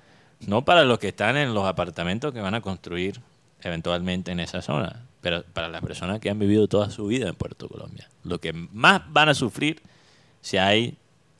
no 0.46 0.64
para 0.64 0.84
los 0.84 0.98
que 0.98 1.08
están 1.08 1.36
en 1.36 1.54
los 1.54 1.66
apartamentos 1.66 2.32
que 2.32 2.40
van 2.40 2.54
a 2.54 2.60
construir 2.60 3.20
eventualmente 3.62 4.32
en 4.32 4.40
esa 4.40 4.62
zona, 4.62 5.06
pero 5.20 5.44
para 5.52 5.68
las 5.68 5.82
personas 5.82 6.20
que 6.20 6.30
han 6.30 6.38
vivido 6.38 6.66
toda 6.68 6.90
su 6.90 7.06
vida 7.06 7.28
en 7.28 7.34
Puerto 7.34 7.68
Colombia? 7.68 8.08
Lo 8.24 8.40
que 8.40 8.52
más 8.52 9.02
van 9.12 9.28
a 9.28 9.34
sufrir 9.34 9.82
si 10.40 10.56
hay 10.56 10.96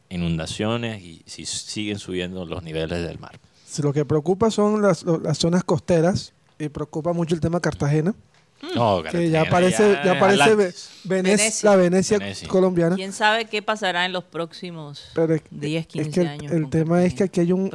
inundaciones 0.08 1.02
y 1.02 1.22
si 1.26 1.46
siguen 1.46 1.98
subiendo 1.98 2.44
los 2.44 2.62
niveles 2.62 3.06
del 3.06 3.18
mar. 3.18 3.38
Lo 3.82 3.92
que 3.92 4.04
preocupa 4.04 4.50
son 4.50 4.82
las, 4.82 5.04
las 5.04 5.38
zonas 5.38 5.64
costeras 5.64 6.34
y 6.58 6.68
preocupa 6.68 7.12
mucho 7.12 7.34
el 7.34 7.40
tema 7.40 7.60
Cartagena, 7.60 8.14
No, 8.74 9.02
que 9.02 9.30
ya 9.30 9.44
Cartagena 9.44 9.50
parece, 9.50 9.98
ya 10.04 10.18
parece 10.20 10.74
Venecia. 11.04 11.70
la 11.70 11.76
Venecia, 11.76 12.18
Venecia. 12.18 12.48
colombiana. 12.48 12.94
¿Quién 12.96 13.12
sabe 13.12 13.46
qué 13.46 13.62
pasará 13.62 14.04
en 14.04 14.12
los 14.12 14.24
próximos 14.24 15.08
Pero 15.14 15.34
es, 15.34 15.42
10, 15.50 15.80
es 15.80 15.86
15 15.86 16.10
que 16.10 16.20
el, 16.20 16.26
años? 16.28 16.52
el 16.52 16.68
tema 16.70 17.02
es 17.04 17.14
que 17.14 17.24
aquí 17.24 17.40
hay 17.40 17.52
un, 17.52 17.70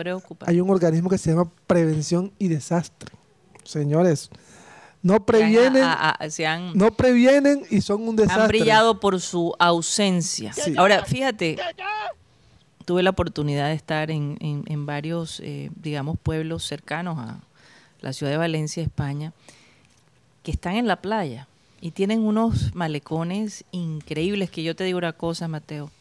hay 0.45 0.62
un 0.62 0.69
organismo 0.69 1.10
que 1.10 1.17
se 1.17 1.32
llama 1.32 1.50
prevención 1.67 2.32
y 2.38 2.48
desastre. 2.50 3.12
Señores, 3.63 4.30
no 5.02 5.13
Se 5.13 5.17
han- 5.17 5.26
previenen, 5.26 5.84
a- 5.84 6.12
a- 6.12 6.30
se 6.30 6.45
han, 6.45 6.74
no 6.78 6.91
previenen 6.91 7.63
y 7.71 7.82
son 7.82 8.08
un 8.08 8.15
desastre. 8.15 8.43
han 8.43 8.48
brillado 8.48 9.00
por 9.00 9.19
su 9.21 9.54
ausencia. 9.58 10.54
Sí. 10.54 10.76
Ahora, 10.78 11.04
fíjate, 11.06 11.58
tuve 12.86 13.02
la 13.02 13.10
oportunidad 13.10 13.67
de 13.69 13.74
estar 13.74 14.12
en, 14.12 14.38
en- 14.39 14.63
en 14.67 14.86
varios, 14.86 15.39
eh, 15.39 15.71
digamos, 15.82 16.17
pueblos 16.21 16.63
cercanos 16.63 17.17
a 17.17 17.39
la 18.02 18.13
ciudad 18.13 18.32
de 18.32 18.38
Valencia, 18.38 18.84
España, 18.84 19.34
que 20.45 20.51
están 20.51 20.75
en 20.77 20.88
la 20.88 21.01
playa 21.01 21.47
y 21.81 21.91
tienen 21.91 22.21
unos 22.21 22.73
malecones 22.73 23.65
increíbles 23.71 24.49
que 24.49 24.63
yo 24.63 24.75
te 24.75 24.86
digo 24.86 24.97
una 24.99 25.12
cosa, 25.13 25.47
Mateo. 25.49 25.91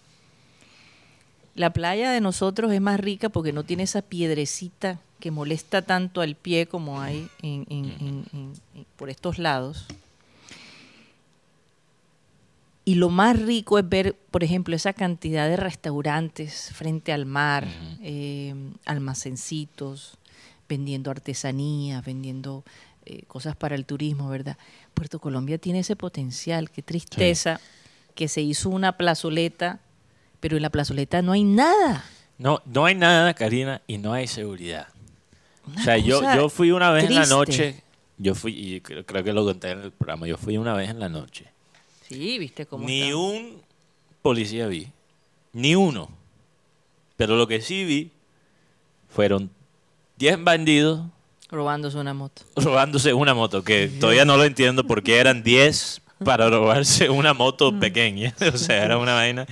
La 1.57 1.72
playa 1.72 2.11
de 2.11 2.20
nosotros 2.20 2.72
es 2.72 2.80
más 2.80 3.00
rica 3.00 3.28
porque 3.28 3.52
no 3.52 3.64
tiene 3.64 3.83
esa 3.85 4.02
piedrecita 4.02 5.00
que 5.20 5.30
molesta 5.30 5.83
tanto 5.83 6.20
al 6.20 6.35
pie 6.35 6.66
como 6.66 7.00
hay 7.00 7.28
en- 7.42 7.64
en- 7.70 7.85
en- 8.00 8.26
en- 8.33 8.52
en- 8.74 8.87
por 8.96 9.09
estos 9.11 9.38
lados. 9.38 9.87
Y 12.85 12.96
lo 12.96 13.09
más 13.09 13.40
rico 13.40 13.78
es 13.78 13.88
ver, 13.88 14.14
por 14.30 14.44
ejemplo, 14.44 14.76
esa 14.76 14.92
cantidad 14.92 15.48
de 15.48 15.57
restaurantes 15.57 16.70
frente 16.74 17.12
al 17.12 17.24
mar, 17.24 17.66
eh, 18.02 18.54
almacencitos, 18.85 20.18
vendiendo 20.68 21.11
artesanías, 21.11 22.04
vendiendo 22.04 22.62
eh, 23.06 23.24
cosas 23.26 23.56
para 23.56 23.74
el 23.74 23.84
turismo, 23.86 24.28
¿verdad? 24.28 24.56
Puerto 24.94 25.18
Colombia 25.18 25.58
tiene 25.58 25.80
ese 25.80 25.96
potencial, 25.96 26.70
qué 26.70 26.82
tristeza 26.82 27.60
que 28.14 28.28
se 28.28 28.40
hizo 28.40 28.70
una 28.70 28.96
plazoleta, 28.96 29.80
pero 30.40 30.56
en 30.56 30.62
la 30.62 30.70
plazoleta 30.70 31.22
no 31.22 31.32
hay 31.32 31.44
nada. 31.44 32.04
No, 32.38 32.62
no 32.64 32.84
hay 32.84 32.94
nada, 32.94 33.34
Karina, 33.34 33.82
y 33.86 33.98
no 33.98 34.12
hay 34.12 34.26
seguridad. 34.26 34.88
Una 35.66 35.80
o 35.80 35.84
sea, 35.84 35.98
yo, 35.98 36.20
yo 36.34 36.48
fui 36.48 36.70
una 36.70 36.90
vez 36.90 37.04
en 37.04 37.14
la 37.14 37.26
noche, 37.26 37.82
yo 38.18 38.34
fui, 38.34 38.52
y 38.52 38.80
creo, 38.80 39.04
creo 39.04 39.24
que 39.24 39.32
lo 39.32 39.44
conté 39.44 39.70
en 39.70 39.80
el 39.82 39.92
programa, 39.92 40.26
yo 40.26 40.36
fui 40.36 40.56
una 40.56 40.74
vez 40.74 40.90
en 40.90 41.00
la 41.00 41.08
noche. 41.08 41.46
Sí, 42.08 42.38
viste 42.38 42.66
cómo 42.66 42.86
Ni 42.86 43.02
está? 43.02 43.16
un 43.16 43.62
policía 44.22 44.66
vi, 44.66 44.88
ni 45.52 45.74
uno. 45.74 46.08
Pero 47.16 47.36
lo 47.36 47.46
que 47.46 47.60
sí 47.60 47.84
vi 47.84 48.10
fueron 49.08 49.50
10 50.16 50.42
bandidos 50.44 51.06
robándose 51.54 51.96
una 51.98 52.12
moto. 52.14 52.42
robándose 52.56 53.14
una 53.14 53.32
moto, 53.34 53.62
que 53.64 53.88
todavía 53.88 54.24
no 54.24 54.36
lo 54.36 54.44
entiendo 54.44 54.84
porque 54.86 55.18
eran 55.18 55.42
10 55.42 56.02
para 56.24 56.48
robarse 56.50 57.08
una 57.10 57.32
moto 57.34 57.72
Mm. 57.72 57.80
pequeña. 57.80 58.34
o 58.54 58.58
sea, 58.58 58.84
era 58.84 58.98
una 58.98 59.14
vaina 59.14 59.46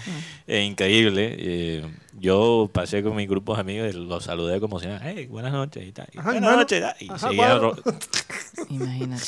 eh, 0.47 0.63
increíble. 0.65 1.35
Eh, 1.39 1.87
yo 2.19 2.71
pasé 2.73 3.03
con 3.03 3.17
mis 3.17 3.29
grupos 3.29 3.57
de 3.57 3.63
amigos 3.63 3.95
y 3.95 3.99
los 3.99 4.25
saludé 4.25 4.61
como 4.61 4.79
si 4.79 4.87
nada, 4.87 5.01
hey, 5.05 5.27
buenas 5.27 5.53
noches 5.53 5.87
y 5.87 5.93
tal. 5.93 6.07
Y, 6.13 6.19
Ajá, 6.19 6.33
buenas 6.33 6.57
noches. 6.57 6.85
y 7.01 7.11
Ajá, 7.11 7.31
cuadro. 7.35 7.75
ro- 7.75 7.95
Imagínate. 8.71 9.25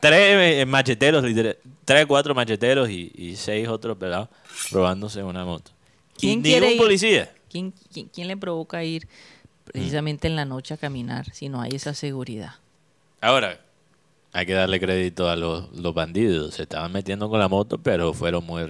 tres 0.00 0.60
eh, 0.62 0.66
macheteros, 0.66 1.22
literal, 1.24 1.58
tres, 1.84 2.06
cuatro 2.06 2.34
macheteros 2.34 2.88
y, 2.90 3.12
y 3.14 3.36
seis 3.36 3.68
otros 3.68 3.96
pelados 3.98 4.28
robándose 4.70 5.22
una 5.22 5.44
moto. 5.44 5.70
Y 6.16 6.20
¿Quién 6.20 6.42
ni 6.42 6.50
quiere 6.50 6.66
un 6.68 6.72
ir? 6.72 6.78
policía. 6.78 7.32
¿Quién, 7.50 7.72
quién, 7.92 8.08
quién 8.08 8.28
le 8.28 8.36
provoca 8.36 8.82
ir 8.84 9.06
precisamente 9.72 10.26
en 10.28 10.36
la 10.36 10.44
noche 10.44 10.74
a 10.74 10.76
caminar 10.76 11.32
si 11.32 11.48
no 11.48 11.60
hay 11.60 11.72
esa 11.74 11.94
seguridad? 11.94 12.52
Ahora, 13.20 13.60
hay 14.32 14.46
que 14.46 14.52
darle 14.52 14.78
crédito 14.78 15.28
a 15.30 15.36
los, 15.36 15.72
los 15.76 15.94
bandidos. 15.94 16.54
Se 16.54 16.62
estaban 16.62 16.92
metiendo 16.92 17.28
con 17.30 17.38
la 17.40 17.48
moto, 17.48 17.78
pero 17.78 18.12
fueron 18.12 18.44
muy 18.44 18.62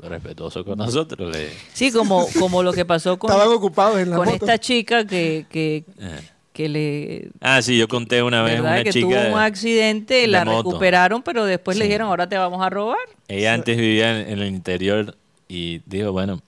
respetuosos 0.00 0.64
con 0.64 0.78
nosotros. 0.78 1.30
Le- 1.34 1.50
Sí, 1.72 1.90
como, 1.92 2.26
como 2.38 2.62
lo 2.62 2.72
que 2.72 2.84
pasó 2.84 3.18
con, 3.18 3.30
Estaban 3.30 3.52
ocupados 3.54 3.98
en 3.98 4.10
la 4.10 4.16
con 4.16 4.26
moto. 4.26 4.36
esta 4.46 4.58
chica 4.58 5.04
que, 5.06 5.46
que, 5.50 5.84
eh. 5.98 6.20
que 6.52 6.68
le... 6.68 7.30
Ah, 7.40 7.60
sí, 7.60 7.76
yo 7.76 7.88
conté 7.88 8.22
una 8.22 8.42
vez 8.42 8.60
una 8.60 8.82
que 8.84 8.90
chica. 8.90 9.06
tuvo 9.06 9.34
un 9.34 9.40
accidente, 9.40 10.14
de 10.14 10.26
la 10.28 10.44
moto. 10.44 10.68
recuperaron, 10.70 11.22
pero 11.22 11.44
después 11.44 11.76
le 11.76 11.84
dijeron, 11.86 12.08
ahora 12.08 12.28
te 12.28 12.38
vamos 12.38 12.62
a 12.64 12.70
robar. 12.70 12.98
Ella 13.28 13.52
antes 13.54 13.76
vivía 13.76 14.20
en, 14.20 14.28
en 14.32 14.38
el 14.38 14.48
interior 14.48 15.16
y 15.48 15.80
dijo, 15.86 16.12
bueno, 16.12 16.40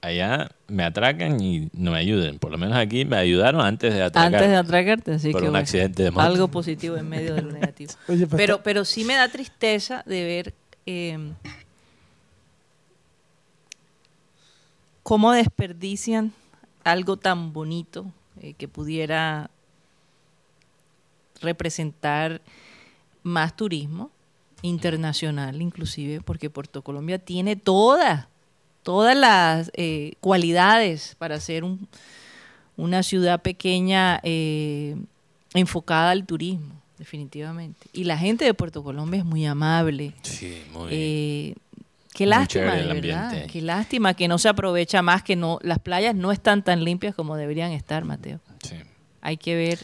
allá 0.00 0.50
me 0.68 0.84
atracan 0.84 1.40
y 1.40 1.68
no 1.72 1.92
me 1.92 1.98
ayuden. 1.98 2.38
Por 2.38 2.50
lo 2.50 2.58
menos 2.58 2.76
aquí 2.76 3.04
me 3.04 3.16
ayudaron 3.16 3.60
antes 3.60 3.92
de 3.92 4.02
atracar. 4.02 4.34
Antes 4.34 4.50
de 4.50 4.56
atracarte, 4.56 5.12
así 5.12 5.32
por 5.32 5.40
que 5.40 5.46
un 5.46 5.52
bueno, 5.52 5.62
accidente 5.62 6.04
de 6.04 6.10
moto. 6.10 6.22
algo 6.22 6.48
positivo 6.48 6.96
en 6.96 7.08
medio 7.08 7.34
de 7.34 7.42
lo 7.42 7.52
negativo. 7.52 7.92
Oye, 8.08 8.26
pues, 8.26 8.40
pero, 8.40 8.62
pero 8.62 8.84
sí 8.84 9.04
me 9.04 9.14
da 9.14 9.28
tristeza 9.28 10.02
de 10.06 10.24
ver 10.24 10.54
eh, 10.86 11.18
cómo 15.02 15.32
desperdician 15.32 16.32
algo 16.84 17.16
tan 17.16 17.52
bonito 17.52 18.06
eh, 18.40 18.54
que 18.54 18.68
pudiera 18.68 19.50
representar 21.40 22.40
más 23.22 23.56
turismo 23.56 24.10
internacional 24.62 25.60
inclusive 25.62 26.20
porque 26.20 26.50
Puerto 26.50 26.82
Colombia 26.82 27.18
tiene 27.18 27.56
todas 27.56 28.29
todas 28.82 29.16
las 29.16 29.70
eh, 29.74 30.14
cualidades 30.20 31.14
para 31.18 31.38
ser 31.40 31.64
un, 31.64 31.88
una 32.76 33.02
ciudad 33.02 33.40
pequeña 33.42 34.20
eh, 34.22 34.96
enfocada 35.54 36.10
al 36.10 36.24
turismo 36.26 36.80
definitivamente 36.98 37.88
y 37.92 38.04
la 38.04 38.18
gente 38.18 38.44
de 38.44 38.52
Puerto 38.54 38.82
Colombia 38.82 39.20
es 39.20 39.24
muy 39.24 39.46
amable 39.46 40.12
Sí, 40.22 40.62
muy 40.72 40.88
eh, 40.90 41.54
qué 42.14 42.24
Muy 42.24 42.30
lástima, 42.30 42.74
de 42.74 43.00
verdad. 43.00 43.46
Qué 43.46 43.62
lástima 43.62 44.14
que 44.14 44.28
no 44.28 44.38
se 44.38 44.48
aprovecha 44.48 45.00
más, 45.00 45.22
que 45.22 45.36
no 45.36 45.58
las 45.62 45.78
playas 45.78 46.14
no 46.14 46.32
están 46.32 46.62
tan 46.62 46.84
limpias 46.84 47.14
como 47.14 47.36
deberían 47.36 47.72
estar, 47.72 48.04
Mateo. 48.04 48.40
sí. 48.62 48.76
Hay 49.22 49.36
que 49.36 49.54
ver. 49.54 49.78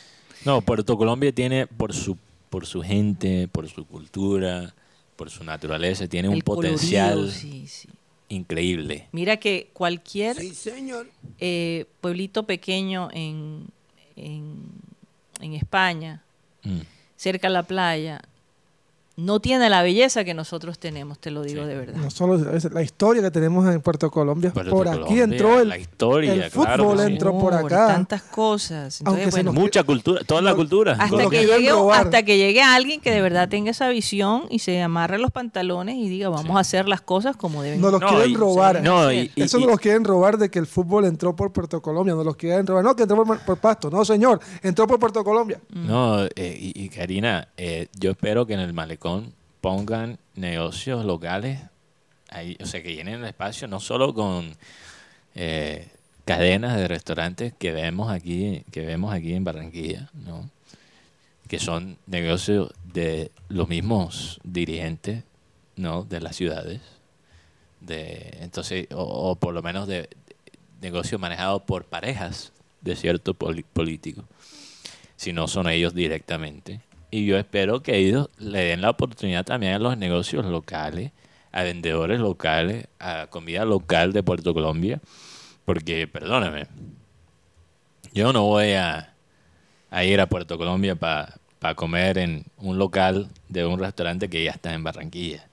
No, 0.47 0.63
Puerto 0.63 0.97
Colombia 0.97 1.31
tiene 1.33 1.67
por 1.67 1.93
su 1.93 2.17
por 2.51 2.65
su 2.67 2.83
gente, 2.83 3.49
por 3.49 3.69
su 3.69 3.85
cultura, 3.87 4.75
por 5.17 5.29
su 5.31 5.45
naturaleza, 5.45 6.07
tiene 6.07 6.29
un 6.29 6.41
colorido, 6.41 6.75
potencial 6.75 7.31
sí, 7.31 7.67
sí. 7.67 7.89
Increíble. 8.29 9.09
Mira 9.13 9.37
que 9.39 9.71
cualquier 9.73 10.37
eh, 11.39 11.87
pueblito 12.01 12.45
pequeño 12.45 13.09
en, 13.13 13.67
en, 14.17 14.63
en 15.41 15.55
España, 15.55 16.23
Mm. 16.63 16.81
cerca 17.17 17.47
a 17.47 17.51
la 17.51 17.63
playa, 17.63 18.21
no 19.17 19.41
tiene 19.41 19.71
la 19.71 19.81
belleza 19.83 20.25
que 20.25 20.35
nosotros 20.35 20.79
tenemos, 20.79 21.19
te 21.19 21.31
lo 21.31 21.43
digo 21.43 21.63
Sí. 21.63 21.69
de 21.69 21.75
verdad. 21.75 21.95
No 21.97 22.11
solo 22.11 22.55
es 22.55 22.71
la 22.71 22.83
historia 22.83 23.23
que 23.23 23.31
tenemos 23.31 23.67
en 23.73 23.81
Puerto 23.81 24.11
Colombia. 24.11 24.51
Puerto 24.53 24.71
por 24.71 24.87
aquí 24.89 25.21
entró 25.21 25.59
el, 25.59 25.71
la 25.71 25.79
historia, 25.79 26.35
el 26.35 26.51
fútbol, 26.51 26.99
sí. 26.99 27.05
entró 27.13 27.39
por 27.39 27.55
acá. 27.55 27.87
Tantas 27.87 28.21
cosas. 28.23 29.01
Aunque 29.07 29.23
Entonces, 29.23 29.35
se 29.43 29.43
bueno, 29.49 29.59
Mucha 29.61 29.83
cultura, 29.85 30.21
toda 30.27 30.43
la 30.43 30.51
No, 30.51 30.57
cultura. 30.57 30.93
hasta 31.01 31.29
que, 31.31 31.47
llegue, 31.47 31.71
hasta 31.93 32.23
que 32.25 32.37
llegue 32.37 32.61
alguien 32.61 33.01
que 33.01 33.11
de 33.11 33.23
verdad 33.23 33.49
tenga 33.49 33.71
esa 33.71 33.89
visión 33.89 34.45
y 34.51 34.59
se 34.59 34.83
amarre 34.83 35.19
los 35.19 35.31
pantalones 35.31 35.97
y 35.97 36.11
diga, 36.11 36.29
vamos 36.29 36.45
Sí. 36.53 36.53
a 36.57 36.61
hacer 36.61 36.87
las 36.87 37.01
cosas 37.01 37.37
como 37.37 37.63
deben 37.63 37.81
Nos 37.81 37.93
los 37.93 38.01
No, 38.03 38.09
quieren 38.09 38.31
y- 38.31 38.37
robar. 38.37 38.83
No, 38.83 39.11
y, 39.11 39.33
y- 39.35 39.43
Eso 39.43 39.57
y- 39.57 39.63
nos 39.63 39.71
los 39.71 39.81
quieren 39.81 40.05
robar 40.05 40.37
de 40.37 40.51
que 40.51 40.59
el 40.59 40.67
fútbol 40.67 41.07
entró 41.07 41.35
por 41.35 41.53
Puerto 41.55 41.81
Colombia. 41.81 42.15
Nos 42.15 42.27
los 42.27 42.37
quieren 42.37 42.67
robar. 42.67 42.85
No, 42.85 42.95
que 42.95 43.05
entró 43.05 43.25
por, 43.25 43.39
por 43.41 43.57
Pasto. 43.57 43.89
No, 43.89 44.05
señor. 44.05 44.41
Entró 44.63 44.87
por 44.87 44.99
Puerto 44.99 45.25
Colombia. 45.25 45.59
No, 45.71 46.23
eh, 46.27 46.31
y, 46.61 46.85
y 46.85 46.89
Karina, 46.91 47.49
eh, 47.57 47.89
yo 47.99 48.11
espero 48.11 48.45
que 48.47 48.53
en 48.53 48.61
el 48.61 48.75
malecón 48.75 49.06
pongan 49.61 50.19
negocios 50.35 51.05
locales, 51.05 51.61
ahí, 52.29 52.57
o 52.61 52.67
sea, 52.67 52.83
que 52.83 52.95
llenen 52.95 53.21
el 53.21 53.25
espacio 53.25 53.69
no 53.69 53.81
solo 53.81 54.15
con 54.15 54.57
eh, 55.35 55.89
cadenas 56.25 56.77
de 56.77 56.89
restaurantes 56.89 57.53
que 57.59 57.73
vemos 57.73 58.11
aquí, 58.11 58.65
que 58.73 58.85
vemos 58.85 59.13
aquí 59.13 59.35
en 59.35 59.45
Barranquilla, 59.45 60.11
¿no? 60.15 60.51
que 61.49 61.59
son 61.61 61.97
negocios 62.07 62.73
de 62.93 63.31
los 63.49 63.69
mismos 63.69 64.41
dirigentes, 64.43 65.23
¿no? 65.77 66.03
de 66.03 66.21
las 66.21 66.35
ciudades, 66.35 66.81
de 67.81 68.39
entonces 68.41 68.89
o, 68.93 69.37
por 69.37 69.55
lo 69.55 69.63
menos 69.63 69.87
de, 69.87 70.09
negocios 70.81 71.21
manejados 71.21 71.63
por 71.63 71.85
parejas 71.85 72.53
de 72.81 72.97
cierto 72.97 73.35
poli- 73.35 73.65
político 73.65 74.25
si 75.17 75.33
no 75.33 75.49
son 75.49 75.69
ellos 75.69 75.95
directamente. 75.95 76.81
Y 77.11 77.25
yo 77.25 77.39
espero 77.39 77.83
que 77.83 77.97
ellos 77.97 78.29
le 78.39 78.65
den 78.65 78.81
la 78.81 78.91
oportunidad 78.91 79.45
también 79.45 79.75
a 79.75 79.79
los 79.79 79.97
negocios 79.97 80.45
locales, 80.45 81.13
a 81.53 81.63
vendedores 81.63 82.21
locales, 82.21 82.89
a 82.99 83.29
comida 83.29 83.65
local 83.65 84.13
de 84.13 84.23
Puerto 84.23 84.53
Colombia, 84.53 85.01
porque, 85.65 86.07
perdóname, 86.07 86.67
yo 88.13 88.33
no 88.33 88.45
voy 88.45 88.73
a, 88.73 89.15
ir 90.05 90.21
a 90.21 90.29
Puerto 90.29 90.59
Colombia 90.59 90.97
para 90.97 91.75
comer 91.75 92.19
en 92.19 92.45
un 92.59 92.79
local 92.79 93.29
de 93.49 93.65
un 93.65 93.79
restaurante 93.79 94.29
que 94.29 94.45
ya 94.45 94.51
está 94.51 94.75
en 94.75 94.85
Barranquilla. 94.85 95.49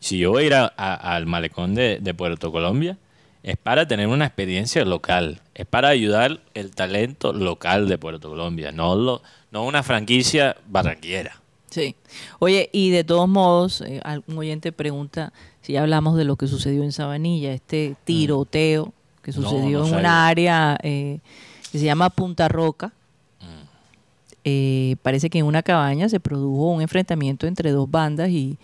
Si 0.00 0.18
yo 0.18 0.30
voy 0.30 0.44
a 0.44 0.46
ir 0.46 0.54
al 0.54 1.26
malecón 1.26 1.74
de 1.74 2.14
Puerto 2.16 2.50
Colombia, 2.50 2.96
es 3.42 3.56
para 3.56 3.86
tener 3.86 4.06
una 4.08 4.26
experiencia 4.26 4.84
local, 4.84 5.40
es 5.54 5.66
para 5.66 5.88
ayudar 5.88 6.40
el 6.54 6.74
talento 6.74 7.32
local 7.32 7.88
de 7.88 7.98
Puerto 7.98 8.28
Colombia, 8.28 8.72
no, 8.72 8.94
lo, 8.94 9.22
no 9.50 9.64
una 9.64 9.82
franquicia 9.82 10.56
barranquillera. 10.66 11.40
Sí. 11.70 11.94
Oye, 12.40 12.68
y 12.72 12.90
de 12.90 13.04
todos 13.04 13.28
modos, 13.28 13.80
eh, 13.82 14.00
algún 14.02 14.36
oyente 14.38 14.72
pregunta 14.72 15.32
si 15.62 15.74
ya 15.74 15.82
hablamos 15.82 16.16
de 16.16 16.24
lo 16.24 16.36
que 16.36 16.46
sucedió 16.46 16.82
en 16.82 16.92
Sabanilla, 16.92 17.52
este 17.52 17.96
tiroteo 18.04 18.92
que 19.22 19.32
No, 19.32 19.42
sucedió 19.42 19.80
no 19.80 19.88
en 19.88 19.94
una 19.94 20.26
área 20.26 20.78
eh, 20.82 21.20
que 21.70 21.78
se 21.78 21.84
llama 21.84 22.10
Punta 22.10 22.48
Roca. 22.48 22.92
Mm. 23.40 23.64
Eh, 24.44 24.96
parece 25.02 25.28
que 25.28 25.38
en 25.38 25.46
una 25.46 25.62
cabaña 25.62 26.08
se 26.08 26.20
produjo 26.20 26.70
un 26.70 26.82
enfrentamiento 26.82 27.46
entre 27.46 27.70
dos 27.70 27.90
bandas 27.90 28.30
y 28.30 28.56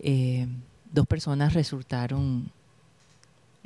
eh, 0.00 0.46
dos 0.92 1.06
personas 1.06 1.54
resultaron, 1.54 2.50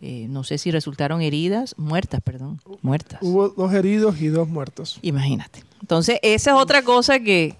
eh, 0.01 0.27
no 0.29 0.45
sé 0.45 0.59
si 0.59 0.71
resultaron 0.71 1.21
heridas, 1.23 1.75
muertas, 1.77 2.21
perdón, 2.23 2.61
muertas. 2.83 3.19
Hubo 3.23 3.49
dos 3.49 3.73
heridos 3.75 4.21
y 4.21 4.29
dos 4.29 4.49
muertos. 4.49 4.99
Imagínate. 5.03 5.65
Entonces, 5.81 6.19
esa 6.23 6.51
es 6.53 6.57
otra 6.57 6.83
cosa 6.83 7.21
que 7.21 7.57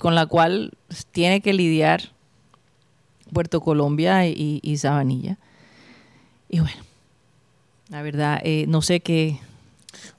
con 0.00 0.14
la 0.14 0.26
cual 0.26 0.72
tiene 1.12 1.40
que 1.40 1.52
lidiar 1.52 2.10
Puerto 3.32 3.60
Colombia 3.60 4.26
y, 4.26 4.60
y 4.62 4.76
Sabanilla. 4.78 5.38
Y 6.48 6.60
bueno, 6.60 6.82
la 7.88 8.02
verdad, 8.02 8.40
eh, 8.42 8.64
no 8.68 8.82
sé 8.82 9.00
qué. 9.00 9.38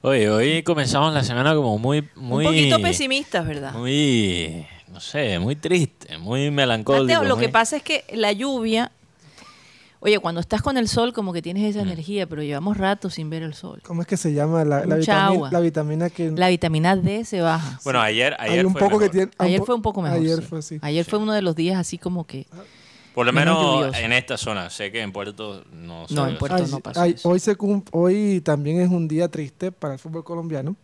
Oye, 0.02 0.30
hoy 0.30 0.62
comenzamos 0.62 1.12
la 1.12 1.24
semana 1.24 1.54
como 1.54 1.78
muy, 1.78 2.08
muy, 2.16 2.46
un 2.46 2.52
poquito 2.52 2.80
pesimistas, 2.80 3.46
¿verdad? 3.46 3.72
muy, 3.74 4.66
no 4.92 5.00
sé, 5.00 5.38
muy 5.38 5.56
triste, 5.56 6.18
muy 6.18 6.50
melancólico. 6.50 7.04
Mateo, 7.04 7.24
lo 7.24 7.36
muy- 7.36 7.46
que 7.46 7.52
pasa 7.52 7.76
es 7.76 7.82
que 7.82 8.04
la 8.12 8.32
lluvia. 8.32 8.92
Oye, 10.02 10.18
cuando 10.18 10.40
estás 10.40 10.62
con 10.62 10.78
el 10.78 10.88
sol, 10.88 11.12
como 11.12 11.32
que 11.32 11.42
tienes 11.42 11.62
Mm. 11.62 11.66
esa 11.66 11.80
energía, 11.82 12.26
pero 12.26 12.42
llevamos 12.42 12.78
rato 12.78 13.10
sin 13.10 13.28
ver 13.28 13.42
el 13.42 13.52
sol. 13.52 13.80
¿Cómo 13.84 14.00
es 14.00 14.08
que 14.08 14.16
se 14.16 14.32
llama 14.32 14.64
la, 14.64 14.80
vitamina, 14.80 15.26
agua. 15.26 15.50
la 15.52 15.60
vitamina 15.60 16.08
que... 16.10 16.30
La 16.30 16.48
vitamina 16.48 16.96
D 16.96 17.24
se 17.26 17.42
baja. 17.42 17.78
Bueno, 17.84 18.00
ayer, 18.00 18.34
ayer 18.38 18.60
hay 18.60 18.64
un 18.64 18.72
fue 18.72 18.80
poco 18.80 18.98
que 18.98 19.10
tiene... 19.10 19.30
Ayer 19.36 19.60
fue 19.62 19.74
un 19.74 19.82
poco 19.82 20.00
mejor. 20.00 20.18
Ayer 20.18 20.38
sí. 20.38 20.42
fue 20.42 20.58
así. 20.60 20.78
Ayer 20.80 21.04
fue 21.04 21.18
uno 21.18 21.34
de 21.34 21.42
los 21.42 21.54
días 21.54 21.78
así 21.78 21.98
como 21.98 22.26
que. 22.26 22.46
Por 23.14 23.26
lo 23.26 23.32
menos 23.34 23.94
en 23.98 24.12
esta 24.14 24.38
zona. 24.38 24.70
Sé 24.70 24.90
que 24.90 25.02
en 25.02 25.12
Puerto 25.12 25.64
no 25.72 26.08
se 26.08 26.14
No, 26.14 26.26
en. 26.28 26.38
Puerto 26.38 26.56
Ay, 26.64 26.70
no 26.70 26.80
ay, 26.96 27.12
eso. 27.12 27.28
hoy, 27.28 27.38
se 27.40 27.56
cum- 27.56 27.82
hoy 27.92 28.40
también 28.42 28.80
es 28.80 28.88
un 28.88 29.06
día 29.06 29.28
triste 29.28 29.70
para 29.72 29.94
el 29.94 29.98
fútbol 29.98 30.24
colombiano, 30.24 30.76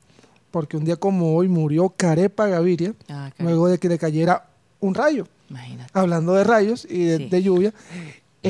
porque 0.51 0.77
un 0.77 0.85
día 0.85 0.97
como 0.97 1.35
hoy 1.37 1.49
murió 1.49 1.89
Carepa 1.97 2.49
Gaviria, 2.49 2.93
Ah, 3.09 3.31
luego 3.39 3.69
de 3.69 3.79
que 3.79 3.89
le 3.89 3.97
cayera 3.97 4.45
un 4.81 4.95
rayo. 4.95 5.27
imagínate. 5.49 5.91
Hablando 5.95 6.35
de 6.35 6.45
rayos 6.45 6.85
y 6.91 7.05
de, 7.05 7.17
Sí. 7.19 7.29
de 7.31 7.43
lluvia, 7.43 7.73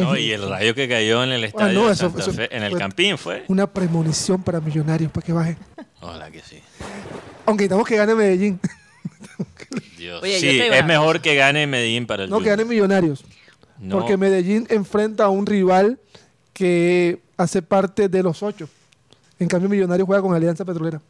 No, 0.01 0.16
y 0.16 0.30
el 0.32 0.49
rayo 0.49 0.74
que 0.74 0.88
cayó 0.88 1.22
en 1.24 1.32
el 1.32 1.44
estadio 1.44 1.72
no, 1.80 1.86
de 1.86 1.92
eso- 1.92 2.07
Santa 2.11 2.20
eso 2.22 2.32
Fe, 2.32 2.55
en 2.57 2.62
el 2.62 2.70
fue- 2.72 2.78
Campín 2.80 3.18
fue. 3.18 3.44
una 3.49 3.66
premonición 3.66 4.42
para 4.42 4.61
millonarios 4.61 5.11
para 5.12 5.26
que 5.26 5.32
baje. 5.32 5.57
Ojalá 6.01 6.30
que 6.30 6.40
sí. 6.40 6.61
Aunque 7.47 7.64
necesitamos 7.64 7.86
que 7.88 7.97
gane 7.97 8.14
Medellín, 8.14 8.61
Dios. 9.97 10.22
Oye, 10.22 10.38
sí, 10.40 10.61
es 10.61 10.84
mejor 10.86 11.20
que 11.20 11.34
gane 11.36 11.66
Medellín 11.66 12.07
para 12.07 12.24
el 12.24 12.30
no 12.30 12.40
que 12.40 12.49
gane 12.51 12.64
millonarios, 12.64 13.24
No, 13.78 13.99
porque 13.99 14.16
Medellín 14.16 14.66
enfrenta 14.70 15.24
a 15.24 15.28
un 15.28 15.47
rival 15.47 15.99
que 16.53 17.20
hace 17.36 17.62
parte 17.62 18.09
de 18.09 18.22
los 18.22 18.42
ocho. 18.42 18.68
En 19.38 19.49
cambio, 19.49 19.68
Millonarios 19.68 20.07
juega 20.07 20.22
con 20.22 20.34
Alianza 20.34 20.64
Petrolera. 20.64 21.01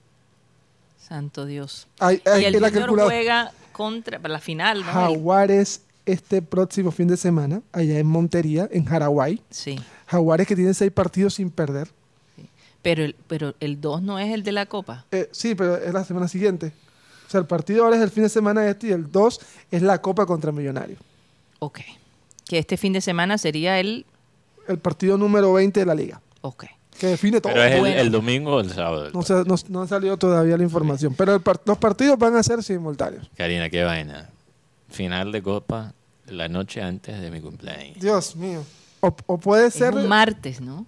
Santo 0.99 1.47
Dios. 1.47 1.87
Hay, 2.01 2.21
hay 2.25 2.43
y 2.43 2.45
el 2.47 2.59
Junior 2.61 2.91
juega 3.05 3.53
contra 3.71 4.19
para 4.19 4.33
la 4.33 4.41
final, 4.41 4.81
¿no? 4.81 4.87
Jaguares 4.93 5.83
este 6.07 6.41
próximo 6.43 6.91
fin 6.93 7.09
de 7.09 7.17
semana, 7.17 7.63
allá 7.73 7.99
en 7.99 8.07
Montería, 8.07 8.69
en 8.73 8.89
Haraguay. 8.89 9.43
sí. 9.51 9.79
Jaguares 10.09 10.47
que 10.47 10.55
tienen 10.55 10.73
seis 10.75 10.93
partidos 10.93 11.35
sin 11.35 11.51
perder. 11.51 11.89
Pero 12.81 13.03
el, 13.05 13.17
pero 13.27 13.55
el 13.59 13.81
2 13.81 14.03
no 14.03 14.21
es 14.21 14.33
el 14.33 14.45
de 14.45 14.53
la 14.53 14.67
Copa. 14.67 15.05
Eh, 15.11 15.29
sí, 15.33 15.57
pero 15.57 15.77
es 15.77 15.93
la 15.93 16.05
semana 16.05 16.29
siguiente. 16.29 16.73
O 17.27 17.31
sea, 17.31 17.41
el 17.41 17.47
partido 17.47 17.83
ahora 17.85 17.97
es 17.97 18.03
el 18.03 18.11
fin 18.11 18.23
de 18.23 18.29
semana 18.29 18.65
este 18.69 18.87
y 18.87 18.93
el 18.93 19.11
2 19.11 19.41
es 19.73 19.83
la 19.83 20.01
Copa 20.01 20.25
contra 20.25 20.53
Millonarios. 20.53 21.01
Ok. 21.59 21.81
Que 22.45 22.59
este 22.59 22.77
fin 22.77 22.93
de 22.93 23.01
semana 23.01 23.37
sería 23.39 23.81
el. 23.81 24.07
El 24.69 24.79
partido 24.79 25.19
número 25.19 25.53
20 25.55 25.81
de 25.81 25.87
la 25.87 25.95
liga, 25.97 26.21
Ok. 26.43 26.67
que 27.01 27.09
define 27.09 27.41
todo. 27.41 27.53
pero 27.53 27.65
es 27.65 27.95
el, 27.95 27.99
el 28.07 28.11
domingo 28.13 28.55
o 28.55 28.61
el 28.61 28.71
sábado. 28.71 29.11
No, 29.13 29.23
se- 29.23 29.45
no- 29.45 29.57
no 29.69 29.83
ha 29.83 29.89
salido 29.89 30.17
todavía 30.17 30.57
la 30.57 30.63
información, 30.63 31.15
pero 31.19 31.35
el 31.35 31.43
los 31.65 31.79
partidos 31.79 32.17
van 32.17 32.37
a 32.37 32.43
ser 32.45 32.63
simultáneos. 32.63 33.29
Karina, 33.37 33.69
qué 33.71 33.83
vaina. 33.83 34.31
Final 34.89 35.33
de 35.33 35.43
Copa 35.43 35.95
la 36.29 36.49
noche 36.49 36.83
antes 36.83 37.21
de 37.21 37.31
mi 37.31 37.41
cumpleaños. 37.41 37.99
Dios 38.01 38.37
mío. 38.37 38.63
O, 39.01 39.15
o 39.27 39.39
puede 39.39 39.69
Es 39.69 39.75
ser... 39.75 39.95
un 39.95 40.09
martes, 40.09 40.61
¿no? 40.61 40.87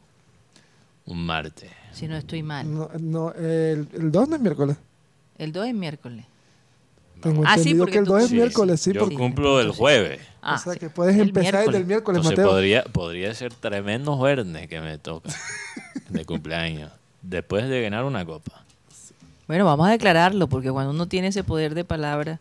Un 1.07 1.25
martes. 1.25 1.71
Si 1.93 2.07
no 2.07 2.17
estoy 2.17 2.43
mal. 2.43 2.73
No, 2.73 2.91
no, 2.99 3.33
el, 3.33 3.89
el 3.95 4.13
2 4.13 4.29
no 4.29 4.37
es 4.37 4.43
miércoles. 4.43 4.77
El 5.39 5.53
2 5.53 5.67
es 5.69 5.75
miércoles. 5.75 6.25
Tengo 7.21 7.43
Ah, 7.45 7.55
sí, 7.55 7.61
entendido 7.71 7.79
porque 7.85 7.93
que 7.95 7.99
el 7.99 8.05
tú- 8.05 8.13
2 8.13 8.23
es 8.23 8.29
Sí, 8.29 8.35
miércoles, 8.37 8.81
sí. 8.81 8.93
Yo 8.93 9.01
porque- 9.01 9.17
cumplo 9.17 9.61
el 9.61 9.71
jueves. 9.73 10.21
Ah, 10.41 10.55
o 10.55 10.59
sea, 10.59 10.73
sí. 10.75 10.79
que 10.79 10.91
puedes 10.91 11.15
El 11.17 11.23
empezar 11.29 11.65
desde 11.67 11.79
el 11.79 11.87
miércoles. 11.87 11.87
miércoles, 11.87 12.19
Entonces 12.19 12.39
Mateo. 12.39 12.51
podría, 12.53 12.85
podría 12.85 13.35
ser 13.35 13.53
tremendo 13.55 14.23
viernes 14.23 14.69
que 14.69 14.81
me 14.81 14.99
toca 14.99 15.31
de 16.09 16.25
cumpleaños. 16.25 16.93
Después 17.23 17.69
de 17.69 17.83
ganar 17.83 18.05
una 18.05 18.25
copa. 18.25 18.63
Bueno, 19.49 19.65
vamos 19.65 19.89
a 19.89 19.91
declararlo, 19.91 20.47
porque 20.49 20.71
cuando 20.71 20.91
uno 20.93 21.07
tiene 21.09 21.29
ese 21.29 21.43
poder 21.43 21.75
de 21.75 21.85
palabra, 21.85 22.39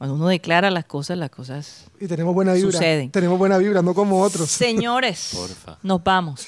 cuando 0.00 0.14
uno 0.16 0.28
declara 0.28 0.70
las 0.70 0.86
cosas, 0.86 1.18
las 1.18 1.28
cosas 1.28 1.84
Y 2.00 2.06
tenemos 2.06 2.32
buena 2.34 2.54
vibra. 2.54 2.72
Suceden. 2.72 3.10
Tenemos 3.10 3.38
buena 3.38 3.58
vibra, 3.58 3.82
no 3.82 3.92
como 3.92 4.22
otros. 4.22 4.48
Señores, 4.50 5.32
Porfa. 5.36 5.76
nos 5.82 6.02
vamos. 6.02 6.46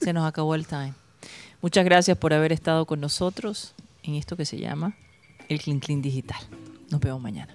Se 0.00 0.12
nos 0.12 0.26
acabó 0.26 0.56
el 0.56 0.66
time. 0.66 0.94
Muchas 1.62 1.84
gracias 1.84 2.18
por 2.18 2.34
haber 2.34 2.50
estado 2.50 2.86
con 2.86 2.98
nosotros 2.98 3.74
en 4.02 4.16
esto 4.16 4.36
que 4.36 4.44
se 4.44 4.58
llama 4.58 4.96
el 5.48 5.60
Clean 5.60 5.78
Clean 5.78 6.02
Digital. 6.02 6.40
Nos 6.90 7.00
vemos 7.00 7.22
mañana. 7.22 7.54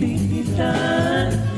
Digital, 0.00 1.49